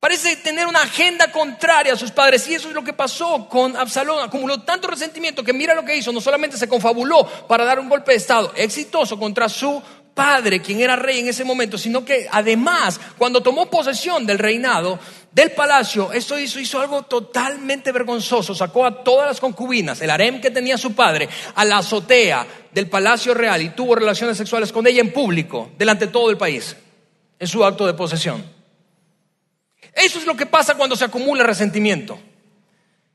Parece 0.00 0.36
tener 0.36 0.64
una 0.68 0.82
agenda 0.82 1.32
contraria 1.32 1.92
a 1.92 1.96
sus 1.96 2.12
padres 2.12 2.46
y 2.48 2.54
eso 2.54 2.68
es 2.68 2.74
lo 2.74 2.84
que 2.84 2.92
pasó 2.92 3.48
con 3.48 3.76
Absalón. 3.76 4.22
Acumuló 4.22 4.62
tanto 4.62 4.86
resentimiento 4.86 5.42
que 5.42 5.52
mira 5.52 5.74
lo 5.74 5.84
que 5.84 5.96
hizo. 5.96 6.12
No 6.12 6.20
solamente 6.20 6.56
se 6.56 6.68
confabuló 6.68 7.26
para 7.48 7.64
dar 7.64 7.80
un 7.80 7.88
golpe 7.88 8.12
de 8.12 8.18
Estado 8.18 8.52
exitoso 8.54 9.18
contra 9.18 9.48
su 9.48 9.82
padre, 10.18 10.60
quien 10.60 10.80
era 10.80 10.96
rey 10.96 11.20
en 11.20 11.28
ese 11.28 11.44
momento, 11.44 11.78
sino 11.78 12.04
que 12.04 12.26
además, 12.32 13.00
cuando 13.16 13.40
tomó 13.40 13.70
posesión 13.70 14.26
del 14.26 14.40
reinado, 14.40 14.98
del 15.30 15.52
palacio, 15.52 16.10
esto 16.12 16.36
hizo, 16.36 16.58
hizo 16.58 16.80
algo 16.80 17.04
totalmente 17.04 17.92
vergonzoso. 17.92 18.52
Sacó 18.52 18.84
a 18.84 19.04
todas 19.04 19.28
las 19.28 19.38
concubinas, 19.38 20.00
el 20.00 20.10
harem 20.10 20.40
que 20.40 20.50
tenía 20.50 20.76
su 20.76 20.92
padre, 20.92 21.28
a 21.54 21.64
la 21.64 21.78
azotea 21.78 22.44
del 22.72 22.88
palacio 22.88 23.32
real 23.32 23.62
y 23.62 23.68
tuvo 23.68 23.94
relaciones 23.94 24.36
sexuales 24.36 24.72
con 24.72 24.88
ella 24.88 25.02
en 25.02 25.12
público, 25.12 25.70
delante 25.78 26.06
de 26.06 26.12
todo 26.12 26.30
el 26.30 26.36
país, 26.36 26.74
en 27.38 27.46
su 27.46 27.64
acto 27.64 27.86
de 27.86 27.94
posesión. 27.94 28.44
Eso 29.94 30.18
es 30.18 30.26
lo 30.26 30.36
que 30.36 30.46
pasa 30.46 30.74
cuando 30.74 30.96
se 30.96 31.04
acumula 31.04 31.44
resentimiento. 31.44 32.18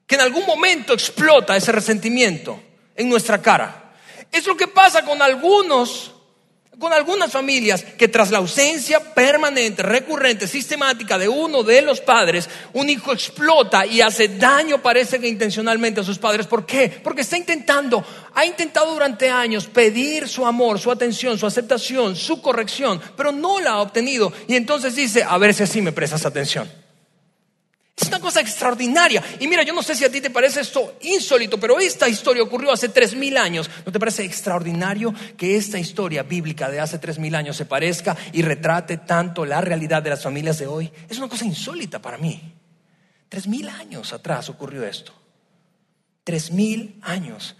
Que 0.07 0.15
en 0.15 0.21
algún 0.21 0.45
momento 0.45 0.93
explota 0.93 1.57
ese 1.57 1.73
resentimiento 1.73 2.61
en 2.95 3.09
nuestra 3.09 3.41
cara. 3.41 3.93
Es 4.31 4.47
lo 4.47 4.55
que 4.55 4.69
pasa 4.69 5.03
con 5.03 5.21
algunos 5.21 6.13
con 6.79 6.91
algunas 6.91 7.31
familias 7.31 7.83
que 7.83 8.07
tras 8.07 8.31
la 8.31 8.39
ausencia 8.39 9.13
permanente, 9.13 9.83
recurrente, 9.83 10.47
sistemática 10.47 11.17
de 11.17 11.29
uno 11.29 11.63
de 11.63 11.81
los 11.81 12.01
padres, 12.01 12.49
un 12.73 12.89
hijo 12.89 13.13
explota 13.13 13.85
y 13.85 14.01
hace 14.01 14.27
daño, 14.27 14.81
parece 14.81 15.19
que 15.19 15.27
intencionalmente 15.27 16.01
a 16.01 16.03
sus 16.03 16.19
padres. 16.19 16.47
¿Por 16.47 16.65
qué? 16.65 16.89
Porque 17.03 17.21
está 17.21 17.37
intentando, 17.37 18.03
ha 18.33 18.45
intentado 18.45 18.91
durante 18.93 19.29
años 19.29 19.67
pedir 19.67 20.27
su 20.27 20.45
amor, 20.45 20.79
su 20.79 20.91
atención, 20.91 21.37
su 21.37 21.45
aceptación, 21.45 22.15
su 22.15 22.41
corrección, 22.41 22.99
pero 23.15 23.31
no 23.31 23.59
la 23.59 23.71
ha 23.71 23.81
obtenido. 23.81 24.33
Y 24.47 24.55
entonces 24.55 24.95
dice, 24.95 25.23
a 25.23 25.37
ver 25.37 25.53
si 25.53 25.63
así 25.63 25.81
me 25.81 25.91
prestas 25.91 26.25
atención. 26.25 26.82
Es 27.95 28.07
una 28.07 28.19
cosa 28.19 28.41
extraordinaria. 28.41 29.23
Y 29.39 29.47
mira, 29.47 29.63
yo 29.63 29.73
no 29.73 29.83
sé 29.83 29.95
si 29.95 30.03
a 30.03 30.11
ti 30.11 30.19
te 30.19 30.31
parece 30.31 30.61
esto 30.61 30.97
insólito, 31.01 31.59
pero 31.59 31.79
esta 31.79 32.09
historia 32.09 32.41
ocurrió 32.41 32.71
hace 32.71 32.89
tres 32.89 33.15
mil 33.15 33.37
años. 33.37 33.69
¿No 33.85 33.91
te 33.91 33.99
parece 33.99 34.23
extraordinario 34.23 35.13
que 35.37 35.55
esta 35.55 35.77
historia 35.77 36.23
bíblica 36.23 36.71
de 36.71 36.79
hace 36.79 36.97
tres 36.97 37.19
mil 37.19 37.35
años 37.35 37.55
se 37.55 37.65
parezca 37.65 38.17
y 38.31 38.41
retrate 38.41 38.97
tanto 38.97 39.45
la 39.45 39.61
realidad 39.61 40.01
de 40.01 40.09
las 40.09 40.23
familias 40.23 40.57
de 40.57 40.67
hoy? 40.67 40.91
Es 41.07 41.19
una 41.19 41.29
cosa 41.29 41.45
insólita 41.45 42.01
para 42.01 42.17
mí. 42.17 42.41
Tres 43.29 43.47
mil 43.47 43.69
años 43.69 44.11
atrás 44.11 44.49
ocurrió 44.49 44.83
esto. 44.85 45.13
Tres 46.23 46.51
mil 46.51 46.99
años. 47.03 47.55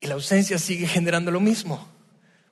Y 0.00 0.06
la 0.06 0.14
ausencia 0.14 0.58
sigue 0.58 0.86
generando 0.86 1.32
lo 1.32 1.40
mismo. 1.40 1.91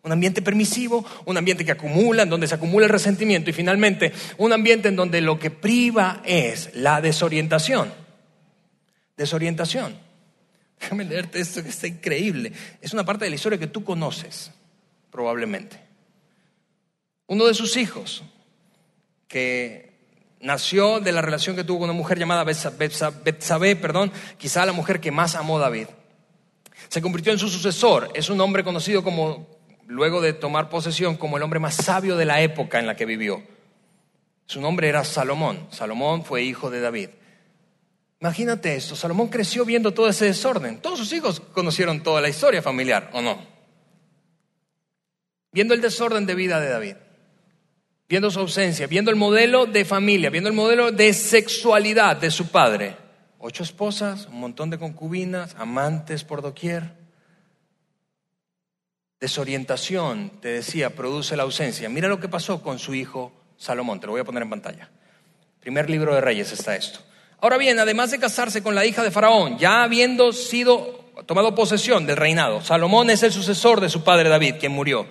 Un 0.02 0.12
ambiente 0.12 0.40
permisivo, 0.40 1.04
un 1.26 1.36
ambiente 1.36 1.64
que 1.64 1.72
acumula, 1.72 2.22
en 2.22 2.30
donde 2.30 2.46
se 2.46 2.54
acumula 2.54 2.86
el 2.86 2.92
resentimiento 2.92 3.50
y 3.50 3.52
finalmente 3.52 4.12
un 4.38 4.52
ambiente 4.52 4.88
en 4.88 4.96
donde 4.96 5.20
lo 5.20 5.38
que 5.38 5.50
priva 5.50 6.22
es 6.24 6.70
la 6.74 7.00
desorientación. 7.00 7.92
Desorientación. 9.16 9.94
Déjame 10.80 11.04
leerte 11.04 11.40
esto 11.40 11.62
que 11.62 11.68
está 11.68 11.86
increíble. 11.86 12.52
Es 12.80 12.94
una 12.94 13.04
parte 13.04 13.26
de 13.26 13.30
la 13.30 13.36
historia 13.36 13.58
que 13.58 13.66
tú 13.66 13.84
conoces, 13.84 14.50
probablemente. 15.10 15.78
Uno 17.26 17.46
de 17.46 17.52
sus 17.52 17.76
hijos, 17.76 18.22
que 19.28 19.92
nació 20.40 21.00
de 21.00 21.12
la 21.12 21.20
relación 21.20 21.54
que 21.54 21.64
tuvo 21.64 21.80
con 21.80 21.90
una 21.90 21.98
mujer 21.98 22.18
llamada 22.18 22.44
Betsabé, 22.44 23.76
perdón, 23.76 24.10
quizá 24.38 24.64
la 24.64 24.72
mujer 24.72 24.98
que 24.98 25.10
más 25.10 25.34
amó 25.34 25.58
David, 25.58 25.88
se 26.88 27.02
convirtió 27.02 27.30
en 27.30 27.38
su 27.38 27.50
sucesor. 27.50 28.10
Es 28.14 28.30
un 28.30 28.40
hombre 28.40 28.64
conocido 28.64 29.04
como 29.04 29.59
luego 29.90 30.20
de 30.20 30.32
tomar 30.32 30.68
posesión 30.68 31.16
como 31.16 31.36
el 31.36 31.42
hombre 31.42 31.58
más 31.58 31.74
sabio 31.74 32.16
de 32.16 32.24
la 32.24 32.40
época 32.40 32.78
en 32.78 32.86
la 32.86 32.94
que 32.94 33.06
vivió. 33.06 33.42
Su 34.46 34.60
nombre 34.60 34.88
era 34.88 35.04
Salomón. 35.04 35.66
Salomón 35.70 36.24
fue 36.24 36.44
hijo 36.44 36.70
de 36.70 36.80
David. 36.80 37.08
Imagínate 38.20 38.76
esto, 38.76 38.94
Salomón 38.94 39.28
creció 39.28 39.64
viendo 39.64 39.92
todo 39.92 40.08
ese 40.08 40.26
desorden. 40.26 40.78
Todos 40.80 40.98
sus 40.98 41.12
hijos 41.12 41.40
conocieron 41.40 42.02
toda 42.02 42.20
la 42.20 42.28
historia 42.28 42.62
familiar, 42.62 43.10
¿o 43.14 43.22
no? 43.22 43.38
Viendo 45.52 45.74
el 45.74 45.80
desorden 45.80 46.26
de 46.26 46.34
vida 46.34 46.60
de 46.60 46.68
David, 46.68 46.96
viendo 48.08 48.30
su 48.30 48.38
ausencia, 48.38 48.86
viendo 48.86 49.10
el 49.10 49.16
modelo 49.16 49.66
de 49.66 49.84
familia, 49.84 50.30
viendo 50.30 50.50
el 50.50 50.54
modelo 50.54 50.92
de 50.92 51.14
sexualidad 51.14 52.18
de 52.18 52.30
su 52.30 52.48
padre. 52.48 52.96
Ocho 53.38 53.62
esposas, 53.62 54.26
un 54.26 54.38
montón 54.38 54.68
de 54.68 54.78
concubinas, 54.78 55.56
amantes 55.58 56.22
por 56.22 56.42
doquier. 56.42 56.99
Desorientación, 59.20 60.32
te 60.40 60.48
decía, 60.48 60.96
produce 60.96 61.36
la 61.36 61.42
ausencia. 61.42 61.88
Mira 61.88 62.08
lo 62.08 62.20
que 62.20 62.28
pasó 62.28 62.62
con 62.62 62.78
su 62.78 62.94
hijo 62.94 63.32
Salomón, 63.60 64.00
te 64.00 64.06
lo 64.06 64.12
voy 64.12 64.22
a 64.22 64.24
poner 64.24 64.42
en 64.42 64.50
pantalla. 64.50 64.88
Primer 65.60 65.90
libro 65.90 66.14
de 66.14 66.22
Reyes 66.22 66.50
está 66.50 66.74
esto. 66.74 67.00
Ahora 67.42 67.58
bien, 67.58 67.78
además 67.78 68.10
de 68.10 68.18
casarse 68.18 68.62
con 68.62 68.74
la 68.74 68.86
hija 68.86 69.02
de 69.02 69.10
Faraón, 69.10 69.58
ya 69.58 69.82
habiendo 69.82 70.32
sido 70.32 71.04
tomado 71.26 71.54
posesión 71.54 72.06
del 72.06 72.16
reinado, 72.16 72.62
Salomón 72.62 73.10
es 73.10 73.22
el 73.22 73.32
sucesor 73.32 73.82
de 73.82 73.90
su 73.90 74.02
padre 74.02 74.30
David, 74.30 74.54
quien 74.58 74.72
murió. 74.72 75.06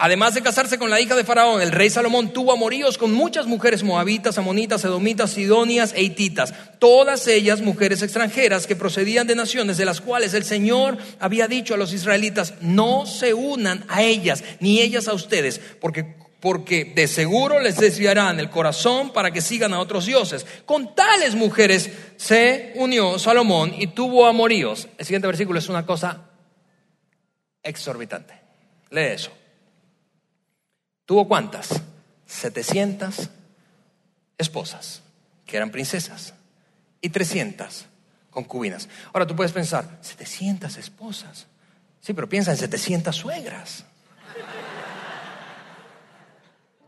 Además 0.00 0.32
de 0.34 0.42
casarse 0.42 0.78
con 0.78 0.90
la 0.90 1.00
hija 1.00 1.16
de 1.16 1.24
Faraón, 1.24 1.60
el 1.60 1.72
rey 1.72 1.90
Salomón 1.90 2.32
tuvo 2.32 2.52
amoríos 2.52 2.98
con 2.98 3.12
muchas 3.12 3.46
mujeres 3.46 3.82
moabitas, 3.82 4.38
amonitas, 4.38 4.84
edomitas, 4.84 5.32
sidonias 5.32 5.92
e 5.92 6.04
hititas, 6.04 6.54
todas 6.78 7.26
ellas 7.26 7.62
mujeres 7.62 8.00
extranjeras 8.02 8.68
que 8.68 8.76
procedían 8.76 9.26
de 9.26 9.34
naciones 9.34 9.76
de 9.76 9.84
las 9.84 10.00
cuales 10.00 10.34
el 10.34 10.44
Señor 10.44 10.98
había 11.18 11.48
dicho 11.48 11.74
a 11.74 11.76
los 11.76 11.92
israelitas, 11.92 12.54
no 12.60 13.06
se 13.06 13.34
unan 13.34 13.84
a 13.88 14.04
ellas, 14.04 14.44
ni 14.60 14.80
ellas 14.80 15.08
a 15.08 15.14
ustedes, 15.14 15.60
porque, 15.80 16.14
porque 16.38 16.84
de 16.84 17.08
seguro 17.08 17.58
les 17.58 17.76
desviarán 17.76 18.38
el 18.38 18.50
corazón 18.50 19.12
para 19.12 19.32
que 19.32 19.40
sigan 19.40 19.74
a 19.74 19.80
otros 19.80 20.06
dioses. 20.06 20.46
Con 20.64 20.94
tales 20.94 21.34
mujeres 21.34 21.90
se 22.16 22.72
unió 22.76 23.18
Salomón 23.18 23.74
y 23.76 23.88
tuvo 23.88 24.26
amoríos. 24.26 24.86
El 24.96 25.06
siguiente 25.06 25.26
versículo 25.26 25.58
es 25.58 25.68
una 25.68 25.84
cosa 25.84 26.30
exorbitante. 27.64 28.34
Lee 28.90 29.00
eso. 29.00 29.37
¿Tuvo 31.08 31.26
cuántas? 31.26 31.70
700 32.26 33.30
esposas, 34.36 35.00
que 35.46 35.56
eran 35.56 35.70
princesas, 35.70 36.34
y 37.00 37.08
300 37.08 37.86
concubinas. 38.30 38.90
Ahora 39.14 39.26
tú 39.26 39.34
puedes 39.34 39.52
pensar, 39.52 39.88
700 40.02 40.76
esposas. 40.76 41.46
Sí, 42.02 42.12
pero 42.12 42.28
piensa 42.28 42.50
en 42.50 42.58
700 42.58 43.16
suegras. 43.16 43.86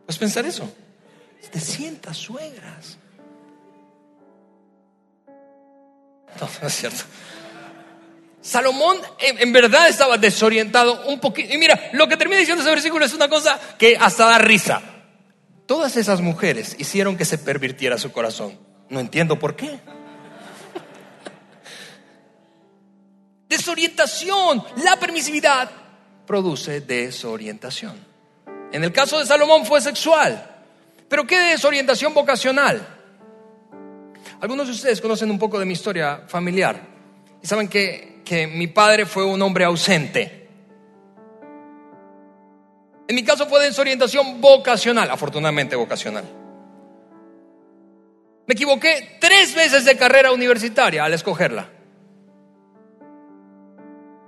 ¿Puedes 0.04 0.18
pensar 0.18 0.44
eso? 0.44 0.70
700 1.40 2.14
suegras. 2.14 2.98
No, 6.38 6.48
no 6.60 6.68
es 6.68 6.74
cierto. 6.74 7.04
Salomón 8.42 8.96
en, 9.18 9.52
verdad 9.52 9.88
estaba 9.88 10.16
desorientado 10.16 11.06
un 11.06 11.20
poquito. 11.20 11.52
Y 11.52 11.58
mira, 11.58 11.90
lo 11.92 12.08
que 12.08 12.16
termina 12.16 12.38
diciendo 12.38 12.62
ese 12.62 12.70
versículo 12.70 13.04
es 13.04 13.12
una 13.12 13.28
cosa 13.28 13.60
que 13.78 13.96
hasta 13.98 14.26
da 14.26 14.38
risa. 14.38 14.80
Todas 15.66 15.96
esas 15.96 16.20
mujeres 16.20 16.74
hicieron 16.78 17.16
que 17.16 17.24
se 17.24 17.38
pervirtiera 17.38 17.98
su 17.98 18.12
corazón. 18.12 18.58
No 18.88 18.98
entiendo 18.98 19.38
por 19.38 19.56
qué. 19.56 19.78
Desorientación, 23.48 24.64
la 24.84 24.96
permisividad 24.96 25.70
produce 26.26 26.80
desorientación. 26.80 28.08
En 28.72 28.84
el 28.84 28.92
caso 28.92 29.18
de 29.18 29.26
Salomón 29.26 29.66
fue 29.66 29.80
sexual. 29.80 30.46
Pero 31.08 31.26
¿qué 31.26 31.38
desorientación 31.38 32.14
vocacional? 32.14 32.86
Algunos 34.40 34.68
de 34.68 34.72
ustedes 34.72 35.00
conocen 35.00 35.30
un 35.30 35.38
poco 35.38 35.58
de 35.58 35.66
mi 35.66 35.72
historia 35.72 36.22
familiar 36.26 36.89
y 37.42 37.46
saben 37.46 37.68
que 37.68 38.10
que 38.30 38.46
mi 38.46 38.68
padre 38.68 39.06
fue 39.06 39.24
un 39.24 39.42
hombre 39.42 39.64
ausente. 39.64 40.48
En 43.08 43.16
mi 43.16 43.24
caso 43.24 43.48
fue 43.48 43.60
desorientación 43.60 44.40
vocacional, 44.40 45.10
afortunadamente 45.10 45.74
vocacional. 45.74 46.22
Me 48.46 48.54
equivoqué 48.54 49.18
tres 49.20 49.52
veces 49.56 49.84
de 49.84 49.96
carrera 49.96 50.30
universitaria 50.30 51.02
al 51.02 51.12
escogerla. 51.12 51.68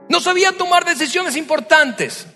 No 0.08 0.18
sabía 0.18 0.50
tomar 0.58 0.84
decisiones 0.84 1.36
importantes. 1.36 2.26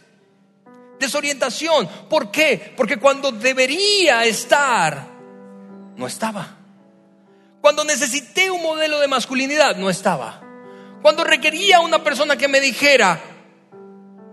Desorientación. 1.01 1.89
¿Por 2.09 2.31
qué? 2.31 2.75
Porque 2.77 2.99
cuando 2.99 3.33
debería 3.33 4.25
estar, 4.25 5.05
no 5.97 6.07
estaba. 6.07 6.59
Cuando 7.61 7.83
necesité 7.83 8.53
un 8.53 8.63
modelo 8.63 9.01
de 9.01 9.09
masculinidad, 9.09 9.75
no 9.75 9.91
estaba. 9.91 10.46
Cuando 11.03 11.25
requería 11.25 11.81
una 11.81 12.03
persona 12.03 12.37
que 12.37 12.49
me 12.49 12.61
dijera, 12.61 13.21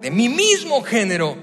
de 0.02 0.12
mi 0.12 0.30
mismo 0.30 0.82
género, 0.82 1.38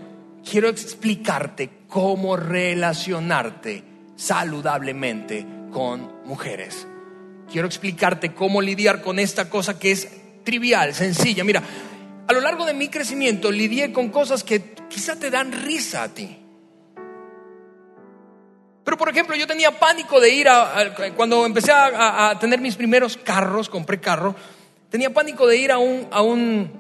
quiero 0.49 0.69
explicarte 0.69 1.71
cómo 1.89 2.37
relacionarte 2.37 3.85
saludablemente 4.17 5.47
con 5.73 6.27
mujeres. 6.27 6.87
Quiero 7.51 7.67
explicarte 7.67 8.35
cómo 8.35 8.61
lidiar 8.61 9.03
con 9.03 9.19
esta 9.19 9.49
cosa 9.49 9.79
que 9.79 9.93
es 9.93 10.09
trivial, 10.45 10.95
sencilla. 10.95 11.43
Mira, 11.45 11.63
a 12.27 12.33
lo 12.33 12.41
largo 12.41 12.65
de 12.65 12.75
mi 12.75 12.89
crecimiento 12.89 13.51
lidié 13.51 13.93
con 13.93 14.11
cosas 14.11 14.45
que 14.45 14.75
quizá 14.89 15.17
te 15.17 15.31
dan 15.31 15.53
risa 15.53 16.03
a 16.03 16.09
ti. 16.09 16.37
Pero 18.85 18.97
por 18.97 19.09
ejemplo, 19.09 19.37
yo 19.37 19.47
tenía 19.47 19.79
pánico 19.79 20.21
de 20.21 20.31
ir 20.31 20.49
a, 20.49 20.95
cuando 21.17 21.47
empecé 21.47 21.73
a, 21.73 22.37
tener 22.41 22.61
mis 22.61 22.77
primeros 22.77 23.17
carros, 23.17 23.69
compré 23.69 24.01
carro, 24.01 24.35
tenía 24.91 25.13
pánico 25.15 25.47
de 25.47 25.57
ir 25.57 25.73
a 25.73 25.79
un, 25.79 26.09
a 26.11 26.23
un, 26.23 26.71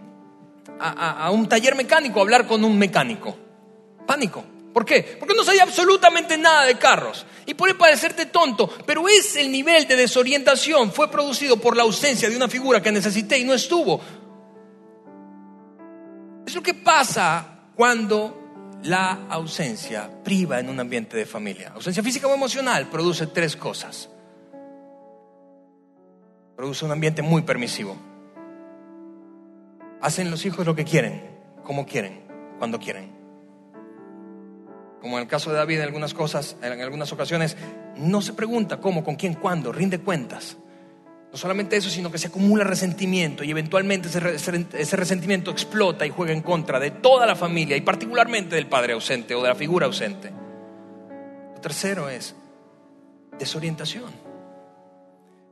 a 0.79 1.31
un 1.31 1.49
taller 1.49 1.75
mecánico, 1.75 2.19
a 2.19 2.23
hablar 2.23 2.47
con 2.47 2.65
un 2.65 2.79
mecánico. 2.79 3.37
Pánico. 4.07 4.45
¿Por 4.73 4.85
qué? 4.85 5.17
Porque 5.19 5.35
no 5.35 5.43
sabía 5.43 5.65
absolutamente 5.65 6.39
nada 6.39 6.65
de 6.65 6.77
carros. 6.77 7.27
Y 7.47 7.55
puede 7.55 7.75
parecerte 7.75 8.27
tonto, 8.27 8.71
pero 8.87 9.09
es 9.09 9.37
el 9.37 9.51
nivel 9.51 9.87
de 9.89 9.97
desorientación. 9.97 10.93
Fue 10.93 11.11
producido 11.11 11.57
por 11.57 11.77
la 11.77 11.83
ausencia 11.83 12.29
de 12.29 12.37
una 12.37 12.49
figura 12.49 12.81
que 12.83 12.93
necesité 12.93 13.39
y 13.39 13.45
no 13.45 13.55
estuvo. 13.55 14.01
Es 16.47 16.55
lo 16.55 16.63
que 16.63 16.75
pasa 16.75 17.65
cuando 17.75 18.79
la 18.85 19.27
ausencia 19.29 20.11
priva 20.23 20.61
en 20.61 20.69
un 20.69 20.79
ambiente 20.79 21.17
de 21.17 21.27
familia. 21.27 21.73
Ausencia 21.75 22.03
física 22.03 22.29
o 22.29 22.35
emocional 22.35 22.89
produce 22.89 23.27
tres 23.27 23.57
cosas. 23.57 24.09
Produce 26.61 26.85
un 26.85 26.93
ambiente 26.93 27.23
muy 27.23 27.41
permisivo. 27.41 27.97
Hacen 30.03 30.31
los 30.31 30.45
hijos 30.45 30.67
lo 30.67 30.75
que 30.75 30.85
quieren, 30.85 31.23
como 31.65 31.87
quieren, 31.87 32.21
cuando 32.59 32.79
quieren 32.79 33.19
como 35.01 35.17
en 35.17 35.23
el 35.23 35.29
caso 35.29 35.49
de 35.49 35.57
David 35.57 35.79
en 35.79 35.85
algunas 35.85 36.13
cosas, 36.13 36.59
en 36.61 36.79
algunas 36.79 37.11
ocasiones, 37.11 37.57
no 37.97 38.21
se 38.21 38.35
pregunta 38.35 38.77
cómo, 38.77 39.03
con 39.03 39.17
quién, 39.17 39.33
cuándo, 39.33 39.73
rinde 39.73 40.01
cuentas. 40.01 40.59
No 41.33 41.39
solamente 41.39 41.79
eso, 41.79 41.89
sino 41.89 42.13
que 42.13 42.19
se 42.19 42.27
acumula 42.27 42.65
resentimiento 42.65 43.43
y 43.43 43.51
eventualmente 43.51 44.11
ese, 44.11 44.97
resentimiento 44.99 45.51
explota 45.51 46.05
y 46.05 46.11
juega 46.11 46.35
en 46.35 46.43
contra 46.43 46.79
de 46.79 46.91
toda 46.91 47.25
la 47.25 47.37
familia 47.37 47.79
y 47.79 47.81
particularmente 47.81 48.55
del 48.55 48.67
padre 48.67 48.93
ausente 48.93 49.35
o 49.35 49.41
de 49.41 49.49
la 49.49 49.55
figura 49.55 49.87
ausente. 49.87 50.31
Lo 51.55 51.61
tercero 51.63 52.11
es 52.11 52.37
desorientación. 53.39 54.30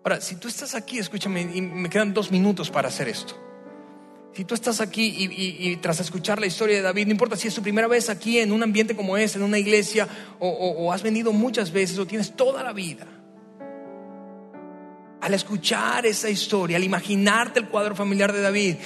Ahora, 0.05 0.21
si 0.21 0.37
tú 0.37 0.49
estás 0.49 0.75
aquí, 0.75 0.99
escúchame, 0.99 1.43
y 1.43 1.61
me 1.61 1.91
quedan 1.91 2.15
dos 2.15 2.31
minutos 2.31 2.71
para 2.71 2.89
hacer 2.89 3.09
esto. 3.09 3.49
Si 4.39 4.45
tú 4.45 4.55
estás 4.55 4.81
aquí 4.81 5.17
y, 5.19 5.77
tras 5.79 5.99
escuchar 5.99 6.39
la 6.39 6.47
historia 6.47 6.77
de 6.77 6.83
David, 6.83 7.07
no 7.07 7.11
importa 7.11 7.37
si 7.37 7.49
es 7.49 7.55
tu 7.57 7.61
primera 7.61 7.89
vez 7.89 8.09
aquí 8.09 8.39
en 8.39 8.53
un 8.53 8.63
ambiente 8.63 8.95
como 8.95 9.17
este, 9.17 9.39
en 9.39 9.45
una 9.45 9.59
iglesia, 9.59 10.07
o, 10.39 10.93
has 10.93 11.03
venido 11.03 11.33
muchas 11.33 11.73
veces 11.73 11.99
o 11.99 12.07
tienes 12.07 12.37
toda 12.37 12.63
la 12.63 12.73
vida. 12.73 13.07
Al 15.21 15.35
escuchar 15.35 16.07
esa 16.07 16.31
historia, 16.31 16.77
al 16.77 16.85
imaginarte 16.85 17.59
el 17.59 17.69
cuadro 17.69 17.97
familiar 17.97 18.33
de 18.33 18.41
David, 18.41 18.77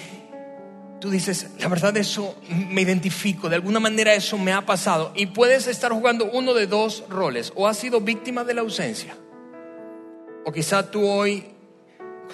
tú 1.01 1.11
dices, 1.11 1.51
la 1.59 1.69
verdad 1.69 1.95
eso 1.99 2.35
me 2.49 2.81
identifico, 2.81 3.51
de 3.51 3.57
alguna 3.57 3.79
manera 3.79 4.15
eso 4.15 4.39
me 4.39 4.55
ha 4.55 4.65
pasado. 4.65 5.13
Y 5.15 5.27
puedes 5.27 5.67
estar 5.67 5.93
jugando 5.93 6.31
uno 6.33 6.55
de 6.55 6.67
dos 6.67 7.05
roles, 7.11 7.53
o 7.57 7.69
has 7.69 7.77
sido 7.77 8.01
víctima 8.01 8.43
de 8.45 8.55
la 8.55 8.63
ausencia, 8.63 9.15
o 10.45 10.53
quizá 10.53 10.91
tú 10.91 11.07
hoy 11.07 11.47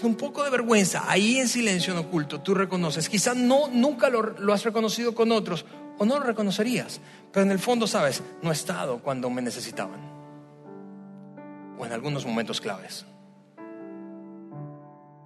un 0.02 0.14
poco 0.14 0.44
de 0.44 0.50
vergüenza, 0.50 1.04
ahí 1.08 1.38
en 1.38 1.48
silencio 1.48 1.92
en 1.92 1.98
oculto, 1.98 2.40
tú 2.40 2.54
reconoces. 2.54 3.08
Quizás 3.08 3.36
no, 3.36 3.68
nunca 3.68 4.08
lo, 4.08 4.22
lo, 4.22 4.52
has 4.52 4.64
reconocido 4.64 5.14
con 5.14 5.32
otros 5.32 5.64
o 5.98 6.04
no 6.04 6.18
lo 6.18 6.24
reconocerías, 6.24 7.00
pero 7.32 7.44
en 7.44 7.50
el 7.50 7.58
fondo 7.58 7.86
sabes, 7.86 8.22
no 8.42 8.50
he 8.50 8.52
estado 8.52 9.00
cuando 9.00 9.28
me 9.30 9.42
necesitaban 9.42 10.00
o 11.78 11.86
en 11.86 11.92
algunos 11.92 12.24
momentos 12.24 12.60
claves. 12.60 13.04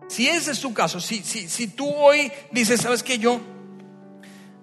Si 0.09 0.29
ese 0.29 0.53
es 0.53 0.61
tu 0.61 0.75
caso, 0.75 1.01
si, 1.01 1.23
si, 1.23 1.49
si 1.49 1.69
tú 1.69 1.89
hoy 1.89 2.31
dices, 2.51 2.81
¿sabes 2.81 3.03
qué? 3.03 3.19
Yo, 3.19 3.41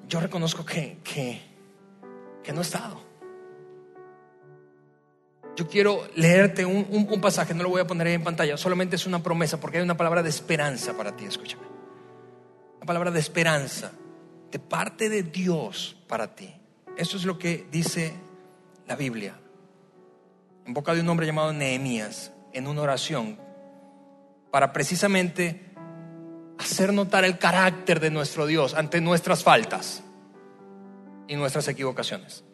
yo 0.07 0.19
reconozco 0.19 0.65
que, 0.65 0.99
que, 1.03 1.41
que 2.43 2.53
no 2.53 2.61
he 2.61 2.63
estado 2.63 3.08
yo 5.59 5.67
quiero 5.67 6.07
leerte 6.15 6.65
un, 6.65 7.19
pasaje, 7.19 7.53
no 7.53 7.63
lo 7.63 7.69
voy 7.69 7.81
a 7.81 7.85
poner 7.85 8.07
ahí 8.07 8.13
en 8.13 8.23
pantalla, 8.23 8.55
solamente 8.55 8.95
es 8.95 9.05
una 9.05 9.21
promesa 9.21 9.59
porque 9.59 9.79
hay 9.79 9.83
una 9.83 9.97
palabra 9.97 10.23
de 10.23 10.29
esperanza 10.29 10.95
para 10.95 11.17
ti, 11.17 11.25
escúchame. 11.25 11.63
Una 12.77 12.85
palabra 12.85 13.11
de 13.11 13.19
esperanza 13.19 13.91
de 14.49 14.57
parte 14.57 15.09
de 15.09 15.23
Dios 15.23 15.97
para 16.07 16.33
ti. 16.33 16.49
Eso 16.95 17.17
es 17.17 17.25
lo 17.25 17.37
que 17.37 17.67
dice 17.69 18.13
la 18.87 18.95
Biblia. 18.95 19.37
En 20.65 20.73
boca 20.73 20.93
de 20.93 21.01
un 21.01 21.09
hombre 21.09 21.25
llamado 21.25 21.51
Nehemías, 21.51 22.31
en 22.53 22.65
una 22.65 22.83
oración, 22.83 23.37
para 24.51 24.71
precisamente 24.71 25.73
hacer 26.57 26.93
notar 26.93 27.25
el 27.25 27.37
carácter 27.37 27.99
de 27.99 28.11
nuestro 28.11 28.45
Dios 28.45 28.75
ante 28.75 29.01
nuestras 29.01 29.43
faltas 29.43 30.03
y 31.27 31.35
nuestras 31.35 31.67
equivocaciones. 31.67 32.45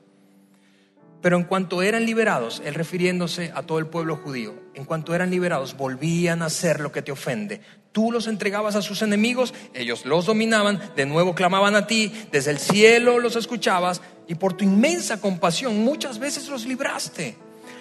Pero 1.25 1.37
en 1.37 1.45
cuanto 1.45 1.81
eran 1.81 2.05
liberados, 2.05 2.61
él 2.63 2.75
refiriéndose 2.75 3.51
a 3.55 3.63
todo 3.63 3.79
el 3.79 3.87
pueblo 3.87 4.15
judío, 4.15 4.53
en 4.75 4.85
cuanto 4.85 5.15
eran 5.15 5.31
liberados, 5.31 5.75
volvían 5.75 6.43
a 6.43 6.45
hacer 6.45 6.79
lo 6.79 6.91
que 6.91 7.01
te 7.01 7.11
ofende. 7.11 7.61
Tú 7.91 8.11
los 8.11 8.27
entregabas 8.27 8.75
a 8.75 8.83
sus 8.83 9.01
enemigos, 9.01 9.51
ellos 9.73 10.05
los 10.05 10.27
dominaban, 10.27 10.79
de 10.95 11.07
nuevo 11.07 11.33
clamaban 11.33 11.75
a 11.75 11.87
ti, 11.87 12.11
desde 12.31 12.51
el 12.51 12.59
cielo 12.59 13.17
los 13.17 13.35
escuchabas 13.35 14.03
y 14.27 14.35
por 14.35 14.53
tu 14.53 14.65
inmensa 14.65 15.19
compasión 15.19 15.83
muchas 15.83 16.19
veces 16.19 16.47
los 16.47 16.67
libraste. 16.67 17.35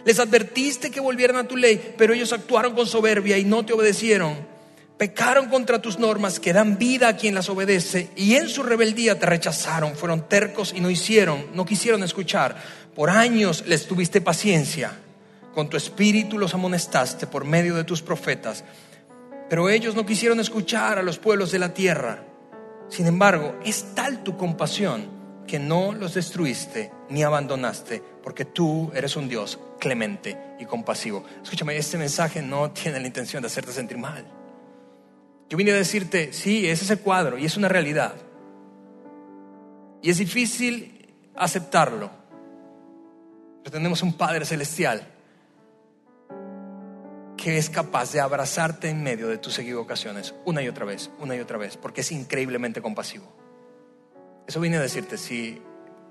Les 0.07 0.19
advertiste 0.19 0.91
que 0.91 1.01
volvieran 1.01 1.37
a 1.37 1.47
tu 1.47 1.59
ley, 1.59 1.95
pero 1.99 2.15
ellos 2.15 2.33
actuaron 2.33 2.75
con 2.75 2.87
soberbia 2.87 3.37
y 3.37 3.45
no 3.45 3.67
te 3.67 3.75
obedecieron. 3.75 4.54
Pecaron 4.99 5.49
contra 5.49 5.83
tus 5.83 5.99
normas 5.99 6.39
que 6.39 6.53
dan 6.53 6.79
vida 6.79 7.09
a 7.09 7.17
quien 7.17 7.35
las 7.35 7.49
obedece 7.49 8.11
y 8.15 8.35
en 8.35 8.49
su 8.49 8.63
rebeldía 8.63 9.19
te 9.19 9.27
rechazaron, 9.27 9.97
fueron 9.97 10.29
tercos 10.29 10.73
y 10.73 10.81
no 10.81 10.89
hicieron, 10.89 11.47
no 11.53 11.65
quisieron 11.65 12.05
escuchar. 12.05 12.57
Por 12.95 13.11
años 13.11 13.65
les 13.67 13.89
tuviste 13.89 14.21
paciencia, 14.21 14.93
con 15.53 15.69
tu 15.69 15.77
espíritu 15.77 16.39
los 16.39 16.55
amonestaste 16.55 17.27
por 17.27 17.45
medio 17.45 17.75
de 17.75 17.83
tus 17.83 18.03
profetas, 18.03 18.63
pero 19.51 19.69
ellos 19.69 19.97
no 19.97 20.07
quisieron 20.07 20.39
escuchar 20.39 20.97
a 20.99 21.03
los 21.03 21.19
pueblos 21.19 21.51
de 21.51 21.59
la 21.59 21.75
tierra. 21.75 22.23
Sin 22.89 23.09
embargo, 23.09 23.59
es 23.65 23.97
tal 23.97 24.23
tu 24.23 24.37
compasión 24.37 25.09
que 25.45 25.59
no 25.59 25.93
los 25.93 26.15
destruiste 26.15 26.93
ni 27.11 27.25
abandonaste, 27.25 28.01
porque 28.23 28.45
tú 28.45 28.93
eres 28.95 29.17
un 29.17 29.29
Dios 29.29 29.59
clemente 29.81 30.39
y 30.61 30.65
compasivo. 30.67 31.25
Escúchame, 31.43 31.77
este 31.77 31.99
mensaje 31.99 32.43
no 32.43 32.71
tiene 32.71 33.01
la 33.01 33.09
intención 33.09 33.43
de 33.43 33.49
hacerte 33.49 33.73
sentir 33.73 33.99
mal. 33.99 34.44
Yo 35.49 35.57
vine 35.57 35.73
a 35.73 35.77
decirte, 35.77 36.33
sí, 36.33 36.69
ese 36.69 36.85
es 36.85 36.91
el 36.91 37.01
cuadro 37.01 37.39
y 37.39 37.45
es 37.45 37.57
una 37.57 37.69
realidad. 37.69 38.15
Y 40.03 40.11
es 40.11 40.19
difícil 40.19 41.15
aceptarlo. 41.35 42.11
Pero 43.63 43.73
tenemos 43.73 44.03
un 44.03 44.15
Padre 44.15 44.45
Celestial 44.45 45.11
que 47.37 47.59
es 47.59 47.69
capaz 47.69 48.13
de 48.13 48.21
abrazarte 48.21 48.89
en 48.89 49.03
medio 49.03 49.29
de 49.29 49.37
tus 49.37 49.59
equivocaciones 49.59 50.35
una 50.47 50.63
y 50.63 50.69
otra 50.69 50.87
vez, 50.87 51.11
una 51.19 51.37
y 51.37 51.41
otra 51.41 51.59
vez, 51.59 51.77
porque 51.77 52.01
es 52.01 52.11
increíblemente 52.11 52.81
compasivo. 52.81 53.27
Eso 54.47 54.61
vine 54.61 54.79
a 54.79 54.81
decirte, 54.81 55.19
si 55.19 55.61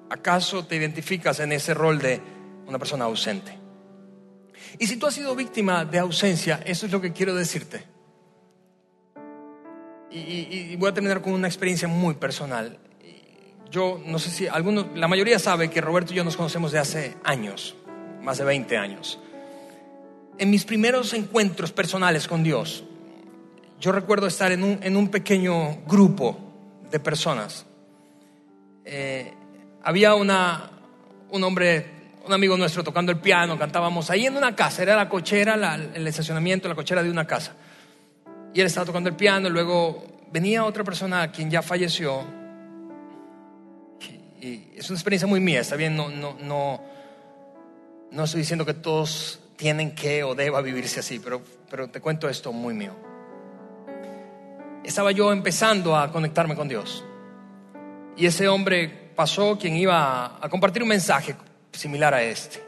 acaso 0.09 0.65
te 0.65 0.75
identificas 0.75 1.39
en 1.39 1.51
ese 1.51 1.73
rol 1.73 1.99
de 1.99 2.21
una 2.67 2.77
persona 2.77 3.05
ausente. 3.05 3.57
Y 4.77 4.87
si 4.87 4.97
tú 4.97 5.07
has 5.07 5.15
sido 5.15 5.35
víctima 5.35 5.85
de 5.85 5.99
ausencia, 5.99 6.61
eso 6.65 6.85
es 6.85 6.91
lo 6.91 7.01
que 7.01 7.13
quiero 7.13 7.33
decirte. 7.35 7.92
Y, 10.15 10.75
voy 10.75 10.89
a 10.89 10.93
terminar 10.93 11.21
con 11.21 11.33
una 11.33 11.47
experiencia 11.47 11.87
muy 11.87 12.13
personal 12.15 12.77
yo 13.73 13.99
no 14.05 14.19
sé 14.19 14.29
si 14.29 14.47
algunos, 14.47 14.85
la 14.93 15.07
mayoría 15.07 15.39
sabe 15.39 15.71
que 15.71 15.81
Roberto 15.81 16.13
y 16.13 16.17
yo 16.17 16.23
nos 16.23 16.37
conocemos 16.37 16.71
de 16.71 16.77
hace 16.77 17.17
años, 17.23 17.75
más 18.21 18.37
de 18.37 18.43
20 18.43 18.77
años. 18.77 19.19
En 20.37 20.51
mis 20.51 20.63
primeros 20.63 21.11
encuentros 21.13 21.71
personales 21.71 22.27
con 22.27 22.43
Dios, 22.43 22.83
yo 23.79 23.91
recuerdo 23.91 24.27
estar 24.27 24.51
en 24.51 24.63
un, 24.63 24.79
en 24.83 24.95
un 24.95 25.09
pequeño 25.09 25.77
grupo 25.87 26.37
de 26.91 26.99
personas. 26.99 27.65
Eh, 28.85 29.33
había 29.81 30.13
una, 30.13 30.69
un 31.31 31.43
hombre, 31.43 31.87
un 32.27 32.31
amigo 32.31 32.55
nuestro 32.57 32.83
tocando 32.83 33.11
el 33.11 33.17
piano, 33.17 33.57
cantábamos 33.57 34.11
ahí 34.11 34.27
en 34.27 34.37
una 34.37 34.55
casa, 34.55 34.83
era 34.83 34.95
la 34.95 35.09
cochera, 35.09 35.57
la- 35.57 35.73
el 35.75 36.05
estacionamiento, 36.05 36.69
la 36.69 36.75
cochera 36.75 37.01
de 37.01 37.09
una 37.09 37.25
casa. 37.25 37.55
Y 38.53 38.59
él 38.59 38.67
estaba 38.67 38.85
tocando 38.85 39.09
el 39.09 39.15
piano, 39.15 39.47
y 39.47 39.51
luego 39.51 40.03
venía 40.31 40.65
otra 40.65 40.83
persona 40.83 41.31
quien 41.31 41.49
ya 41.49 41.61
falleció. 41.61 42.23
Y, 44.41 44.73
es 44.75 44.89
una 44.89 44.97
experiencia 44.97 45.27
muy 45.27 45.39
mía, 45.39 45.61
está 45.61 45.75
bien, 45.75 45.95
no, 45.95 46.09
no, 46.09 46.35
no, 46.39 46.81
no 48.11 48.23
estoy 48.23 48.41
diciendo 48.41 48.65
que 48.65 48.73
todos 48.73 49.39
tienen 49.55 49.95
que 49.95 50.23
o 50.23 50.35
deba 50.35 50.61
vivirse 50.61 50.99
así, 50.99 51.19
pero, 51.19 51.41
pero 51.69 51.89
te 51.89 52.01
cuento 52.01 52.27
esto 52.27 52.51
muy 52.51 52.73
mío. 52.73 52.93
Estaba 54.83 55.11
yo 55.11 55.31
empezando 55.31 55.95
a 55.95 56.11
conectarme 56.11 56.55
con 56.55 56.67
Dios. 56.67 57.05
Y 58.17 58.25
ese 58.25 58.47
hombre 58.47 59.11
pasó 59.15 59.57
quien 59.57 59.75
iba 59.77 60.43
a 60.43 60.49
compartir 60.49 60.83
un 60.83 60.89
mensaje 60.89 61.35
similar 61.71 62.13
a 62.13 62.21
este. 62.21 62.61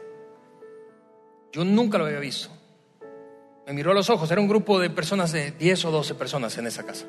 Yo 1.52 1.64
nunca 1.64 1.98
lo 1.98 2.06
había 2.06 2.18
visto. 2.18 2.55
Me 3.66 3.72
miró 3.72 3.90
a 3.90 3.94
los 3.94 4.08
ojos, 4.10 4.30
era 4.30 4.40
un 4.40 4.46
grupo 4.46 4.78
de 4.78 4.90
personas 4.90 5.32
de 5.32 5.50
10 5.50 5.86
o 5.86 5.90
12 5.90 6.14
personas 6.14 6.56
en 6.56 6.68
esa 6.68 6.84
casa. 6.86 7.04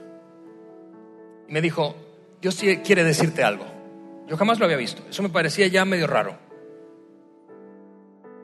Y 1.48 1.54
me 1.54 1.62
dijo, 1.62 1.96
Dios 2.42 2.60
quiere 2.84 3.04
decirte 3.04 3.44
algo. 3.44 3.66
Yo 4.28 4.36
jamás 4.38 4.58
lo 4.58 4.66
había 4.66 4.78
visto. 4.78 5.04
Eso 5.08 5.22
me 5.22 5.30
parecía 5.30 5.68
ya 5.68 5.86
medio 5.86 6.08
raro. 6.08 6.36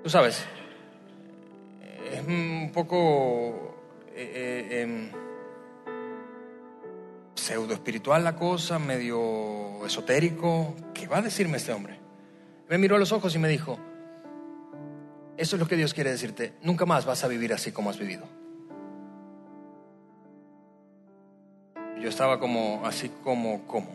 Tú 0.04 0.10
sabes, 0.12 0.46
es 2.12 2.22
un 2.28 2.72
poco 2.72 3.76
eh, 4.16 4.68
eh, 4.70 4.82
em, 4.82 5.10
pseudo 7.34 7.74
espiritual 7.74 8.24
la 8.24 8.36
cosa, 8.36 8.78
medio 8.78 9.84
esotérico. 9.86 10.76
¿Qué 10.94 11.08
va 11.08 11.18
a 11.18 11.22
decirme 11.24 11.58
este 11.58 11.74
hombre? 11.74 12.00
Me 12.70 12.78
miró 12.78 12.96
a 12.96 13.00
los 13.00 13.12
ojos 13.12 13.34
y 13.34 13.40
me 13.40 13.48
dijo, 13.48 13.80
eso 15.38 15.56
es 15.56 15.60
lo 15.60 15.68
que 15.68 15.76
Dios 15.76 15.94
quiere 15.94 16.12
decirte, 16.12 16.54
nunca 16.62 16.86
más 16.86 17.06
vas 17.06 17.24
a 17.24 17.28
vivir 17.28 17.54
así 17.54 17.72
como 17.72 17.90
has 17.90 17.98
vivido. 17.98 18.24
Yo 22.00 22.10
estaba 22.10 22.40
como, 22.40 22.86
así 22.86 23.10
como, 23.24 23.66
como. 23.66 23.90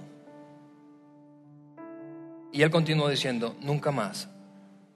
Y 2.53 2.63
él 2.63 2.71
continuó 2.71 3.09
diciendo, 3.09 3.55
nunca 3.61 3.91
más 3.91 4.29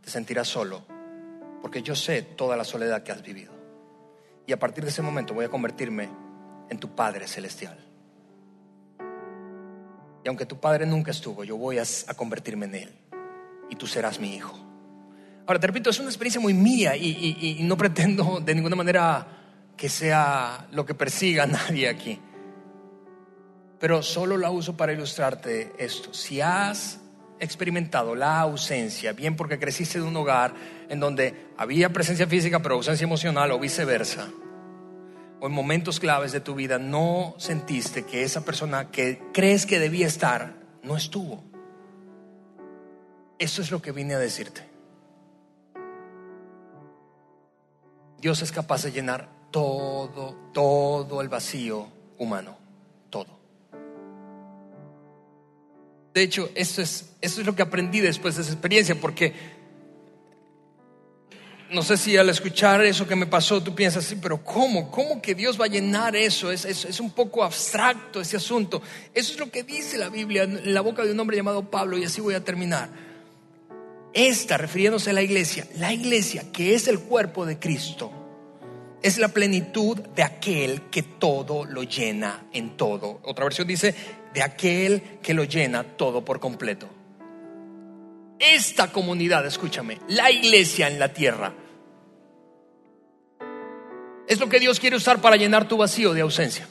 te 0.01 0.11
sentirás 0.11 0.49
solo, 0.49 0.82
porque 1.61 1.82
yo 1.82 1.95
sé 1.95 2.22
toda 2.22 2.57
la 2.57 2.64
soledad 2.64 3.03
que 3.03 3.12
has 3.12 3.22
vivido. 3.22 3.53
Y 4.47 4.53
a 4.53 4.59
partir 4.59 4.82
de 4.82 4.90
ese 4.90 5.03
momento 5.03 5.34
voy 5.34 5.45
a 5.45 5.49
convertirme 5.49 6.09
en 6.68 6.78
tu 6.78 6.95
Padre 6.95 7.28
Celestial. 7.28 7.78
Y 10.24 10.28
aunque 10.28 10.47
tu 10.47 10.59
Padre 10.59 10.86
nunca 10.86 11.11
estuvo, 11.11 11.45
yo 11.45 11.57
voy 11.57 11.78
a, 11.78 11.82
a 11.82 12.14
convertirme 12.14 12.66
en 12.66 12.74
Él. 12.74 12.95
Y 13.70 13.76
tú 13.76 13.86
serás 13.86 14.18
mi 14.18 14.34
hijo. 14.34 14.62
Ahora, 15.47 15.59
te 15.59 15.66
repito, 15.66 15.90
es 15.90 15.99
una 15.99 16.09
experiencia 16.09 16.40
muy 16.40 16.55
mía 16.55 16.97
y, 16.97 17.36
y- 17.40 17.62
no 17.64 17.76
pretendo 17.76 18.40
de 18.40 18.55
ninguna 18.55 18.76
manera 18.76 19.26
que 19.76 19.88
sea 19.88 20.68
lo 20.72 20.86
que 20.86 20.95
persiga 20.95 21.43
a 21.45 21.47
nadie 21.47 21.88
aquí. 21.88 22.20
Pero 23.80 24.03
solo 24.03 24.36
la 24.38 24.51
uso 24.51 24.76
para 24.76 24.93
ilustrarte 24.93 25.72
esto. 25.78 26.14
Si 26.14 26.40
has 26.40 27.01
experimentado 27.40 28.14
la 28.14 28.38
ausencia, 28.40 29.12
bien 29.12 29.34
porque 29.34 29.59
creciste 29.59 29.99
de 29.99 30.05
un 30.05 30.16
hogar 30.16 30.55
en 30.88 31.01
donde 31.01 31.49
había 31.57 31.93
presencia 31.93 32.28
física 32.28 32.61
pero 32.61 32.76
ausencia 32.76 33.05
emocional 33.05 33.51
o 33.51 33.59
viceversa, 33.59 34.28
o 35.40 35.47
en 35.49 35.53
momentos 35.53 35.99
claves 35.99 36.30
de 36.30 36.38
tu 36.38 36.55
vida 36.55 36.78
no 36.78 37.34
sentiste 37.38 38.05
que 38.05 38.22
esa 38.22 38.45
persona 38.45 38.93
que 38.93 39.20
crees 39.32 39.66
que 39.66 39.80
debía 39.80 40.07
estar 40.07 40.55
no 40.84 40.97
estuvo. 40.97 41.43
Eso 43.40 43.61
es 43.61 43.72
lo 43.72 43.82
que 43.82 43.90
vine 43.90 44.14
a 44.14 44.20
decirte. 44.20 44.72
Dios 48.23 48.41
es 48.41 48.53
capaz 48.53 48.85
de 48.85 48.93
llenar 48.93 49.29
todo, 49.51 50.37
todo 50.55 51.20
el 51.20 51.29
vacío 51.29 51.89
humano, 52.18 52.57
todo. 53.11 53.27
De 56.14 56.23
hecho, 56.23 56.49
eso 56.55 56.83
es, 56.83 57.16
eso 57.20 57.41
es 57.41 57.47
lo 57.47 57.57
que 57.57 57.62
aprendí 57.62 57.99
después 57.99 58.37
de 58.37 58.43
esa 58.43 58.53
experiencia, 58.53 58.95
porque 58.95 59.33
no 61.73 61.83
sé 61.83 61.97
si 61.97 62.16
al 62.16 62.29
escuchar 62.29 62.85
eso 62.85 63.09
que 63.09 63.16
me 63.16 63.27
pasó 63.27 63.61
tú 63.61 63.75
piensas 63.75 64.07
así, 64.07 64.14
pero 64.14 64.45
¿cómo? 64.45 64.89
¿Cómo 64.93 65.20
que 65.20 65.35
Dios 65.35 65.61
va 65.61 65.64
a 65.64 65.68
llenar 65.68 66.14
eso? 66.14 66.53
Es, 66.53 66.64
es, 66.64 66.85
es 66.85 67.01
un 67.01 67.11
poco 67.11 67.43
abstracto 67.43 68.20
ese 68.20 68.37
asunto. 68.37 68.81
Eso 69.12 69.33
es 69.33 69.41
lo 69.41 69.51
que 69.51 69.64
dice 69.64 69.99
la 69.99 70.11
Biblia 70.11 70.45
en 70.45 70.73
la 70.73 70.81
boca 70.81 71.05
de 71.05 71.11
un 71.11 71.18
hombre 71.18 71.37
llamado 71.37 71.68
Pablo 71.68 71.99
y 71.99 72.05
así 72.05 72.20
voy 72.20 72.35
a 72.35 72.45
terminar. 72.45 73.12
Esta, 74.15 74.59
refiriéndose 74.59 75.11
a 75.11 75.15
la 75.15 75.23
iglesia, 75.23 75.67
la 75.77 75.93
iglesia 75.93 76.45
que 76.53 76.75
es 76.75 76.89
el 76.89 77.01
cuerpo 77.01 77.47
de 77.47 77.59
Cristo, 77.59 78.13
es 79.03 79.19
la 79.19 79.29
plenitud 79.29 79.99
de 79.99 80.23
aquel 80.23 80.83
que 80.91 81.03
todo 81.03 81.65
lo 81.65 81.83
llena 81.83 82.47
en 82.53 82.77
todo. 82.77 83.21
Otra 83.25 83.45
versión 83.45 83.67
dice, 83.67 83.95
de 84.33 84.43
aquel 84.43 85.03
que 85.23 85.35
lo 85.35 85.45
llena 85.45 85.83
todo 85.83 86.25
por 86.25 86.41
completo. 86.41 86.89
Esta 88.39 88.93
comunidad, 88.93 89.47
escúchame, 89.47 89.99
la 90.09 90.31
iglesia 90.31 90.89
en 90.89 90.99
la 90.99 91.13
tierra, 91.13 91.55
es 94.27 94.41
lo 94.41 94.49
que 94.49 94.61
Dios 94.61 94.81
quiere 94.81 94.97
usar 94.97 95.21
para 95.21 95.37
llenar 95.37 95.69
tu 95.69 95.77
vacío 95.77 96.13
de 96.13 96.23
ausencia. 96.23 96.69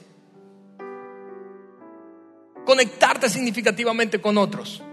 Conectarte 2.66 3.30
significativamente 3.30 4.22
con 4.22 4.38
otros. 4.38 4.84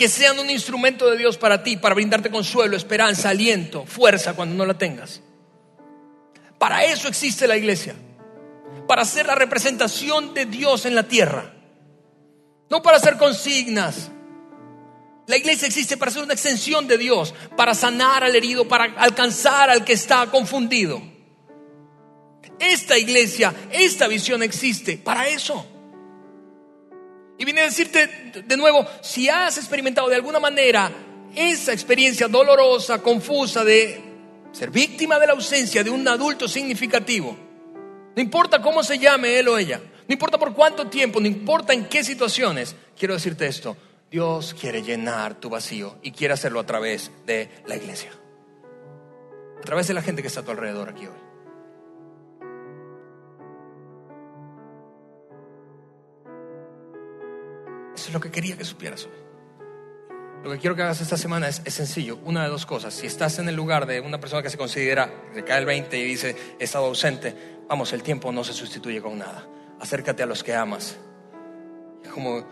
Que 0.00 0.08
sean 0.08 0.38
un 0.38 0.48
instrumento 0.48 1.10
de 1.10 1.18
Dios 1.18 1.36
para 1.36 1.62
ti, 1.62 1.76
para 1.76 1.94
brindarte 1.94 2.30
consuelo, 2.30 2.74
esperanza, 2.74 3.28
aliento, 3.28 3.84
fuerza 3.84 4.32
cuando 4.32 4.54
no 4.54 4.64
la 4.64 4.78
tengas. 4.78 5.20
Para 6.58 6.86
eso 6.86 7.06
existe 7.06 7.46
la 7.46 7.58
iglesia. 7.58 7.94
Para 8.88 9.04
ser 9.04 9.26
la 9.26 9.34
representación 9.34 10.32
de 10.32 10.46
Dios 10.46 10.86
en 10.86 10.94
la 10.94 11.02
tierra. 11.02 11.52
No 12.70 12.80
para 12.80 12.96
hacer 12.96 13.18
consignas. 13.18 14.10
La 15.26 15.36
iglesia 15.36 15.68
existe 15.68 15.98
para 15.98 16.10
ser 16.10 16.22
una 16.22 16.32
extensión 16.32 16.88
de 16.88 16.96
Dios, 16.96 17.34
para 17.54 17.74
sanar 17.74 18.24
al 18.24 18.34
herido, 18.34 18.66
para 18.66 18.84
alcanzar 18.96 19.68
al 19.68 19.84
que 19.84 19.92
está 19.92 20.30
confundido. 20.30 21.02
Esta 22.58 22.96
iglesia, 22.96 23.52
esta 23.70 24.08
visión 24.08 24.42
existe 24.42 24.96
para 24.96 25.28
eso. 25.28 25.66
Y 27.40 27.46
vine 27.46 27.62
a 27.62 27.64
decirte 27.64 28.06
de 28.46 28.56
nuevo, 28.58 28.86
si 29.00 29.30
has 29.30 29.56
experimentado 29.56 30.10
de 30.10 30.14
alguna 30.14 30.38
manera 30.38 30.92
esa 31.34 31.72
experiencia 31.72 32.28
dolorosa, 32.28 33.00
confusa 33.00 33.64
de 33.64 33.98
ser 34.52 34.70
víctima 34.70 35.18
de 35.18 35.26
la 35.26 35.32
ausencia 35.32 35.82
de 35.82 35.88
un 35.88 36.06
adulto 36.06 36.46
significativo, 36.46 37.34
no 38.14 38.20
importa 38.20 38.60
cómo 38.60 38.82
se 38.82 38.98
llame 38.98 39.38
él 39.38 39.48
o 39.48 39.56
ella, 39.56 39.78
no 39.78 40.12
importa 40.12 40.36
por 40.36 40.52
cuánto 40.52 40.88
tiempo, 40.88 41.18
no 41.18 41.26
importa 41.26 41.72
en 41.72 41.86
qué 41.86 42.04
situaciones, 42.04 42.76
quiero 42.94 43.14
decirte 43.14 43.46
esto, 43.46 43.74
Dios 44.10 44.54
quiere 44.60 44.82
llenar 44.82 45.40
tu 45.40 45.48
vacío 45.48 45.96
y 46.02 46.12
quiere 46.12 46.34
hacerlo 46.34 46.60
a 46.60 46.66
través 46.66 47.10
de 47.24 47.48
la 47.64 47.74
iglesia, 47.74 48.10
a 49.58 49.62
través 49.62 49.88
de 49.88 49.94
la 49.94 50.02
gente 50.02 50.20
que 50.20 50.28
está 50.28 50.40
a 50.40 50.44
tu 50.44 50.50
alrededor 50.50 50.90
aquí 50.90 51.06
hoy. 51.06 51.29
Es 58.10 58.14
lo 58.14 58.20
que 58.20 58.30
quería 58.30 58.56
que 58.56 58.64
supieras 58.64 59.04
hoy. 59.04 59.12
Lo 60.42 60.50
que 60.50 60.58
quiero 60.58 60.74
que 60.74 60.82
hagas 60.82 61.00
esta 61.00 61.16
semana 61.16 61.48
es, 61.48 61.62
es, 61.64 61.74
sencillo, 61.74 62.18
una 62.24 62.42
de 62.42 62.48
dos 62.48 62.66
cosas. 62.66 62.94
Si 62.94 63.06
estás 63.06 63.38
en 63.38 63.48
el 63.48 63.54
lugar 63.54 63.86
de 63.86 64.00
una 64.00 64.18
persona 64.18 64.42
que 64.42 64.50
se 64.50 64.56
considera, 64.56 65.12
que 65.32 65.44
cae 65.44 65.60
el 65.60 65.66
20 65.66 65.96
y 65.98 66.04
dice, 66.04 66.34
he 66.58 66.64
estado 66.64 66.86
ausente, 66.86 67.36
vamos, 67.68 67.92
el 67.92 68.02
tiempo 68.02 68.32
no 68.32 68.42
se 68.42 68.52
sustituye 68.52 69.00
con 69.00 69.18
nada. 69.18 69.46
Acércate 69.78 70.22
a 70.22 70.26
los 70.26 70.42
que 70.42 70.54
amas. 70.54 70.96
Como, 72.12 72.44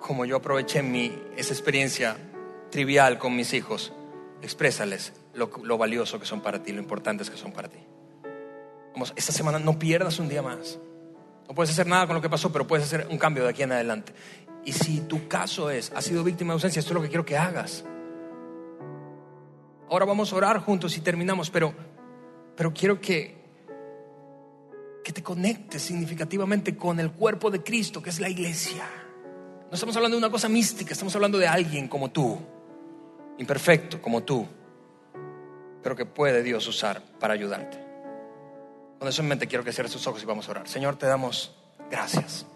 como 0.00 0.24
yo 0.24 0.36
aproveché 0.36 0.82
mi, 0.82 1.12
esa 1.36 1.54
experiencia 1.54 2.16
trivial 2.70 3.18
con 3.18 3.34
mis 3.34 3.54
hijos, 3.54 3.92
exprésales 4.42 5.14
lo, 5.32 5.50
lo 5.62 5.78
valioso 5.78 6.20
que 6.20 6.26
son 6.26 6.42
para 6.42 6.62
ti, 6.62 6.72
lo 6.72 6.80
importantes 6.80 7.30
que 7.30 7.38
son 7.38 7.52
para 7.52 7.68
ti. 7.68 7.78
Vamos, 8.92 9.14
esta 9.16 9.32
semana 9.32 9.58
no 9.58 9.78
pierdas 9.78 10.18
un 10.18 10.28
día 10.28 10.42
más. 10.42 10.78
No 11.48 11.54
puedes 11.54 11.70
hacer 11.70 11.86
nada 11.86 12.06
con 12.06 12.16
lo 12.16 12.22
que 12.22 12.28
pasó, 12.28 12.50
pero 12.50 12.66
puedes 12.66 12.86
hacer 12.86 13.06
un 13.08 13.18
cambio 13.18 13.44
de 13.44 13.50
aquí 13.50 13.62
en 13.62 13.72
adelante. 13.72 14.12
Y 14.66 14.72
si 14.72 14.98
tu 15.02 15.28
caso 15.28 15.70
es, 15.70 15.92
has 15.94 16.04
sido 16.04 16.24
víctima 16.24 16.48
de 16.48 16.54
ausencia, 16.54 16.80
esto 16.80 16.90
es 16.90 16.94
lo 16.96 17.00
que 17.00 17.08
quiero 17.08 17.24
que 17.24 17.38
hagas. 17.38 17.84
Ahora 19.88 20.04
vamos 20.04 20.32
a 20.32 20.36
orar 20.36 20.58
juntos 20.58 20.96
y 20.96 21.00
terminamos, 21.02 21.50
pero, 21.50 21.72
pero 22.56 22.74
quiero 22.74 23.00
que, 23.00 23.36
que 25.04 25.12
te 25.12 25.22
conectes 25.22 25.82
significativamente 25.82 26.76
con 26.76 26.98
el 26.98 27.12
cuerpo 27.12 27.48
de 27.48 27.62
Cristo, 27.62 28.02
que 28.02 28.10
es 28.10 28.18
la 28.18 28.28
iglesia. 28.28 28.84
No 29.70 29.74
estamos 29.74 29.94
hablando 29.94 30.16
de 30.16 30.18
una 30.24 30.32
cosa 30.32 30.48
mística, 30.48 30.92
estamos 30.92 31.14
hablando 31.14 31.38
de 31.38 31.46
alguien 31.46 31.86
como 31.86 32.10
tú, 32.10 32.36
imperfecto 33.38 34.02
como 34.02 34.24
tú, 34.24 34.48
pero 35.80 35.94
que 35.94 36.06
puede 36.06 36.42
Dios 36.42 36.66
usar 36.66 37.00
para 37.20 37.34
ayudarte. 37.34 37.78
Con 38.98 39.06
eso 39.06 39.22
en 39.22 39.28
mente 39.28 39.46
quiero 39.46 39.62
que 39.62 39.72
cierres 39.72 39.92
tus 39.92 40.04
ojos 40.08 40.20
y 40.24 40.26
vamos 40.26 40.48
a 40.48 40.50
orar. 40.50 40.66
Señor, 40.66 40.96
te 40.96 41.06
damos 41.06 41.54
gracias. 41.88 42.46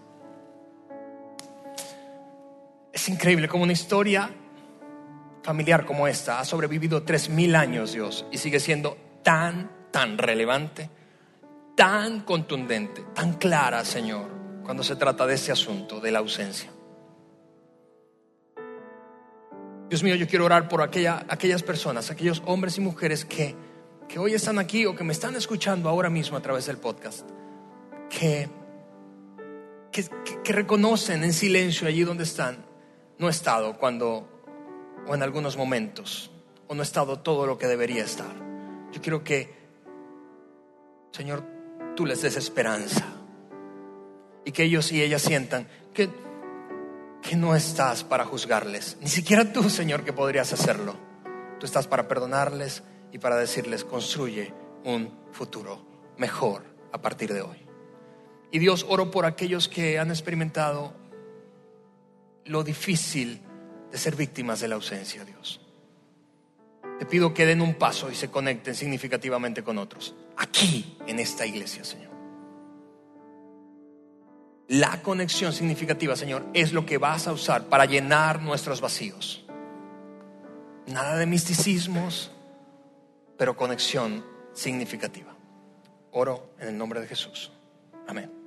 Es 3.01 3.09
increíble 3.09 3.49
como 3.49 3.63
una 3.63 3.73
historia 3.73 4.31
familiar 5.43 5.87
como 5.87 6.07
esta 6.07 6.39
ha 6.39 6.45
sobrevivido 6.45 7.03
tres 7.03 7.31
mil 7.31 7.57
años, 7.57 7.95
Dios, 7.95 8.27
y 8.31 8.37
sigue 8.37 8.61
siendo 8.61 8.99
tan, 9.23 9.71
tan 9.91 10.19
relevante, 10.19 10.91
tan 11.75 12.21
contundente, 12.21 13.03
tan 13.15 13.39
clara, 13.39 13.87
Señor, 13.87 14.29
cuando 14.63 14.83
se 14.83 14.97
trata 14.97 15.27
de 15.27 15.33
este 15.33 15.51
asunto 15.51 15.99
de 15.99 16.11
la 16.11 16.19
ausencia. 16.19 16.71
Dios 19.89 20.03
mío, 20.03 20.15
yo 20.15 20.29
quiero 20.29 20.45
orar 20.45 20.69
por 20.69 20.83
aquellas 20.83 21.63
personas, 21.63 22.11
aquellos 22.11 22.43
hombres 22.45 22.77
y 22.77 22.83
mujeres 22.83 23.25
que, 23.25 23.57
que 24.11 24.19
hoy 24.19 24.35
están 24.35 24.59
aquí 24.59 24.85
o 24.85 24.95
que 24.95 25.05
me 25.05 25.15
están 25.15 25.35
escuchando 25.37 25.89
ahora 25.89 26.11
mismo 26.11 26.37
a 26.37 26.43
través 26.43 26.67
del 26.67 26.77
podcast, 26.77 27.27
que, 28.11 28.51
que 29.91 30.53
reconocen 30.53 31.25
en 31.25 31.33
silencio 31.33 31.89
allí 31.89 32.05
donde 32.05 32.25
están, 32.25 32.69
no 33.21 33.29
he 33.29 33.31
estado 33.31 33.77
cuando 33.77 34.27
o 35.07 35.15
en 35.15 35.23
algunos 35.23 35.57
momentos, 35.57 36.31
o 36.69 36.75
no 36.75 36.83
estado 36.83 37.19
todo 37.19 37.47
lo 37.47 37.59
que 37.59 37.67
debería 37.67 38.03
estar. 38.03 38.35
Yo 38.93 39.03
quiero 39.03 39.23
que, 39.23 39.55
Señor, 41.13 41.45
tú 41.95 42.07
les 42.07 42.23
des 42.23 42.37
esperanza 42.37 43.05
y 44.45 44.53
que 44.53 44.63
ellos 44.63 44.91
y 44.91 45.03
ellas 45.03 45.21
sientan 45.21 45.69
que, 45.93 46.09
que 47.21 47.37
no 47.37 47.55
estás 47.55 48.05
para 48.05 48.25
juzgarles, 48.25 48.97
ni 49.03 49.09
siquiera 49.09 49.53
tú, 49.53 49.69
Señor, 49.69 50.03
que 50.03 50.15
podrías 50.15 50.53
hacerlo. 50.55 50.97
Tú 51.59 51.67
estás 51.67 51.87
para 51.87 52.09
perdonarles 52.09 52.83
y 53.13 53.19
para 53.19 53.37
decirles, 53.37 53.85
construye 53.85 54.55
un 54.85 55.13
futuro 55.33 55.85
mejor 56.17 56.65
a 56.91 57.03
partir 57.03 57.35
de 57.35 57.43
hoy. 57.43 57.67
Y 58.51 58.61
Dios, 58.61 58.87
oro 58.89 59.11
por 59.11 59.27
aquellos 59.27 59.69
que 59.69 59.99
han 59.99 60.09
experimentado 60.09 60.95
lo 62.51 62.65
difícil 62.65 63.41
de 63.91 63.99
ser 63.99 64.17
víctimas 64.17 64.61
de 64.61 64.69
la 64.69 64.75
ausencia, 64.75 65.25
Dios. 65.25 65.61
Te 66.99 67.07
pido 67.07 67.33
que 67.33 67.47
den 67.47 67.63
un 67.63 67.75
paso 67.75 68.11
y 68.11 68.15
se 68.15 68.31
conecten 68.31 68.75
significativamente 68.75 69.63
con 69.63 69.79
otros. 69.79 70.15
Aquí, 70.37 70.99
en 71.07 71.19
esta 71.19 71.47
iglesia, 71.47 71.85
Señor. 71.85 72.11
La 74.69 75.01
conexión 75.03 75.53
significativa, 75.53 76.15
Señor, 76.17 76.45
es 76.53 76.73
lo 76.73 76.85
que 76.85 76.99
vas 76.99 77.27
a 77.27 77.33
usar 77.33 77.65
para 77.65 77.87
llenar 77.87 78.43
nuestros 78.43 78.81
vacíos. 78.81 79.45
Nada 80.87 81.17
de 81.17 81.27
misticismos, 81.27 82.33
pero 83.39 83.57
conexión 83.57 84.25
significativa. 84.53 85.35
Oro 86.13 86.51
en 86.59 86.69
el 86.69 86.77
nombre 86.77 87.01
de 87.01 87.07
Jesús. 87.07 87.53
Amén. 88.07 88.40